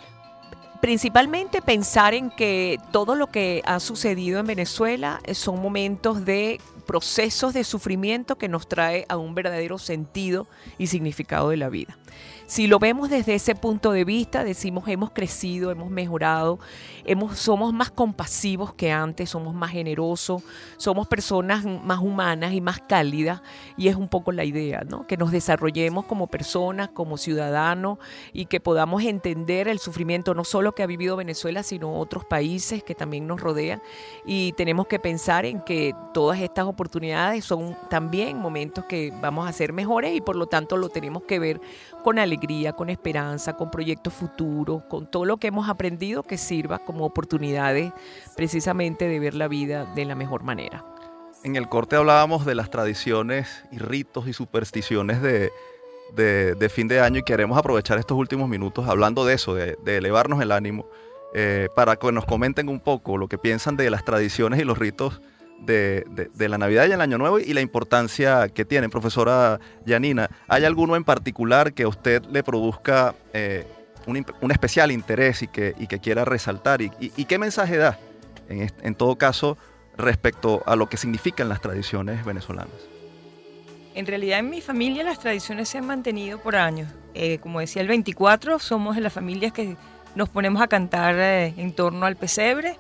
Principalmente 0.83 1.63
pensar 1.63 2.13
en 2.13 2.29
que 2.29 2.81
todo 2.91 3.15
lo 3.15 3.29
que 3.29 3.63
ha 3.65 3.79
sucedido 3.79 4.41
en 4.41 4.49
Venezuela 4.49 5.21
son 5.33 5.63
momentos 5.63 6.25
de 6.25 6.61
procesos 6.89 7.55
de 7.55 7.63
sufrimiento 7.63 8.37
que 8.37 8.49
nos 8.49 8.67
trae 8.67 9.07
a 9.09 9.17
un 9.17 9.37
verdadero 9.37 9.79
sentido 9.79 10.49
y 10.79 10.89
significado 10.89 11.51
de 11.51 11.57
la 11.57 11.69
vida. 11.69 11.97
Si 12.53 12.67
lo 12.67 12.79
vemos 12.79 13.09
desde 13.09 13.35
ese 13.35 13.55
punto 13.55 13.93
de 13.93 14.05
vista, 14.05 14.45
decimos 14.45 14.87
hemos 14.87 15.13
crecido, 15.13 15.71
hemos 15.71 15.91
mejorado, 15.91 16.59
hemos, 17.07 17.39
somos 17.39 17.73
más 17.73 17.91
compasivos 17.91 18.75
que 18.75 18.93
antes, 18.93 19.31
somos 19.31 19.55
más 19.55 19.71
generosos, 19.71 20.43
somos 20.77 21.09
personas 21.09 21.65
más 21.65 22.01
humanas 22.01 22.53
y 22.53 22.61
más 22.61 22.79
cálidas 22.79 23.41
y 23.79 23.89
es 23.89 23.97
un 23.97 24.07
poco 24.07 24.33
la 24.33 24.45
idea, 24.45 24.83
¿no? 24.87 25.07
Que 25.07 25.17
nos 25.17 25.33
desarrollemos 25.33 26.05
como 26.05 26.27
personas, 26.27 26.91
como 26.91 27.17
ciudadanos 27.17 27.97
y 28.35 28.45
que 28.45 28.61
podamos 28.61 29.03
entender 29.03 29.67
el 29.67 29.79
sufrimiento 29.79 30.35
no 30.35 30.45
solo 30.45 30.75
que 30.75 30.83
ha 30.83 30.87
vivido 30.87 31.17
Venezuela, 31.17 31.63
sino 31.63 31.95
otros 31.95 32.27
países 32.27 32.85
que 32.85 32.95
también 32.95 33.27
nos 33.27 33.41
rodean 33.41 33.81
y 34.27 34.53
tenemos 34.59 34.89
que 34.89 34.99
pensar 34.99 35.47
en 35.47 35.63
que 35.63 35.95
todas 36.13 36.39
estas 36.39 36.67
oportunidades 36.67 37.47
son 37.47 37.79
también 37.89 38.37
momentos 38.37 38.85
que 38.85 39.11
vamos 39.23 39.49
a 39.49 39.53
ser 39.55 39.73
mejores 39.73 40.15
y 40.15 40.21
por 40.21 40.37
lo 40.37 40.49
tanto 40.49 40.77
lo 40.77 40.91
tenemos 40.91 41.23
que 41.23 41.39
ver 41.39 41.63
con 42.03 42.19
alegría, 42.19 42.73
con 42.73 42.91
esperanza, 42.91 43.55
con 43.55 43.71
proyectos 43.71 44.13
futuros, 44.13 44.83
con 44.85 45.11
todo 45.11 45.25
lo 45.25 45.37
que 45.37 45.49
hemos 45.49 45.69
aprendido 45.69 46.23
que 46.23 46.37
sirva 46.37 46.79
como 46.79 47.05
oportunidades 47.05 47.93
precisamente 48.37 49.09
de 49.09 49.19
ver 49.19 49.35
la 49.35 49.49
vida 49.49 49.87
de 49.95 50.05
la 50.05 50.15
mejor 50.15 50.43
manera. 50.43 50.85
En 51.45 51.57
el 51.57 51.69
corte 51.69 51.97
hablábamos 51.97 52.45
de 52.45 52.55
las 52.55 52.71
tradiciones 52.71 53.65
y 53.73 53.79
ritos 53.79 54.29
y 54.29 54.33
supersticiones 54.33 55.21
de, 55.23 55.51
de, 56.15 56.69
fin 56.69 56.89
de 56.89 57.01
año 57.01 57.19
y 57.19 57.23
queremos 57.23 57.59
aprovechar 57.59 57.99
estos 57.99 58.17
últimos 58.17 58.49
minutos 58.49 58.89
hablando 58.89 59.25
de 59.25 59.35
eso, 59.35 59.55
de, 59.55 59.77
elevarnos 59.87 60.41
el 60.41 60.53
ánimo, 60.53 60.87
eh, 61.35 61.69
para 61.75 61.97
que 61.97 62.13
nos 62.13 62.27
comenten 62.27 62.69
un 62.69 62.81
poco 62.81 63.17
lo 63.17 63.29
que 63.29 63.39
piensan 63.39 63.77
de 63.77 63.91
las 63.91 64.05
tradiciones 64.05 64.61
y 64.61 64.65
los 64.65 64.79
ritos 64.79 65.21
de, 65.65 66.49
la 66.49 66.59
Navidad 66.59 66.87
y 66.89 66.93
el 66.93 67.01
Año 67.01 67.19
Nuevo 67.19 67.39
y 67.39 67.53
la 67.53 67.61
importancia 67.61 68.49
que 68.49 68.65
tienen. 68.65 68.91
Profesora 68.91 69.61
Yanina, 69.87 70.31
¿hay 70.49 70.65
alguno 70.65 70.97
en 70.97 71.05
particular 71.05 71.73
que 71.73 71.85
a 71.85 71.89
usted 71.89 72.25
le 72.27 72.43
produzca 72.43 73.15
eh, 73.33 73.67
un, 74.07 74.51
especial 74.51 74.91
interés 74.91 75.43
y 75.43 75.49
que, 75.49 75.75
que 75.89 75.99
quiera 75.99 76.25
resaltar? 76.25 76.83
¿Y, 76.83 77.25
qué 77.25 77.39
mensaje 77.39 77.77
da, 77.77 77.99
en, 78.49 78.71
en 78.83 78.95
todo 78.95 79.17
caso, 79.17 79.57
respecto 79.97 80.63
a 80.67 80.77
lo 80.77 80.89
que 80.89 80.97
significan 80.97 81.49
las 81.49 81.61
tradiciones 81.61 82.25
venezolanas? 82.25 82.93
En 83.95 84.07
realidad 84.07 84.39
en 84.39 84.49
mi 84.49 84.61
familia 84.61 85.05
las 85.05 85.19
tradiciones 85.19 85.69
se 85.69 85.79
han 85.79 85.87
mantenido 85.87 86.39
por 86.39 86.57
años. 86.57 86.89
Eh, 87.15 87.39
como 87.39 87.61
decía 87.61 87.83
el 87.83 87.89
24, 87.89 88.59
somos 88.59 88.97
de 88.97 89.03
las 89.03 89.13
familias 89.13 89.53
que 89.53 89.77
nos 90.15 90.29
ponemos 90.31 90.63
a 90.63 90.67
cantar 90.67 91.15
eh, 91.19 91.55
en 91.57 91.73
torno 91.73 92.07
al 92.07 92.17
pesebre 92.17 92.79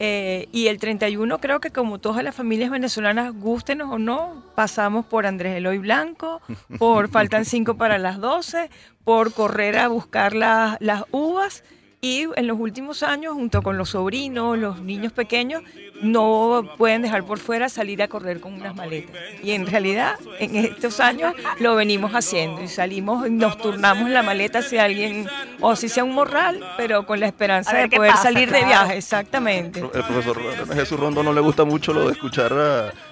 eh, 0.00 0.48
y 0.52 0.68
el 0.68 0.78
31 0.78 1.38
creo 1.38 1.60
que 1.60 1.70
como 1.70 1.98
todas 1.98 2.22
las 2.22 2.34
familias 2.34 2.70
venezolanas, 2.70 3.32
gustenos 3.34 3.90
o 3.90 3.98
no, 3.98 4.42
pasamos 4.54 5.04
por 5.06 5.26
Andrés 5.26 5.56
Eloy 5.56 5.78
Blanco, 5.78 6.40
por 6.78 7.08
Faltan 7.10 7.44
5 7.44 7.76
para 7.76 7.98
las 7.98 8.18
12, 8.20 8.70
por 9.04 9.32
correr 9.32 9.78
a 9.78 9.88
buscar 9.88 10.34
las 10.34 11.04
uvas 11.10 11.64
y 12.00 12.28
en 12.36 12.46
los 12.46 12.58
últimos 12.60 13.02
años, 13.02 13.34
junto 13.34 13.62
con 13.62 13.76
los 13.76 13.90
sobrinos, 13.90 14.56
los 14.56 14.80
niños 14.80 15.12
pequeños, 15.12 15.62
no 16.00 16.62
pueden 16.78 17.02
dejar 17.02 17.24
por 17.24 17.40
fuera 17.40 17.68
salir 17.68 18.00
a 18.02 18.08
correr 18.08 18.40
con 18.40 18.54
unas 18.54 18.76
maletas. 18.76 19.16
Y 19.42 19.50
en 19.50 19.66
realidad, 19.66 20.14
en 20.38 20.54
estos 20.56 21.00
años 21.00 21.34
lo 21.58 21.74
venimos 21.74 22.12
haciendo 22.12 22.62
y 22.62 22.68
salimos, 22.68 23.28
nos 23.30 23.58
turnamos 23.58 24.10
la 24.10 24.22
maleta 24.22 24.62
si 24.62 24.78
alguien, 24.78 25.26
o 25.60 25.74
si 25.74 25.88
sea 25.88 26.04
un 26.04 26.14
morral, 26.14 26.64
pero 26.76 27.04
con 27.04 27.18
la 27.18 27.26
esperanza 27.26 27.76
de 27.76 27.88
poder 27.88 28.14
salir 28.16 28.50
de 28.52 28.64
viaje, 28.64 28.96
exactamente. 28.96 29.80
El 29.80 29.88
profesor 29.88 30.74
Jesús 30.74 31.00
Rondo 31.00 31.24
no 31.24 31.32
le 31.32 31.40
gusta 31.40 31.64
mucho 31.64 31.92
lo 31.92 32.06
de 32.06 32.12
escuchar 32.12 32.52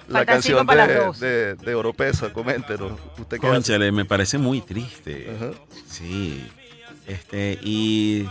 la, 0.07 0.25
canción 0.25 0.65
de, 0.65 1.55
de, 1.55 1.75
Oropesa, 1.75 2.31
coméntenos. 2.31 2.93
Usted 3.19 3.91
me 3.91 4.05
parece 4.05 4.37
muy 4.37 4.61
triste. 4.61 5.27
Sí 5.85 6.47
Este, 7.07 7.57
y 7.63 8.27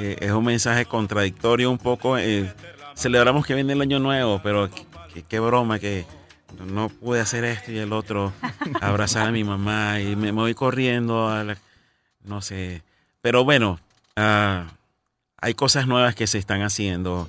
eh, 0.00 0.16
es 0.20 0.30
un 0.30 0.44
mensaje 0.44 0.84
contradictorio 0.86 1.70
un 1.70 1.78
poco. 1.78 2.16
eh, 2.18 2.52
celebramos 2.94 3.44
que 3.46 3.54
viene 3.54 3.72
el 3.72 3.80
año 3.80 3.98
nuevo, 3.98 4.40
pero 4.42 4.68
qué, 5.28 5.40
broma 5.40 5.78
que 5.78 6.04
no 6.66 6.88
pude 6.88 7.20
hacer 7.20 7.44
esto 7.44 7.70
y 7.72 7.78
el 7.78 7.92
otro, 7.92 8.32
abrazar 8.80 9.28
a 9.28 9.30
mi 9.32 9.44
mamá 9.44 10.00
y 10.00 10.16
me, 10.16 10.32
me 10.32 10.40
voy 10.40 10.54
corriendo 10.54 11.28
a 11.28 11.44
la, 11.44 11.56
no 12.24 12.40
sé. 12.42 12.82
Pero 13.20 13.44
bueno, 13.44 13.78
ah, 14.16 14.66
hay 15.40 15.54
cosas 15.54 15.86
nuevas 15.86 16.14
que 16.14 16.26
se 16.26 16.38
están 16.38 16.62
haciendo. 16.62 17.28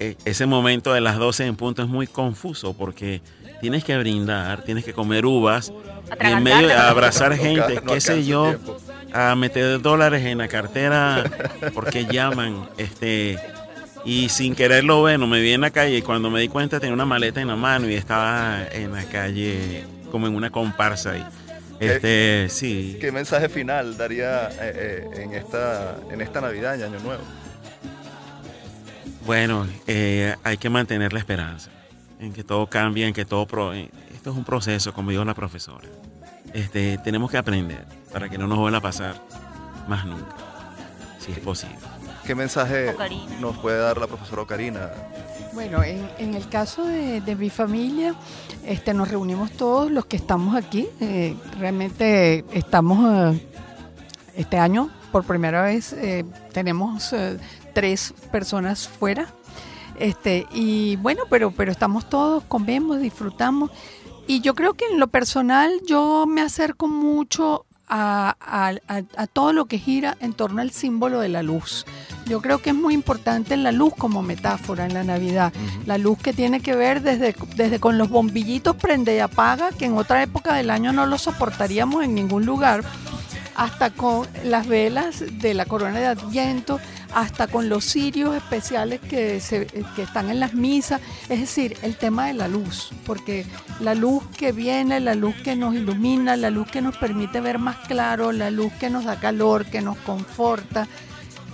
E- 0.00 0.16
ese 0.24 0.46
momento 0.46 0.92
de 0.92 1.00
las 1.00 1.18
12 1.18 1.46
en 1.46 1.56
punto 1.56 1.82
es 1.82 1.88
muy 1.88 2.06
confuso 2.06 2.72
porque 2.74 3.20
tienes 3.60 3.84
que 3.84 3.96
brindar, 3.96 4.62
tienes 4.62 4.84
que 4.84 4.92
comer 4.92 5.24
uvas, 5.24 5.72
y 6.20 6.26
en 6.26 6.42
medio 6.42 6.66
de 6.68 6.74
abrazar 6.74 7.32
gente, 7.36 7.76
No 7.76 7.92
qué 7.92 8.00
sé 8.00 8.24
yo, 8.24 8.48
tiempo. 8.48 8.76
A 9.14 9.34
meter 9.36 9.80
dólares 9.80 10.24
en 10.26 10.38
la 10.38 10.48
cartera 10.48 11.24
porque 11.72 12.04
llaman, 12.04 12.68
este, 12.78 13.38
y 14.04 14.28
sin 14.28 14.54
quererlo 14.56 15.00
bueno, 15.00 15.26
me 15.28 15.40
vi 15.40 15.52
en 15.52 15.60
la 15.60 15.70
calle 15.70 15.98
y 15.98 16.02
cuando 16.02 16.30
me 16.30 16.40
di 16.40 16.48
cuenta 16.48 16.80
tenía 16.80 16.92
una 16.94 17.06
maleta 17.06 17.40
en 17.40 17.46
la 17.48 17.54
mano 17.56 17.88
y 17.88 17.94
estaba 17.94 18.66
en 18.72 18.92
la 18.92 19.04
calle 19.04 19.84
como 20.10 20.26
en 20.26 20.34
una 20.34 20.50
comparsa 20.50 21.16
y 21.16 21.24
este, 21.78 22.48
sí. 22.50 22.98
¿Qué 23.00 23.12
mensaje 23.12 23.48
final 23.48 23.96
daría 23.96 24.48
eh, 24.48 24.56
eh, 24.60 25.22
en, 25.22 25.32
esta, 25.34 25.96
en 26.10 26.20
esta 26.20 26.40
Navidad 26.40 26.76
y 26.78 26.82
Año 26.82 26.98
Nuevo? 27.00 27.22
Bueno, 29.26 29.66
eh, 29.86 30.34
hay 30.42 30.56
que 30.56 30.70
mantener 30.70 31.12
la 31.12 31.18
esperanza 31.20 31.70
en 32.20 32.32
que 32.32 32.44
todo 32.44 32.66
cambie, 32.68 33.06
en 33.06 33.14
que 33.14 33.24
todo... 33.24 33.46
pro- 33.46 33.74
eh, 33.74 33.90
esto 34.14 34.30
es 34.30 34.36
un 34.36 34.44
proceso, 34.44 34.92
como 34.92 35.10
dijo 35.10 35.24
la 35.24 35.34
profesora. 35.34 35.86
Este, 36.52 36.98
tenemos 36.98 37.30
que 37.30 37.38
aprender 37.38 37.84
para 38.14 38.28
que 38.28 38.38
no 38.38 38.46
nos 38.46 38.58
vuelva 38.58 38.78
a 38.78 38.80
pasar 38.80 39.16
más 39.88 40.06
nunca, 40.06 40.36
si 41.18 41.32
es 41.32 41.40
posible. 41.40 41.76
¿Qué 42.24 42.36
mensaje 42.36 42.90
Ocarina. 42.90 43.40
nos 43.40 43.58
puede 43.58 43.78
dar 43.78 43.98
la 43.98 44.06
profesora 44.06 44.42
Ocarina? 44.42 44.88
Bueno, 45.52 45.82
en, 45.82 46.08
en 46.18 46.34
el 46.34 46.48
caso 46.48 46.84
de, 46.84 47.20
de 47.20 47.34
mi 47.34 47.50
familia, 47.50 48.14
este, 48.64 48.94
nos 48.94 49.08
reunimos 49.08 49.50
todos 49.50 49.90
los 49.90 50.06
que 50.06 50.16
estamos 50.16 50.54
aquí. 50.54 50.88
eh, 51.00 51.36
realmente 51.58 52.44
estamos 52.52 53.34
eh, 53.34 53.46
este 54.36 54.58
año, 54.58 54.90
por 55.10 55.24
primera 55.24 55.62
vez, 55.62 55.92
eh, 55.92 56.24
tenemos 56.52 57.12
eh, 57.12 57.38
tres 57.74 58.14
personas 58.30 58.86
fuera. 58.88 59.26
Este, 59.98 60.46
y 60.52 60.94
bueno, 60.96 61.24
pero, 61.28 61.50
pero 61.50 61.72
estamos 61.72 62.08
todos, 62.08 62.44
comemos, 62.44 63.00
disfrutamos. 63.00 63.70
Y 64.28 64.40
yo 64.40 64.54
creo 64.54 64.74
que 64.74 64.86
en 64.86 65.00
lo 65.00 65.08
personal 65.08 65.70
yo 65.86 66.26
me 66.26 66.42
acerco 66.42 66.86
mucho 66.88 67.66
a, 67.88 68.36
a- 68.40 68.72
a- 68.88 69.02
a 69.16 69.26
todo 69.26 69.52
lo 69.52 69.66
que 69.66 69.78
gira 69.78 70.16
en 70.20 70.32
torno 70.32 70.60
al 70.62 70.70
símbolo 70.70 71.20
de 71.20 71.28
la 71.28 71.42
luz. 71.42 71.84
Yo 72.26 72.40
creo 72.40 72.58
que 72.58 72.70
es 72.70 72.76
muy 72.76 72.94
importante 72.94 73.56
la 73.56 73.70
luz 73.72 73.92
como 73.98 74.22
metáfora 74.22 74.86
en 74.86 74.94
la 74.94 75.04
Navidad. 75.04 75.52
La 75.84 75.98
luz 75.98 76.18
que 76.18 76.32
tiene 76.32 76.60
que 76.60 76.74
ver 76.74 77.02
desde, 77.02 77.34
desde 77.56 77.80
con 77.80 77.98
los 77.98 78.08
bombillitos 78.08 78.76
prende 78.76 79.14
y 79.16 79.18
apaga, 79.18 79.70
que 79.72 79.84
en 79.84 79.96
otra 79.98 80.22
época 80.22 80.54
del 80.54 80.70
año 80.70 80.92
no 80.92 81.04
lo 81.06 81.18
soportaríamos 81.18 82.02
en 82.02 82.14
ningún 82.14 82.46
lugar, 82.46 82.82
hasta 83.54 83.90
con 83.90 84.26
las 84.44 84.66
velas 84.66 85.24
de 85.40 85.54
la 85.54 85.64
corona 85.66 85.98
de 85.98 86.06
Adviento, 86.06 86.80
hasta 87.14 87.46
con 87.46 87.68
los 87.68 87.84
cirios 87.84 88.34
especiales 88.34 89.00
que, 89.00 89.40
se- 89.40 89.66
que 89.94 90.02
están 90.02 90.30
en 90.30 90.40
las 90.40 90.54
misas. 90.54 91.00
Es 91.28 91.40
decir, 91.40 91.76
el 91.82 91.96
tema 91.96 92.26
de 92.26 92.34
la 92.34 92.48
luz, 92.48 92.90
porque 93.06 93.46
la 93.80 93.94
luz 93.94 94.24
que 94.36 94.52
viene, 94.52 94.98
la 95.00 95.14
luz 95.14 95.36
que 95.44 95.54
nos 95.56 95.74
ilumina, 95.74 96.36
la 96.36 96.50
luz 96.50 96.68
que 96.70 96.80
nos 96.82 96.96
permite 96.96 97.40
ver 97.40 97.58
más 97.58 97.76
claro, 97.86 98.32
la 98.32 98.50
luz 98.50 98.72
que 98.80 98.90
nos 98.90 99.04
da 99.04 99.20
calor, 99.20 99.66
que 99.66 99.80
nos 99.80 99.96
conforta, 99.98 100.88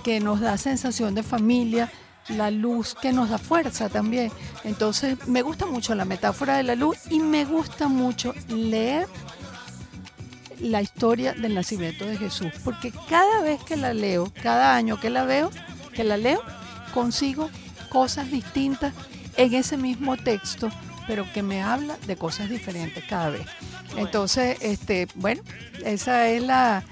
que 0.02 0.20
nos 0.20 0.40
da 0.40 0.56
sensación 0.56 1.14
de 1.14 1.22
familia, 1.22 1.90
la 2.28 2.50
luz 2.50 2.94
que 2.94 3.12
nos 3.12 3.28
da 3.28 3.36
fuerza 3.38 3.88
también. 3.90 4.32
Entonces 4.64 5.18
me 5.26 5.42
gusta 5.42 5.66
mucho 5.66 5.94
la 5.94 6.04
metáfora 6.06 6.56
de 6.56 6.62
la 6.62 6.74
luz 6.74 6.96
y 7.10 7.20
me 7.20 7.44
gusta 7.44 7.88
mucho 7.88 8.32
leer 8.48 9.06
la 10.60 10.82
historia 10.82 11.32
del 11.32 11.54
nacimiento 11.54 12.06
de 12.06 12.16
Jesús, 12.16 12.52
porque 12.64 12.92
cada 13.08 13.42
vez 13.42 13.62
que 13.62 13.76
la 13.76 13.94
leo, 13.94 14.32
cada 14.42 14.74
año 14.74 15.00
que 15.00 15.10
la 15.10 15.24
veo, 15.24 15.50
que 15.92 16.04
la 16.04 16.16
leo, 16.16 16.42
consigo 16.92 17.50
cosas 17.88 18.30
distintas 18.30 18.94
en 19.36 19.54
ese 19.54 19.76
mismo 19.76 20.16
texto, 20.16 20.70
pero 21.06 21.30
que 21.32 21.42
me 21.42 21.62
habla 21.62 21.96
de 22.06 22.16
cosas 22.16 22.48
diferentes 22.48 23.04
cada 23.04 23.30
vez. 23.30 23.46
Entonces, 23.96 24.58
este, 24.60 25.08
bueno, 25.16 25.42
esa 25.84 26.28
es 26.28 26.42
la 26.42 26.84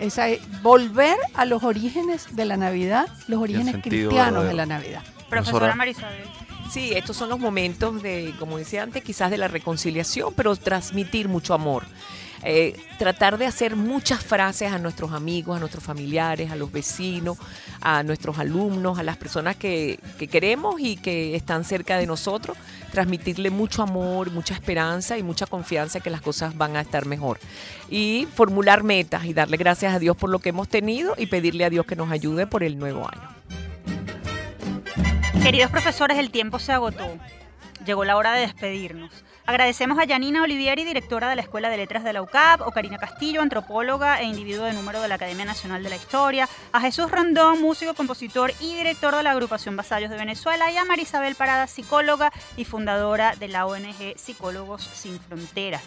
esa 0.00 0.28
es 0.28 0.40
volver 0.62 1.16
a 1.34 1.46
los 1.46 1.62
orígenes 1.62 2.36
de 2.36 2.44
la 2.44 2.56
Navidad, 2.56 3.08
los 3.28 3.40
orígenes 3.40 3.76
cristianos 3.82 4.44
de 4.44 4.52
la 4.52 4.66
Navidad. 4.66 5.02
Profesora 5.30 5.74
Marisabel. 5.74 6.24
Sí, 6.70 6.92
estos 6.94 7.16
son 7.16 7.28
los 7.28 7.38
momentos 7.38 8.02
de, 8.02 8.34
como 8.38 8.58
decía 8.58 8.82
antes, 8.82 9.02
quizás 9.02 9.30
de 9.30 9.38
la 9.38 9.48
reconciliación, 9.48 10.34
pero 10.34 10.54
transmitir 10.56 11.28
mucho 11.28 11.54
amor. 11.54 11.84
Eh, 12.42 12.78
tratar 12.98 13.38
de 13.38 13.46
hacer 13.46 13.76
muchas 13.76 14.22
frases 14.22 14.72
a 14.72 14.78
nuestros 14.78 15.12
amigos, 15.12 15.56
a 15.56 15.60
nuestros 15.60 15.82
familiares, 15.82 16.50
a 16.50 16.56
los 16.56 16.70
vecinos, 16.70 17.38
a 17.80 18.02
nuestros 18.02 18.38
alumnos, 18.38 18.98
a 18.98 19.02
las 19.02 19.16
personas 19.16 19.56
que, 19.56 19.98
que 20.18 20.28
queremos 20.28 20.76
y 20.78 20.96
que 20.96 21.34
están 21.34 21.64
cerca 21.64 21.98
de 21.98 22.06
nosotros, 22.06 22.56
transmitirle 22.92 23.50
mucho 23.50 23.82
amor, 23.82 24.30
mucha 24.30 24.54
esperanza 24.54 25.18
y 25.18 25.22
mucha 25.22 25.46
confianza 25.46 26.00
que 26.00 26.10
las 26.10 26.20
cosas 26.20 26.56
van 26.56 26.76
a 26.76 26.80
estar 26.80 27.06
mejor. 27.06 27.38
Y 27.90 28.26
formular 28.34 28.82
metas 28.82 29.24
y 29.24 29.32
darle 29.32 29.56
gracias 29.56 29.94
a 29.94 29.98
Dios 29.98 30.16
por 30.16 30.30
lo 30.30 30.38
que 30.38 30.50
hemos 30.50 30.68
tenido 30.68 31.14
y 31.16 31.26
pedirle 31.26 31.64
a 31.64 31.70
Dios 31.70 31.86
que 31.86 31.96
nos 31.96 32.10
ayude 32.10 32.46
por 32.46 32.62
el 32.62 32.78
nuevo 32.78 33.08
año. 33.08 33.36
Queridos 35.42 35.70
profesores, 35.70 36.18
el 36.18 36.30
tiempo 36.30 36.58
se 36.58 36.72
agotó. 36.72 37.06
Llegó 37.84 38.04
la 38.04 38.16
hora 38.16 38.32
de 38.32 38.40
despedirnos. 38.40 39.12
Agradecemos 39.48 39.96
a 40.00 40.08
Janina 40.08 40.42
Olivieri, 40.42 40.82
directora 40.82 41.30
de 41.30 41.36
la 41.36 41.42
Escuela 41.42 41.70
de 41.70 41.76
Letras 41.76 42.02
de 42.02 42.12
la 42.12 42.20
UCAP, 42.20 42.62
o 42.62 42.72
Karina 42.72 42.98
Castillo, 42.98 43.40
antropóloga 43.40 44.20
e 44.20 44.24
individuo 44.24 44.64
de 44.64 44.72
número 44.72 45.00
de 45.00 45.06
la 45.06 45.14
Academia 45.14 45.44
Nacional 45.44 45.84
de 45.84 45.88
la 45.88 45.94
Historia, 45.94 46.48
a 46.72 46.80
Jesús 46.80 47.08
Rondón, 47.08 47.62
músico, 47.62 47.94
compositor 47.94 48.52
y 48.58 48.74
director 48.74 49.14
de 49.14 49.22
la 49.22 49.30
agrupación 49.30 49.76
Vasallos 49.76 50.10
de 50.10 50.16
Venezuela, 50.16 50.72
y 50.72 50.76
a 50.76 50.84
Marisabel 50.84 51.36
Parada, 51.36 51.68
psicóloga 51.68 52.32
y 52.56 52.64
fundadora 52.64 53.36
de 53.36 53.46
la 53.46 53.66
ONG 53.66 54.16
Psicólogos 54.16 54.82
Sin 54.82 55.20
Fronteras. 55.20 55.84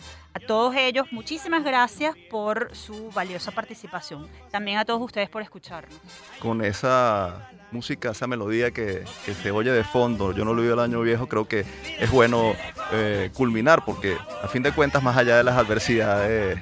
Todos 0.48 0.76
ellos, 0.76 1.08
muchísimas 1.12 1.64
gracias 1.64 2.16
por 2.30 2.76
su 2.76 3.12
valiosa 3.12 3.52
participación. 3.52 4.28
También 4.52 4.78
a 4.78 4.86
todos 4.86 5.02
ustedes 5.02 5.30
por 5.30 5.42
escucharnos. 5.42 6.00
Con 6.40 6.64
esa 6.64 7.50
música, 7.72 8.12
esa 8.12 8.28
melodía 8.28 8.72
que, 8.72 9.04
que 9.26 9.34
se 9.34 9.52
oye 9.52 9.72
de 9.72 9.84
fondo, 9.84 10.32
yo 10.34 10.44
no 10.44 10.54
lo 10.54 10.62
vi 10.62 10.70
el 10.70 10.80
año 10.80 11.02
viejo, 11.02 11.28
creo 11.28 11.48
que 11.48 11.66
es 12.00 12.12
bueno 12.12 12.54
eh, 12.92 13.30
culminar 13.34 13.86
porque 13.86 14.18
a 14.44 14.48
fin 14.48 14.64
de 14.64 14.72
cuentas, 14.72 15.04
más 15.04 15.16
allá 15.18 15.38
de 15.38 15.44
las 15.44 15.56
adversidades, 15.56 16.60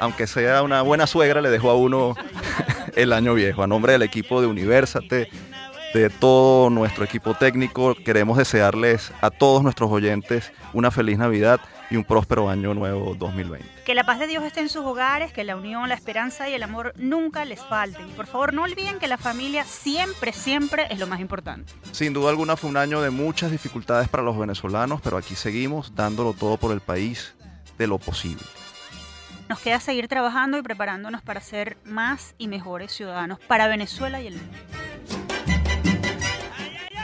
aunque 0.00 0.26
sea 0.26 0.62
una 0.62 0.82
buena 0.82 1.06
suegra, 1.06 1.40
le 1.40 1.50
dejo 1.50 1.70
a 1.70 1.76
uno 1.76 2.14
el 2.96 3.12
año 3.12 3.34
viejo. 3.34 3.62
A 3.62 3.66
nombre 3.66 3.92
del 3.92 4.02
equipo 4.02 4.40
de 4.40 4.46
Universate, 4.46 5.28
de 5.94 6.10
todo 6.10 6.70
nuestro 6.70 7.04
equipo 7.04 7.34
técnico, 7.34 7.94
queremos 7.94 8.38
desearles 8.38 9.12
a 9.20 9.30
todos 9.30 9.62
nuestros 9.62 9.90
oyentes 9.90 10.52
una 10.72 10.90
feliz 10.90 11.18
Navidad 11.18 11.60
y 11.92 11.96
un 11.96 12.04
próspero 12.04 12.48
año 12.48 12.72
nuevo 12.72 13.14
2020. 13.14 13.68
Que 13.84 13.94
la 13.94 14.04
paz 14.04 14.18
de 14.18 14.26
Dios 14.26 14.42
esté 14.44 14.60
en 14.60 14.70
sus 14.70 14.82
hogares, 14.82 15.30
que 15.32 15.44
la 15.44 15.56
unión, 15.56 15.88
la 15.90 15.94
esperanza 15.94 16.48
y 16.48 16.54
el 16.54 16.62
amor 16.62 16.94
nunca 16.96 17.44
les 17.44 17.60
falten. 17.60 18.08
Y 18.08 18.12
por 18.12 18.26
favor 18.26 18.54
no 18.54 18.62
olviden 18.62 18.98
que 18.98 19.08
la 19.08 19.18
familia 19.18 19.64
siempre, 19.64 20.32
siempre 20.32 20.86
es 20.88 20.98
lo 20.98 21.06
más 21.06 21.20
importante. 21.20 21.70
Sin 21.92 22.14
duda 22.14 22.30
alguna 22.30 22.56
fue 22.56 22.70
un 22.70 22.78
año 22.78 23.02
de 23.02 23.10
muchas 23.10 23.50
dificultades 23.50 24.08
para 24.08 24.22
los 24.22 24.38
venezolanos, 24.38 25.02
pero 25.02 25.18
aquí 25.18 25.34
seguimos 25.34 25.94
dándolo 25.94 26.32
todo 26.32 26.56
por 26.56 26.72
el 26.72 26.80
país 26.80 27.34
de 27.76 27.86
lo 27.86 27.98
posible. 27.98 28.42
Nos 29.50 29.60
queda 29.60 29.78
seguir 29.78 30.08
trabajando 30.08 30.56
y 30.56 30.62
preparándonos 30.62 31.20
para 31.20 31.42
ser 31.42 31.76
más 31.84 32.34
y 32.38 32.48
mejores 32.48 32.90
ciudadanos 32.92 33.38
para 33.40 33.68
Venezuela 33.68 34.22
y 34.22 34.28
el 34.28 34.36
mundo. 34.36 35.21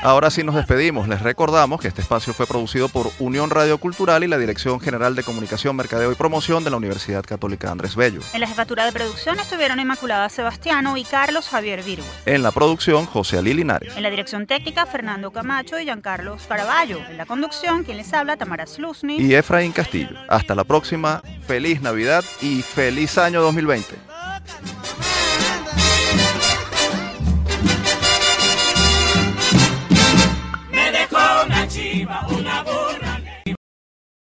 Ahora 0.03 0.30
sí 0.30 0.44
nos 0.44 0.55
despedimos. 0.55 1.09
Les 1.09 1.22
recordamos 1.22 1.80
que 1.80 1.88
este 1.88 2.03
espacio 2.03 2.32
fue 2.32 2.46
producido 2.46 2.88
por 2.88 3.11
Unión 3.18 3.51
Radio 3.51 3.78
Cultural 3.78 4.22
y 4.22 4.28
la 4.28 4.38
Dirección 4.38 4.78
General 4.78 5.16
de 5.16 5.24
Comunicación, 5.24 5.74
Mercadeo 5.74 6.12
y 6.12 6.14
Promoción 6.14 6.62
de 6.62 6.70
la 6.70 6.76
Universidad 6.76 7.24
Católica 7.24 7.72
Andrés 7.72 7.96
Bello. 7.96 8.20
En 8.32 8.40
la 8.40 8.46
jefatura 8.46 8.84
de 8.84 8.92
producción 8.92 9.40
estuvieron 9.40 9.80
Inmaculada 9.80 10.28
Sebastiano 10.28 10.96
y 10.96 11.03
Carlos 11.03 11.49
Javier 11.49 11.82
Virgüe. 11.82 12.07
En 12.26 12.44
la 12.44 12.53
producción, 12.53 13.07
José 13.07 13.38
Ali 13.38 13.55
Linares. 13.55 13.96
En 13.96 14.05
la 14.05 14.11
dirección 14.11 14.46
técnica, 14.46 14.86
Fernando 14.86 15.32
Camacho 15.32 15.80
y 15.80 15.84
Giancarlos 15.84 16.44
Caraballo. 16.44 17.01
En 17.11 17.16
la 17.16 17.26
conducción, 17.26 17.82
quien 17.82 17.96
les 17.96 18.12
habla, 18.12 18.36
Tamara 18.36 18.66
Sluzny. 18.66 19.20
Y 19.20 19.34
Efraín 19.34 19.72
Castillo. 19.72 20.16
Hasta 20.28 20.55
la 20.55 20.62
próxima. 20.62 21.22
Feliz 21.46 21.82
Navidad 21.82 22.24
y 22.40 22.62
feliz 22.62 23.18
año 23.18 23.42
2020. 23.42 23.96
chiva, 31.78 32.26
una 32.28 32.62
burra. 32.64 33.07